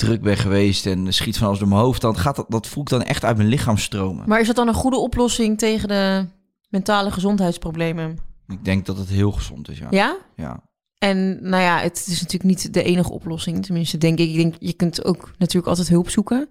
druk 0.00 0.22
ben 0.22 0.36
geweest 0.36 0.86
en 0.86 1.12
schiet 1.12 1.38
van 1.38 1.46
alles 1.46 1.58
door 1.58 1.68
mijn 1.68 1.80
hoofd... 1.80 2.00
dan 2.00 2.18
gaat 2.18 2.36
dat, 2.36 2.46
dat 2.48 2.66
voel 2.66 2.82
ik 2.82 2.88
dan 2.88 3.02
echt 3.02 3.24
uit 3.24 3.36
mijn 3.36 3.48
lichaam 3.48 3.76
stromen. 3.76 4.28
Maar 4.28 4.40
is 4.40 4.46
dat 4.46 4.56
dan 4.56 4.68
een 4.68 4.74
goede 4.74 4.96
oplossing 4.96 5.58
tegen 5.58 5.88
de 5.88 6.26
mentale 6.68 7.10
gezondheidsproblemen? 7.10 8.18
Ik 8.48 8.64
denk 8.64 8.86
dat 8.86 8.96
het 8.96 9.08
heel 9.08 9.32
gezond 9.32 9.68
is, 9.68 9.78
ja. 9.78 9.86
Ja? 9.90 10.16
ja. 10.36 10.62
En 10.98 11.38
nou 11.42 11.62
ja, 11.62 11.78
het 11.78 12.04
is 12.06 12.20
natuurlijk 12.20 12.50
niet 12.50 12.74
de 12.74 12.82
enige 12.82 13.12
oplossing. 13.12 13.64
Tenminste, 13.64 13.98
denk 13.98 14.18
ik. 14.18 14.28
Ik 14.28 14.36
denk, 14.36 14.54
je 14.58 14.72
kunt 14.72 15.04
ook 15.04 15.32
natuurlijk 15.38 15.66
altijd 15.66 15.88
hulp 15.88 16.10
zoeken. 16.10 16.48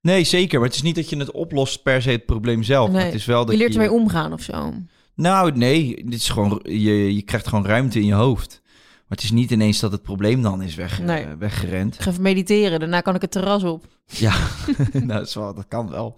Nee, 0.00 0.24
zeker. 0.24 0.58
Maar 0.58 0.68
het 0.68 0.76
is 0.76 0.82
niet 0.82 0.94
dat 0.94 1.10
je 1.10 1.16
het 1.16 1.30
oplost 1.30 1.82
per 1.82 2.02
se 2.02 2.10
het 2.10 2.26
probleem 2.26 2.62
zelf. 2.62 2.90
Nee, 2.90 3.04
het 3.04 3.14
is 3.14 3.24
wel 3.24 3.44
dat 3.44 3.54
je 3.54 3.60
leert 3.60 3.72
ermee 3.72 3.92
omgaan 3.92 4.32
of 4.32 4.42
zo. 4.42 4.74
Nou, 5.14 5.56
nee. 5.56 6.04
Dit 6.04 6.14
is 6.20 6.28
gewoon, 6.28 6.60
je, 6.62 7.14
je 7.14 7.22
krijgt 7.22 7.48
gewoon 7.48 7.66
ruimte 7.66 8.00
in 8.00 8.06
je 8.06 8.14
hoofd. 8.14 8.62
Maar 9.08 9.18
het 9.18 9.22
is 9.22 9.30
niet 9.30 9.50
ineens 9.50 9.80
dat 9.80 9.92
het 9.92 10.02
probleem 10.02 10.42
dan 10.42 10.62
is 10.62 10.74
weg, 10.74 11.00
Nee. 11.02 11.24
eh, 11.24 11.32
weggerend. 11.38 11.94
Ik 11.94 12.00
ga 12.00 12.10
even 12.10 12.22
mediteren, 12.22 12.80
daarna 12.80 13.00
kan 13.00 13.14
ik 13.14 13.20
het 13.20 13.30
terras 13.30 13.62
op. 13.62 13.84
Ja, 14.06 14.34
nou, 14.92 15.06
dat, 15.06 15.26
is 15.26 15.34
wel, 15.34 15.54
dat 15.54 15.68
kan 15.68 15.90
wel. 15.90 16.14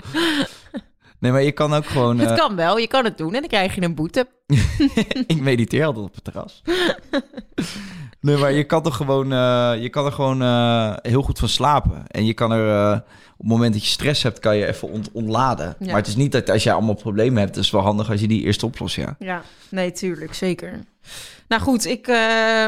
Nee, 1.18 1.32
maar 1.32 1.42
je 1.42 1.52
kan 1.52 1.74
ook 1.74 1.86
gewoon... 1.86 2.18
het 2.18 2.30
eh, 2.30 2.36
kan 2.36 2.56
wel, 2.56 2.78
je 2.78 2.86
kan 2.88 3.04
het 3.04 3.18
doen 3.18 3.34
en 3.34 3.40
dan 3.40 3.48
krijg 3.48 3.74
je 3.74 3.82
een 3.82 3.94
boete. 3.94 4.26
ik 5.26 5.40
mediteer 5.40 5.84
altijd 5.84 6.04
op 6.06 6.14
het 6.14 6.24
terras. 6.24 6.62
nee, 8.20 8.36
maar 8.36 8.52
je 8.52 8.64
kan 8.64 8.82
toch 8.82 8.96
gewoon, 8.96 9.32
eh, 9.32 9.72
je 9.82 9.88
kan 9.90 10.06
er 10.06 10.12
gewoon 10.12 10.42
heel 11.02 11.22
goed 11.22 11.38
van 11.38 11.48
slapen. 11.48 12.06
En 12.06 12.26
je 12.26 12.34
kan 12.34 12.52
er, 12.52 12.92
op 12.96 13.02
het 13.38 13.46
moment 13.48 13.72
dat 13.72 13.82
je 13.84 13.88
stress 13.90 14.22
hebt, 14.22 14.38
kan 14.38 14.56
je 14.56 14.66
even 14.66 14.88
ont- 14.90 15.10
ontladen. 15.12 15.76
Ja. 15.78 15.86
Maar 15.86 15.96
het 15.96 16.06
is 16.06 16.16
niet 16.16 16.32
dat 16.32 16.50
als 16.50 16.62
je 16.62 16.72
allemaal 16.72 16.94
problemen 16.94 17.38
hebt, 17.38 17.54
het 17.54 17.64
is 17.64 17.70
wel 17.70 17.82
handig 17.82 18.10
als 18.10 18.20
je 18.20 18.28
die 18.28 18.42
eerst 18.42 18.62
oplost, 18.62 18.96
ja. 18.96 19.16
Ja, 19.18 19.42
nee, 19.70 19.92
tuurlijk, 19.92 20.34
zeker. 20.34 20.80
Nou 21.48 21.62
goed, 21.62 21.84
ik 21.86 22.08
eh, 22.08 22.66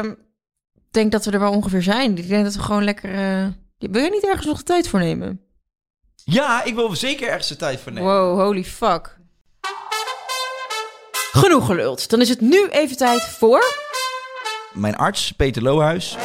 denk 0.91 1.11
dat 1.11 1.25
we 1.25 1.31
er 1.31 1.39
wel 1.39 1.51
ongeveer 1.51 1.83
zijn. 1.83 2.17
Ik 2.17 2.27
denk 2.27 2.43
dat 2.43 2.53
we 2.55 2.61
gewoon 2.61 2.83
lekker... 2.83 3.13
eh, 3.13 3.47
Wil 3.77 4.03
je 4.03 4.09
niet 4.09 4.25
ergens 4.27 4.45
nog 4.45 4.57
de 4.57 4.63
tijd 4.63 4.87
voor 4.87 4.99
nemen? 4.99 5.41
Ja, 6.23 6.63
ik 6.63 6.75
wil 6.75 6.95
zeker 6.95 7.27
ergens 7.27 7.47
de 7.47 7.55
tijd 7.55 7.79
voor 7.79 7.91
nemen. 7.91 8.09
Wow, 8.13 8.39
holy 8.39 8.63
fuck. 8.63 9.17
Genoeg 11.31 11.65
geluld. 11.65 12.09
Dan 12.09 12.21
is 12.21 12.29
het 12.29 12.41
nu 12.41 12.67
even 12.67 12.97
tijd 12.97 13.21
voor... 13.23 13.63
Mijn 14.73 14.95
arts, 14.95 15.31
Peter 15.31 15.61
Lohuis, 15.63 16.17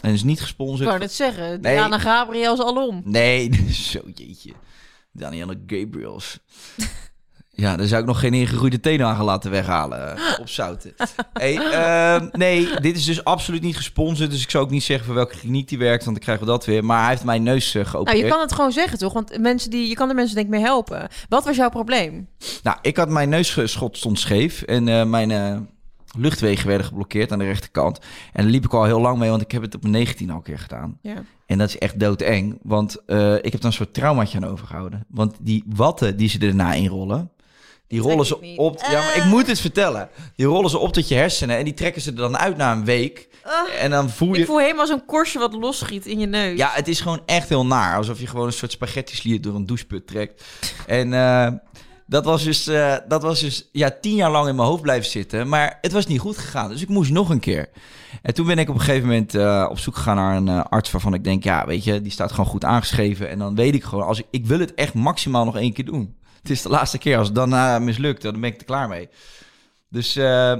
en 0.00 0.12
is 0.12 0.22
niet 0.22 0.36
Ik 0.36 0.42
gesponsord. 0.42 0.88
wou 0.88 0.98
net 1.00 1.12
zeggen, 1.12 1.48
Nee. 1.60 1.74
Diana 1.74 1.98
Gabriels 1.98 2.60
alom. 2.60 3.00
Nee, 3.04 3.50
zo 3.92 4.00
jeetje. 4.14 4.52
Danielle 5.12 5.60
Gabriels. 5.66 6.38
Ja, 7.56 7.76
daar 7.76 7.86
zou 7.86 8.00
ik 8.00 8.06
nog 8.06 8.20
geen 8.20 8.34
ingegroeide 8.34 8.80
teenagel 8.80 9.24
laten 9.24 9.50
weghalen 9.50 10.16
eh, 10.16 10.38
op 10.40 10.48
zouten. 10.48 10.94
Hey, 11.32 11.56
ehm, 11.56 12.28
nee, 12.32 12.80
dit 12.80 12.96
is 12.96 13.04
dus 13.04 13.24
absoluut 13.24 13.62
niet 13.62 13.76
gesponsord. 13.76 14.30
Dus 14.30 14.42
ik 14.42 14.50
zou 14.50 14.64
ook 14.64 14.70
niet 14.70 14.82
zeggen 14.82 15.06
voor 15.06 15.14
welke 15.14 15.36
kliniek 15.36 15.68
die 15.68 15.78
werkt, 15.78 16.04
want 16.04 16.16
dan 16.16 16.24
krijgen 16.24 16.44
we 16.44 16.50
dat 16.50 16.64
weer. 16.64 16.84
Maar 16.84 17.00
hij 17.00 17.10
heeft 17.10 17.24
mijn 17.24 17.42
neus 17.42 17.74
uh, 17.74 17.84
geopereerd. 17.84 18.16
Nou, 18.16 18.24
je 18.26 18.32
kan 18.32 18.40
het 18.40 18.52
gewoon 18.52 18.72
zeggen, 18.72 18.98
toch? 18.98 19.12
Want 19.12 19.38
mensen 19.38 19.70
die, 19.70 19.88
je 19.88 19.94
kan 19.94 20.08
de 20.08 20.14
mensen 20.14 20.34
denk 20.34 20.46
ik 20.46 20.52
mee 20.52 20.62
helpen. 20.62 21.08
Wat 21.28 21.44
was 21.44 21.56
jouw 21.56 21.70
probleem? 21.70 22.28
Nou, 22.62 22.78
ik 22.82 22.96
had 22.96 23.08
mijn 23.08 23.28
neusschot 23.28 23.96
stond 23.96 24.18
scheef 24.18 24.62
en 24.62 24.88
eh, 24.88 25.04
mijn 25.04 25.30
eh, 25.30 25.56
luchtwegen 26.16 26.66
werden 26.66 26.86
geblokkeerd 26.86 27.32
aan 27.32 27.38
de 27.38 27.44
rechterkant. 27.44 27.98
En 28.32 28.42
daar 28.42 28.52
liep 28.52 28.64
ik 28.64 28.74
al 28.74 28.84
heel 28.84 29.00
lang 29.00 29.18
mee, 29.18 29.30
want 29.30 29.42
ik 29.42 29.52
heb 29.52 29.62
het 29.62 29.74
op 29.74 29.80
mijn 29.80 29.92
19 29.92 30.30
al 30.30 30.36
een 30.36 30.42
keer 30.42 30.58
gedaan. 30.58 30.98
Ja. 31.02 31.22
En 31.46 31.58
dat 31.58 31.68
is 31.68 31.78
echt 31.78 32.00
doodeng, 32.00 32.58
want 32.62 33.04
eh, 33.06 33.34
ik 33.34 33.52
heb 33.52 33.60
daar 33.60 33.64
een 33.64 33.72
soort 33.72 33.94
traumaatje 33.94 34.38
aan 34.38 34.50
overgehouden. 34.50 35.04
Want 35.08 35.36
die 35.40 35.64
watten 35.66 36.16
die 36.16 36.28
ze 36.28 36.38
erna 36.38 36.72
inrollen, 36.72 37.30
Die 37.88 38.00
rollen 38.00 38.26
ze 38.26 38.56
op. 38.56 38.80
Ja, 38.90 39.00
maar 39.00 39.16
ik 39.16 39.22
Ah. 39.22 39.28
moet 39.28 39.46
het 39.46 39.60
vertellen. 39.60 40.08
Die 40.36 40.46
rollen 40.46 40.70
ze 40.70 40.78
op 40.78 40.92
tot 40.92 41.08
je 41.08 41.14
hersenen 41.14 41.56
en 41.56 41.64
die 41.64 41.74
trekken 41.74 42.02
ze 42.02 42.10
er 42.10 42.16
dan 42.16 42.36
uit 42.38 42.56
na 42.56 42.72
een 42.72 42.84
week. 42.84 43.28
Ah. 43.44 43.82
En 43.82 43.90
dan 43.90 44.10
voel 44.10 44.34
je. 44.34 44.40
Ik 44.40 44.46
voel 44.46 44.58
helemaal 44.58 44.86
zo'n 44.86 45.04
korstje 45.06 45.38
wat 45.38 45.52
losschiet 45.54 46.06
in 46.06 46.18
je 46.18 46.26
neus. 46.26 46.58
Ja, 46.58 46.70
het 46.72 46.88
is 46.88 47.00
gewoon 47.00 47.20
echt 47.26 47.48
heel 47.48 47.66
naar. 47.66 47.96
Alsof 47.96 48.20
je 48.20 48.26
gewoon 48.26 48.46
een 48.46 48.52
soort 48.52 48.72
spaghetti 48.72 49.16
slier 49.16 49.40
door 49.40 49.54
een 49.54 49.66
doucheput 49.66 50.06
trekt. 50.06 50.44
En 50.86 51.12
eh, 51.14 51.48
dat 52.06 52.24
was 52.24 52.42
dus, 52.44 52.66
eh, 52.66 52.96
dat 53.08 53.22
was 53.22 53.40
dus 53.40 53.68
ja, 53.72 53.90
tien 54.00 54.14
jaar 54.14 54.30
lang 54.30 54.48
in 54.48 54.54
mijn 54.56 54.68
hoofd 54.68 54.82
blijven 54.82 55.10
zitten. 55.10 55.48
Maar 55.48 55.78
het 55.80 55.92
was 55.92 56.06
niet 56.06 56.20
goed 56.20 56.38
gegaan. 56.38 56.68
Dus 56.68 56.82
ik 56.82 56.88
moest 56.88 57.10
nog 57.10 57.28
een 57.30 57.40
keer. 57.40 57.68
En 58.22 58.34
toen 58.34 58.46
ben 58.46 58.58
ik 58.58 58.68
op 58.68 58.74
een 58.74 58.80
gegeven 58.80 59.08
moment 59.08 59.34
eh, 59.34 59.66
op 59.70 59.78
zoek 59.78 59.96
gegaan 59.96 60.16
naar 60.16 60.36
een 60.36 60.48
arts 60.62 60.90
waarvan 60.90 61.14
ik 61.14 61.24
denk, 61.24 61.44
ja, 61.44 61.66
weet 61.66 61.84
je, 61.84 62.02
die 62.02 62.12
staat 62.12 62.30
gewoon 62.30 62.46
goed 62.46 62.64
aangeschreven. 62.64 63.28
En 63.28 63.38
dan 63.38 63.54
weet 63.54 63.74
ik 63.74 63.84
gewoon, 63.84 64.06
als 64.06 64.18
ik, 64.18 64.26
ik 64.30 64.46
wil 64.46 64.58
het 64.60 64.74
echt 64.74 64.94
maximaal 64.94 65.44
nog 65.44 65.56
één 65.56 65.72
keer 65.72 65.84
doen. 65.84 66.16
Het 66.44 66.52
is 66.52 66.62
de 66.62 66.68
laatste 66.68 66.98
keer. 66.98 67.18
Als 67.18 67.28
het 67.28 67.38
eh, 67.38 67.78
mislukt, 67.78 68.22
dan 68.22 68.40
ben 68.40 68.52
ik 68.52 68.58
er 68.58 68.64
klaar 68.64 68.88
mee. 68.88 69.08
Dus 69.88 70.16
eh, 70.16 70.56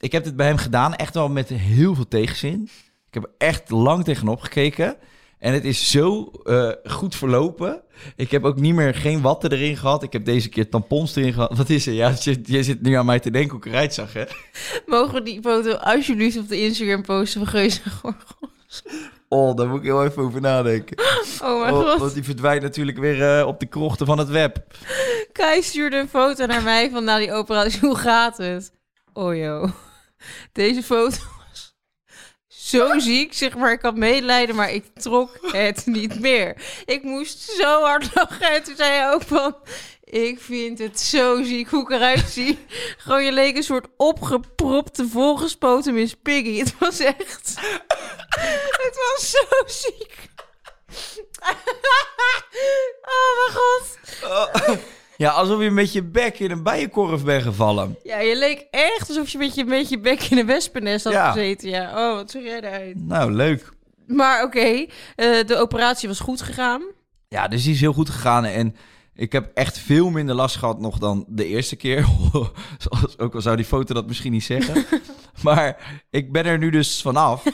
ik 0.00 0.12
heb 0.12 0.24
dit 0.24 0.36
bij 0.36 0.46
hem 0.46 0.56
gedaan. 0.56 0.94
Echt 0.94 1.14
wel 1.14 1.28
met 1.28 1.48
heel 1.48 1.94
veel 1.94 2.08
tegenzin. 2.08 2.68
Ik 3.06 3.14
heb 3.14 3.30
echt 3.38 3.70
lang 3.70 4.04
tegenop 4.04 4.40
gekeken. 4.40 4.96
En 5.38 5.52
het 5.52 5.64
is 5.64 5.90
zo 5.90 6.30
eh, 6.44 6.70
goed 6.84 7.14
verlopen. 7.14 7.82
Ik 8.16 8.30
heb 8.30 8.44
ook 8.44 8.60
niet 8.60 8.74
meer 8.74 8.94
geen 8.94 9.20
watten 9.20 9.52
erin 9.52 9.76
gehad. 9.76 10.02
Ik 10.02 10.12
heb 10.12 10.24
deze 10.24 10.48
keer 10.48 10.68
tampons 10.68 11.16
erin 11.16 11.32
gehad. 11.32 11.56
Wat 11.56 11.70
is 11.70 11.86
er? 11.86 11.92
Ja, 11.92 12.08
je, 12.42 12.62
zit 12.62 12.82
nu 12.82 12.94
aan 12.94 13.06
mij 13.06 13.20
te 13.20 13.30
denken 13.30 13.50
hoe 13.50 13.60
ik 13.60 13.66
eruit 13.66 13.94
zag, 13.94 14.12
hè? 14.12 14.24
Mogen 14.86 15.14
we 15.14 15.22
die 15.22 15.40
foto 15.42 15.72
alsjeblieft 15.72 16.38
op 16.38 16.48
de 16.48 16.62
Instagram 16.62 17.02
posten 17.02 17.40
van 17.40 17.50
Geus 17.50 17.82
en 17.82 17.90
Gorgel? 17.90 18.54
Oh, 19.28 19.56
daar 19.56 19.68
moet 19.68 19.78
ik 19.78 19.84
heel 19.84 20.04
even 20.04 20.22
over 20.22 20.40
nadenken. 20.40 20.98
Oh 21.42 21.60
mijn 21.60 21.74
Oh, 21.74 21.90
god. 21.90 21.98
want 22.00 22.14
die 22.14 22.24
verdwijnt 22.24 22.62
natuurlijk 22.62 22.98
weer 22.98 23.38
eh, 23.38 23.46
op 23.46 23.60
de 23.60 23.66
krochten 23.66 24.06
van 24.06 24.18
het 24.18 24.28
web. 24.28 24.56
Kai 25.32 25.62
stuurde 25.62 25.96
een 25.96 26.08
foto 26.08 26.46
naar 26.46 26.62
mij 26.62 26.90
van 26.90 27.04
na 27.04 27.18
die 27.18 27.32
operatie. 27.32 27.80
Hoe 27.80 27.96
gaat 27.96 28.36
het? 28.36 28.72
Oh 29.12 29.36
joh. 29.36 29.70
Deze 30.52 30.82
foto 30.82 31.16
was 31.48 31.76
zo 32.46 32.98
ziek. 32.98 33.34
Zeg 33.34 33.56
maar, 33.56 33.72
ik 33.72 33.82
had 33.82 33.96
medelijden, 33.96 34.54
maar 34.54 34.72
ik 34.72 34.84
trok 34.94 35.38
het 35.52 35.86
niet 35.86 36.20
meer. 36.20 36.56
Ik 36.84 37.02
moest 37.02 37.38
zo 37.40 37.82
hard 37.82 38.14
lachen. 38.14 38.50
En 38.50 38.62
toen 38.62 38.76
zei 38.76 38.90
hij 38.90 39.12
ook 39.12 39.22
van... 39.22 39.56
Ik 40.10 40.40
vind 40.40 40.78
het 40.78 41.00
zo 41.00 41.42
ziek 41.42 41.68
hoe 41.68 41.82
ik 41.82 41.90
eruit 41.90 42.24
zie. 42.38 42.58
Gewoon, 42.96 43.24
je 43.24 43.32
leek 43.32 43.56
een 43.56 43.62
soort 43.62 43.86
opgepropte, 43.96 45.08
volgespoten 45.08 45.94
Miss 45.94 46.14
Piggy. 46.22 46.58
Het 46.58 46.74
was 46.78 46.98
echt... 47.00 47.54
Het 48.86 48.96
was 49.14 49.30
zo 49.30 49.64
ziek. 49.66 50.16
Oh 53.02 53.36
mijn 53.38 53.58
god. 53.62 54.78
Ja, 55.16 55.30
alsof 55.30 55.62
je 55.62 55.70
met 55.70 55.92
je 55.92 56.02
bek 56.02 56.38
in 56.38 56.50
een 56.50 56.62
bijenkorf 56.62 57.24
bent 57.24 57.42
gevallen. 57.42 57.96
Ja, 58.02 58.18
je 58.18 58.36
leek 58.36 58.66
echt 58.70 59.08
alsof 59.08 59.28
je 59.28 59.38
met 59.38 59.54
je, 59.54 59.64
met 59.64 59.88
je 59.88 59.98
bek 59.98 60.22
in 60.22 60.38
een 60.38 60.46
wespennest 60.46 61.04
had 61.04 61.12
Ja. 61.12 61.30
gezeten. 61.32 61.68
Ja, 61.68 62.08
oh, 62.08 62.14
wat 62.14 62.30
zag 62.30 62.42
jij 62.42 62.56
eruit. 62.60 62.96
Nou, 63.06 63.32
leuk. 63.32 63.68
Maar 64.06 64.42
oké, 64.44 64.86
eh, 65.16 65.44
de 65.46 65.56
operatie 65.56 66.08
was 66.08 66.20
goed 66.20 66.40
gegaan. 66.42 66.82
Ja, 67.28 67.48
dus 67.48 67.62
die 67.64 67.74
is 67.74 67.80
heel 67.80 67.92
goed 67.92 68.10
gegaan. 68.10 68.44
En 68.44 68.76
ik 69.16 69.32
heb 69.32 69.50
echt 69.54 69.78
veel 69.78 70.10
minder 70.10 70.34
last 70.34 70.56
gehad 70.56 70.80
nog 70.80 70.98
dan 70.98 71.24
de 71.28 71.46
eerste 71.46 71.76
keer. 71.76 72.06
Zoals, 72.78 73.18
ook 73.18 73.34
al 73.34 73.40
zou 73.40 73.56
die 73.56 73.64
foto 73.64 73.94
dat 73.94 74.06
misschien 74.06 74.32
niet 74.32 74.44
zeggen. 74.44 74.84
maar 75.42 76.00
ik 76.10 76.32
ben 76.32 76.44
er 76.44 76.58
nu 76.58 76.70
dus 76.70 77.02
vanaf. 77.02 77.44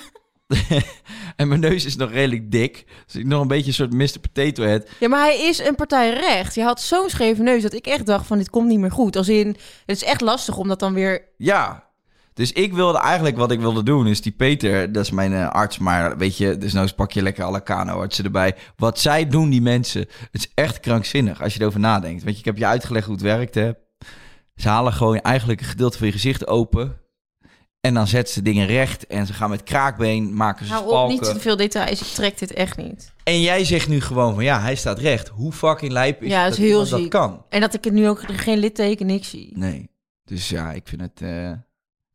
en 1.36 1.48
mijn 1.48 1.60
neus 1.60 1.84
is 1.84 1.96
nog 1.96 2.10
redelijk 2.10 2.50
dik. 2.50 2.84
Dus 3.06 3.14
ik 3.14 3.26
nog 3.26 3.40
een 3.40 3.48
beetje 3.48 3.66
een 3.66 3.74
soort 3.74 3.92
Mr. 3.92 4.20
Potato 4.20 4.62
Head. 4.62 4.88
Ja, 5.00 5.08
maar 5.08 5.20
hij 5.20 5.38
is 5.40 5.58
een 5.58 5.74
partij 5.74 6.12
recht. 6.12 6.54
Je 6.54 6.62
had 6.62 6.80
zo'n 6.80 7.08
scheve 7.08 7.42
neus 7.42 7.62
dat 7.62 7.72
ik 7.72 7.86
echt 7.86 8.06
dacht 8.06 8.26
van 8.26 8.38
dit 8.38 8.50
komt 8.50 8.68
niet 8.68 8.78
meer 8.78 8.92
goed. 8.92 9.16
Als 9.16 9.28
in, 9.28 9.56
het 9.86 9.96
is 9.96 10.04
echt 10.04 10.20
lastig 10.20 10.56
om 10.56 10.68
dat 10.68 10.78
dan 10.78 10.94
weer... 10.94 11.28
Ja. 11.36 11.90
Dus 12.34 12.52
ik 12.52 12.72
wilde 12.72 12.98
eigenlijk 12.98 13.36
wat 13.36 13.50
ik 13.50 13.60
wilde 13.60 13.82
doen, 13.82 14.06
is 14.06 14.20
die 14.20 14.32
Peter, 14.32 14.92
dat 14.92 15.04
is 15.04 15.10
mijn 15.10 15.32
eh, 15.32 15.48
arts, 15.50 15.78
maar 15.78 16.16
weet 16.18 16.36
je, 16.36 16.58
dus 16.58 16.72
nou 16.72 16.92
pak 16.92 17.12
je 17.12 17.22
lekker 17.22 17.44
alle 17.44 17.62
kano-artsen 17.62 18.24
erbij. 18.24 18.54
Wat 18.76 18.98
zij 18.98 19.28
doen, 19.28 19.50
die 19.50 19.62
mensen, 19.62 20.00
het 20.00 20.28
is 20.32 20.50
echt 20.54 20.80
krankzinnig 20.80 21.42
als 21.42 21.54
je 21.54 21.60
erover 21.60 21.80
nadenkt. 21.80 22.22
Weet 22.22 22.32
je, 22.34 22.38
ik 22.38 22.44
heb 22.44 22.58
je 22.58 22.66
uitgelegd 22.66 23.06
hoe 23.06 23.14
het 23.14 23.24
werkt, 23.24 23.54
hè. 23.54 23.70
Ze 24.54 24.68
halen 24.68 24.92
gewoon 24.92 25.20
eigenlijk 25.20 25.60
een 25.60 25.66
gedeelte 25.66 25.98
van 25.98 26.06
je 26.06 26.12
gezicht 26.12 26.46
open 26.46 26.96
en 27.80 27.94
dan 27.94 28.06
zetten 28.06 28.34
ze 28.34 28.42
dingen 28.42 28.66
recht 28.66 29.06
en 29.06 29.26
ze 29.26 29.32
gaan 29.32 29.50
met 29.50 29.62
kraakbeen, 29.62 30.34
maken 30.34 30.66
ze 30.66 30.72
Hou 30.72 30.84
op, 30.84 30.90
spalken. 30.90 31.12
niet 31.14 31.24
te 31.24 31.40
veel 31.40 31.56
details. 31.56 32.00
Ik 32.00 32.06
trek 32.06 32.38
dit 32.38 32.52
echt 32.52 32.76
niet. 32.76 33.12
En 33.24 33.40
jij 33.40 33.64
zegt 33.64 33.88
nu 33.88 34.00
gewoon 34.00 34.34
van, 34.34 34.44
ja, 34.44 34.60
hij 34.60 34.74
staat 34.74 34.98
recht. 34.98 35.28
Hoe 35.28 35.52
fucking 35.52 35.92
lijp 35.92 36.22
is 36.22 36.30
Ja, 36.30 36.44
dat 36.44 36.52
is 36.52 36.58
heel 36.58 36.88
dat 36.88 37.08
kan? 37.08 37.44
En 37.48 37.60
dat 37.60 37.74
ik 37.74 37.84
het 37.84 37.92
nu 37.92 38.08
ook 38.08 38.22
geen 38.26 38.58
litteken, 38.58 39.06
niks 39.06 39.30
zie. 39.30 39.52
Nee. 39.54 39.90
Dus 40.24 40.48
ja, 40.48 40.72
ik 40.72 40.88
vind 40.88 41.00
het, 41.00 41.20
eh, 41.20 41.52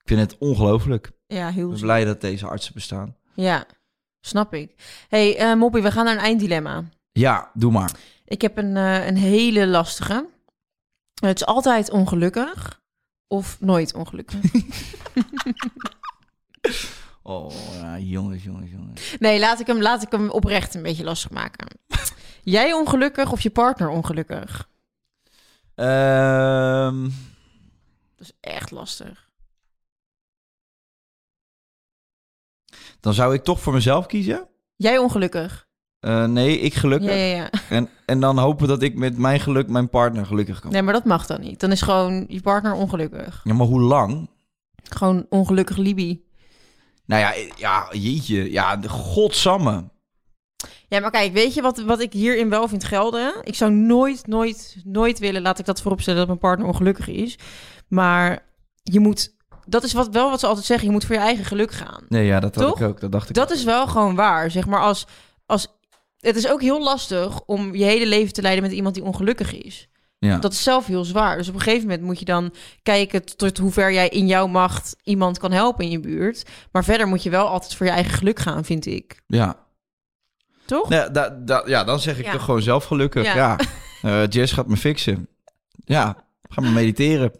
vind 0.08 0.20
het 0.20 0.38
ongelooflijk. 0.38 1.12
Ja, 1.28 1.48
Ik 1.48 1.54
heel 1.56 1.68
ben 1.68 1.78
ziek. 1.78 1.86
blij 1.86 2.06
dat 2.06 2.22
deze 2.22 2.48
artsen 2.48 2.74
bestaan. 2.74 3.16
Ja, 3.34 3.66
snap 4.22 4.54
ik. 4.54 4.76
hey, 5.08 5.38
eh 5.38 5.54
Moppie, 5.54 5.82
we 5.82 5.92
gaan 5.92 6.06
naar 6.06 6.14
een 6.16 6.22
einddilemma. 6.24 6.84
Ja, 7.12 7.52
doe 7.54 7.72
maar. 7.72 7.92
Ik 8.26 8.42
heb 8.42 8.58
een, 8.58 8.78
eh, 8.78 9.08
een 9.08 9.18
hele 9.18 9.68
lastige. 9.68 10.28
Het 11.22 11.36
is 11.42 11.46
altijd 11.46 11.90
ongelukkig 11.90 12.82
of 13.28 13.58
nooit 13.60 13.94
ongelukkig. 13.94 14.40
Oh, 17.24 17.52
ja, 17.74 17.98
jongens, 18.00 18.44
jongens, 18.44 18.72
jongens. 18.72 19.16
Nee, 19.20 19.40
laat 19.40 19.60
ik, 19.60 19.68
hem, 19.68 19.82
laat 19.82 20.02
ik 20.04 20.12
hem 20.12 20.30
oprecht 20.30 20.76
een 20.76 20.82
beetje 20.82 21.04
lastig 21.04 21.32
maken. 21.32 21.68
Jij 22.44 22.74
ongelukkig 22.74 23.32
of 23.32 23.42
je 23.42 23.50
partner 23.50 23.90
ongelukkig? 23.90 24.70
Ehm, 25.76 27.04
Dat 28.16 28.28
is 28.28 28.32
echt 28.40 28.72
lastig. 28.72 29.27
Dan 33.08 33.16
zou 33.16 33.34
ik 33.34 33.44
toch 33.44 33.60
voor 33.60 33.74
mezelf 33.74 34.06
kiezen. 34.06 34.48
Jij 34.76 34.98
ongelukkig? 34.98 35.68
Eh, 36.00 36.26
nee, 36.26 36.60
ik 36.60 36.74
gelukkig. 36.74 37.10
Ja, 37.10 37.16
ja, 37.16 37.36
ja. 37.36 37.50
En, 37.70 37.90
en 38.06 38.20
dan 38.20 38.38
hopen 38.38 38.68
dat 38.68 38.82
ik 38.82 38.96
met 38.96 39.18
mijn 39.18 39.40
geluk 39.40 39.70
mijn 39.70 39.90
partner 39.90 40.26
gelukkig 40.26 40.60
kan. 40.60 40.72
Nee, 40.72 40.82
maar 40.82 40.94
dat 40.94 41.06
mag 41.06 41.26
dan 41.26 41.42
niet. 41.42 41.60
Dan 41.60 41.72
is 41.72 41.82
gewoon 41.82 42.26
je 42.28 42.42
partner 42.42 42.74
ongelukkig. 42.74 43.42
Ja, 43.44 43.54
maar 43.54 43.68
hoe 43.68 43.82
lang? 43.82 44.30
Gewoon 44.84 45.26
ongelukkig 45.30 45.78
Libi. 45.78 46.26
Nou 47.06 47.22
ja, 47.22 47.34
eh, 47.34 47.52
ja 47.56 47.88
jeetje. 47.92 48.52
Ja, 48.52 48.76
de 48.78 48.90
godsamme. 48.90 49.84
Ja, 50.88 51.00
maar 51.00 51.12
kijk, 51.12 51.34
weet 51.34 51.54
je 51.54 51.62
wat, 51.62 51.84
wat 51.84 52.00
ik 52.00 52.14
hierin 52.14 52.50
wel 52.50 52.68
vind 52.68 52.84
gelden? 52.84 53.36
Ik 53.44 53.56
zou 53.56 53.72
nooit, 53.72 54.28
nooit, 54.28 54.78
nooit 54.84 55.20
willen, 55.20 55.42
laat 55.42 55.60
ik 55.60 55.66
dat 55.66 55.82
vooropstellen, 55.82 56.20
dat 56.20 56.28
mijn 56.28 56.40
partner 56.40 56.68
ongelukkig 56.68 57.08
is. 57.08 57.38
Maar 57.88 58.46
je 58.84 59.00
moet, 59.00 59.36
dat 59.68 59.84
is 59.84 59.94
wat, 59.94 60.10
wel 60.10 60.30
wat 60.30 60.40
ze 60.40 60.48
altijd 60.48 60.66
zeggen, 60.66 60.86
je 60.88 60.94
moet 60.94 61.06
voor 61.06 61.16
je 61.16 61.22
eigen 61.22 61.46
geluk 61.46 61.72
gaan. 61.72 62.04
Nee, 62.10 62.26
ja, 62.26 62.40
dat 62.40 62.56
had 62.56 62.64
Toch? 62.68 62.80
ik 62.82 62.88
ook. 62.88 63.00
Dat 63.00 63.12
dacht 63.12 63.30
ik 63.30 63.36
Dat 63.36 63.50
ook. 63.52 63.56
is 63.58 63.64
wel 63.64 63.88
gewoon 63.88 64.16
waar. 64.16 64.52
Zeg 64.52 64.66
maar 64.68 64.82
als, 64.82 65.06
als. 65.46 65.68
Het 66.20 66.36
is 66.36 66.50
ook 66.50 66.62
heel 66.62 66.84
lastig 66.84 67.42
om 67.46 67.76
je 67.76 67.84
hele 67.84 68.06
leven 68.08 68.34
te 68.34 68.42
leiden 68.42 68.64
met 68.64 68.74
iemand 68.74 68.96
die 68.96 69.04
ongelukkig 69.04 69.54
is. 69.54 69.88
Ja. 70.20 70.38
Dat 70.38 70.52
is 70.52 70.64
zelf 70.64 70.86
heel 70.86 71.04
zwaar. 71.06 71.38
Dus 71.38 71.48
op 71.48 71.54
een 71.54 71.62
gegeven 71.62 71.88
moment 71.88 72.06
moet 72.06 72.20
je 72.20 72.26
dan 72.26 72.54
kijken 72.84 73.26
tot 73.38 73.58
hoe 73.58 73.72
ver 73.72 73.94
jij 73.94 74.10
in 74.10 74.28
jouw 74.28 74.48
macht 74.48 74.96
iemand 75.04 75.38
kan 75.38 75.52
helpen 75.52 75.86
in 75.86 75.92
je 75.92 76.00
buurt. 76.00 76.44
Maar 76.72 76.84
verder 76.84 77.08
moet 77.08 77.24
je 77.24 77.30
wel 77.30 77.48
altijd 77.48 77.76
voor 77.76 77.86
je 77.86 77.92
eigen 77.92 78.14
geluk 78.14 78.40
gaan, 78.40 78.66
vind 78.66 78.86
ik. 78.86 79.22
Ja. 79.28 79.56
Toch? 80.66 80.90
Nee, 80.90 81.12
da, 81.12 81.30
da- 81.30 81.64
ja, 81.66 81.84
dan 81.84 82.00
zeg 82.00 82.18
ik 82.20 82.26
Ja. 82.26 82.32
toch 82.32 82.44
gewoon 82.44 82.62
zelf 82.62 82.86
gelukkig. 82.86 83.24
Ja. 83.24 83.36
Ja. 83.36 83.58
Eh, 84.02 84.28
Jess 84.30 84.54
gaat 84.54 84.68
me 84.68 84.78
fixen. 84.78 85.28
Ja, 85.86 86.16
ga 86.50 86.62
maar 86.62 86.72
mediteren. 86.72 87.32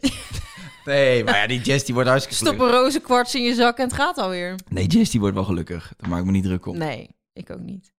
nee, 0.88 1.24
maar 1.24 1.36
ja, 1.36 1.46
die 1.46 1.60
Jess 1.60 1.84
die 1.84 1.94
wordt 1.94 2.08
hartstikke 2.08 2.44
Stop 2.44 2.60
een 2.60 2.70
roze 2.70 3.00
kwarts 3.00 3.34
in 3.34 3.42
je 3.42 3.54
zak 3.54 3.76
en 3.78 3.84
het 3.84 3.92
gaat 3.92 4.18
alweer. 4.18 4.54
Nee, 4.68 4.86
Jess 4.86 5.10
die 5.10 5.20
wordt 5.20 5.34
wel 5.34 5.44
gelukkig. 5.44 5.92
Daar 5.96 6.10
maak 6.10 6.18
ik 6.20 6.24
me 6.26 6.30
niet 6.32 6.44
druk 6.44 6.66
om. 6.66 6.78
Nee, 6.78 7.08
ik 7.32 7.50
ook 7.50 7.60
niet. 7.60 7.92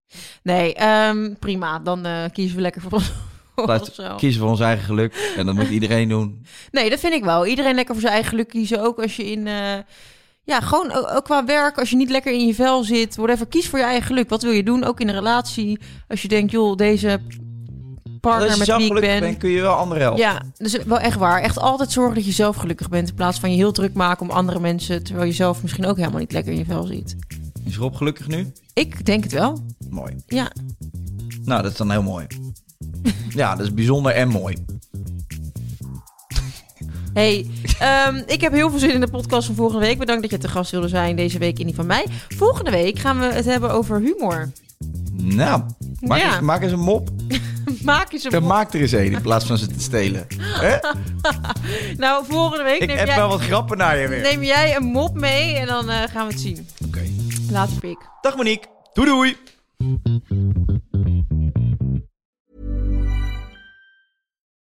Nee, 0.42 0.74
ehm, 0.74 1.35
prima. 1.38 1.79
Dan 1.79 2.07
eh, 2.07 2.24
kiezen 2.33 2.57
we 2.57 2.62
lekker 2.62 2.81
voor 2.83 2.92
ons. 2.92 3.12
onszelf. 3.55 4.18
kiezen 4.20 4.40
voor 4.40 4.51
ons 4.51 4.61
eigen 4.61 4.85
geluk. 4.85 5.33
En 5.37 5.46
dat 5.46 5.55
moet 5.55 5.68
iedereen 5.68 6.09
doen. 6.18 6.46
Nee, 6.70 6.90
dat 6.90 7.01
vind 7.01 7.12
ik 7.14 7.24
wel. 7.24 7.46
Iedereen 7.46 7.74
lekker 7.74 7.92
voor 7.94 8.03
zijn 8.03 8.14
eigen 8.14 8.31
geluk 8.31 8.48
kiezen. 8.48 8.83
Ook 8.83 8.98
als 8.98 9.16
je 9.16 9.31
in... 9.31 9.46
eh, 9.46 9.79
ja, 10.42 10.61
gewoon 10.61 10.92
ook, 10.92 11.11
ook 11.11 11.24
qua 11.24 11.44
werk. 11.44 11.79
Als 11.79 11.90
je 11.90 11.96
niet 11.96 12.11
lekker 12.11 12.33
in 12.33 12.46
je 12.46 12.55
vel 12.55 12.85
zit. 12.85 13.16
Whatever. 13.16 13.46
Kies 13.46 13.68
voor 13.68 13.79
je 13.79 13.85
eigen 13.85 14.07
geluk. 14.07 14.29
Wat 14.29 14.42
wil 14.42 14.53
je 14.53 14.62
doen? 14.62 14.85
Ook 14.85 15.01
in 15.01 15.09
een 15.09 15.14
relatie. 15.14 15.79
Als 16.09 16.22
je 16.22 16.29
denkt, 16.29 16.51
joh, 16.51 16.77
deze 16.77 17.20
partner 18.20 18.42
Als 18.42 18.52
je 18.52 18.59
met 18.59 18.66
zelf 18.66 18.78
wie 18.78 18.87
ik 18.87 18.92
gelukkig 18.94 19.18
ben... 19.20 19.28
bent, 19.28 19.40
kun 19.40 19.50
je 19.50 19.61
wel 19.61 19.74
anderen 19.74 20.02
helpen. 20.02 20.22
Ja, 20.22 20.42
dus 20.57 20.76
wel 20.85 20.98
echt 20.98 21.16
waar. 21.18 21.40
Echt 21.42 21.59
altijd 21.59 21.92
zorgen 21.92 22.14
dat 22.14 22.24
je 22.24 22.33
zelf 22.33 22.57
gelukkig 22.57 22.88
bent. 22.88 23.09
In 23.09 23.14
plaats 23.14 23.38
van 23.40 23.50
je 23.50 23.57
heel 23.57 23.72
druk 23.72 23.94
maken 23.94 24.28
om 24.28 24.31
andere 24.37 24.61
mensen. 24.61 25.02
Terwijl 25.02 25.26
je 25.26 25.33
zelf 25.33 25.62
misschien 25.62 25.87
ook 25.87 25.96
helemaal 25.96 26.20
niet 26.20 26.33
lekker 26.33 26.52
in 26.52 26.59
je 26.59 26.64
vel 26.64 26.85
zit. 26.85 27.16
Is 27.64 27.76
Rob 27.76 27.94
gelukkig 27.94 28.28
nu? 28.28 28.52
Ik 28.74 29.04
denk 29.07 29.22
het 29.24 29.33
wel. 29.33 29.59
Mooi. 29.90 30.16
Ja. 30.26 30.50
Nou, 31.44 31.62
dat 31.62 31.70
is 31.70 31.76
dan 31.76 31.90
heel 31.90 32.02
mooi. 32.02 32.26
ja, 33.28 33.54
dat 33.57 33.66
is 33.66 33.74
bijzonder 33.74 34.12
en 34.12 34.28
mooi. 34.28 34.57
Hey, 37.12 37.46
ehm, 37.78 38.22
ik 38.26 38.40
heb 38.40 38.52
heel 38.52 38.70
veel 38.70 38.78
zin 38.78 38.92
in 38.94 39.00
de 39.00 39.09
podcast 39.11 39.46
van 39.46 39.54
volgende 39.54 39.87
week. 39.87 39.98
Bedankt 39.98 40.22
dat 40.22 40.31
je 40.31 40.38
te 40.38 40.48
gast 40.48 40.70
wilde 40.70 40.88
zijn 40.88 41.16
deze 41.16 41.38
week 41.38 41.59
in 41.59 41.66
die 41.66 41.74
van 41.74 41.87
mij. 41.87 42.07
Volgende 42.28 42.70
week 42.70 42.98
gaan 42.98 43.18
we 43.18 43.24
het 43.24 43.44
hebben 43.44 43.70
over 43.70 44.00
humor. 44.00 44.50
Nou, 45.12 45.62
maak, 46.00 46.18
Ja. 46.18 46.33
eens, 46.33 46.40
maak 46.40 46.62
eens 46.62 46.72
een 46.72 46.81
mop. 46.81 47.09
maak 47.85 48.12
eens 48.12 48.25
een 48.25 48.31
Dan 48.31 48.47
maak 48.47 48.73
er 48.73 48.81
eens 48.81 48.93
een 48.93 49.12
in 49.12 49.21
plaats 49.21 49.45
van 49.47 49.59
ze 49.59 49.67
te 49.67 49.81
stelen. 49.81 50.27
Hè? 50.41 50.77
Nou, 51.97 52.25
volgende 52.29 52.64
week 52.64 52.81
Ik 52.81 52.87
neem, 52.88 52.97
heb 52.97 53.07
jij, 53.07 53.17
wel 53.17 53.29
wat 53.29 53.41
grappen 53.41 53.77
naar 53.79 53.97
je 53.99 54.09
weer. 54.09 54.21
neem 54.21 54.43
jij 54.43 54.77
een 54.77 54.85
mop 54.85 55.14
mee 55.14 55.55
en 55.55 55.67
dan 55.67 55.91
eh, 55.91 56.03
gaan 56.11 56.27
we 56.27 56.33
het 56.33 56.43
zien. 56.43 56.69
Oké. 56.87 57.03
Later, 57.51 57.79
pik. 57.81 57.99
Dag 58.21 58.37
Monique. 58.37 58.67
Doei 58.93 59.09
doei. 59.09 59.37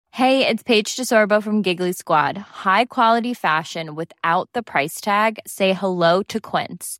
Hey, 0.09 0.47
it's 0.47 0.63
Paige 0.63 0.95
DeSorbo 0.95 1.41
from 1.41 1.61
Giggly 1.61 1.91
Squad. 1.91 2.37
High 2.63 2.85
quality 2.85 3.33
fashion 3.33 3.95
without 3.95 4.49
the 4.53 4.63
price 4.63 4.99
tag. 4.99 5.37
Say 5.45 5.73
hello 5.73 6.23
to 6.23 6.39
Quince. 6.39 6.99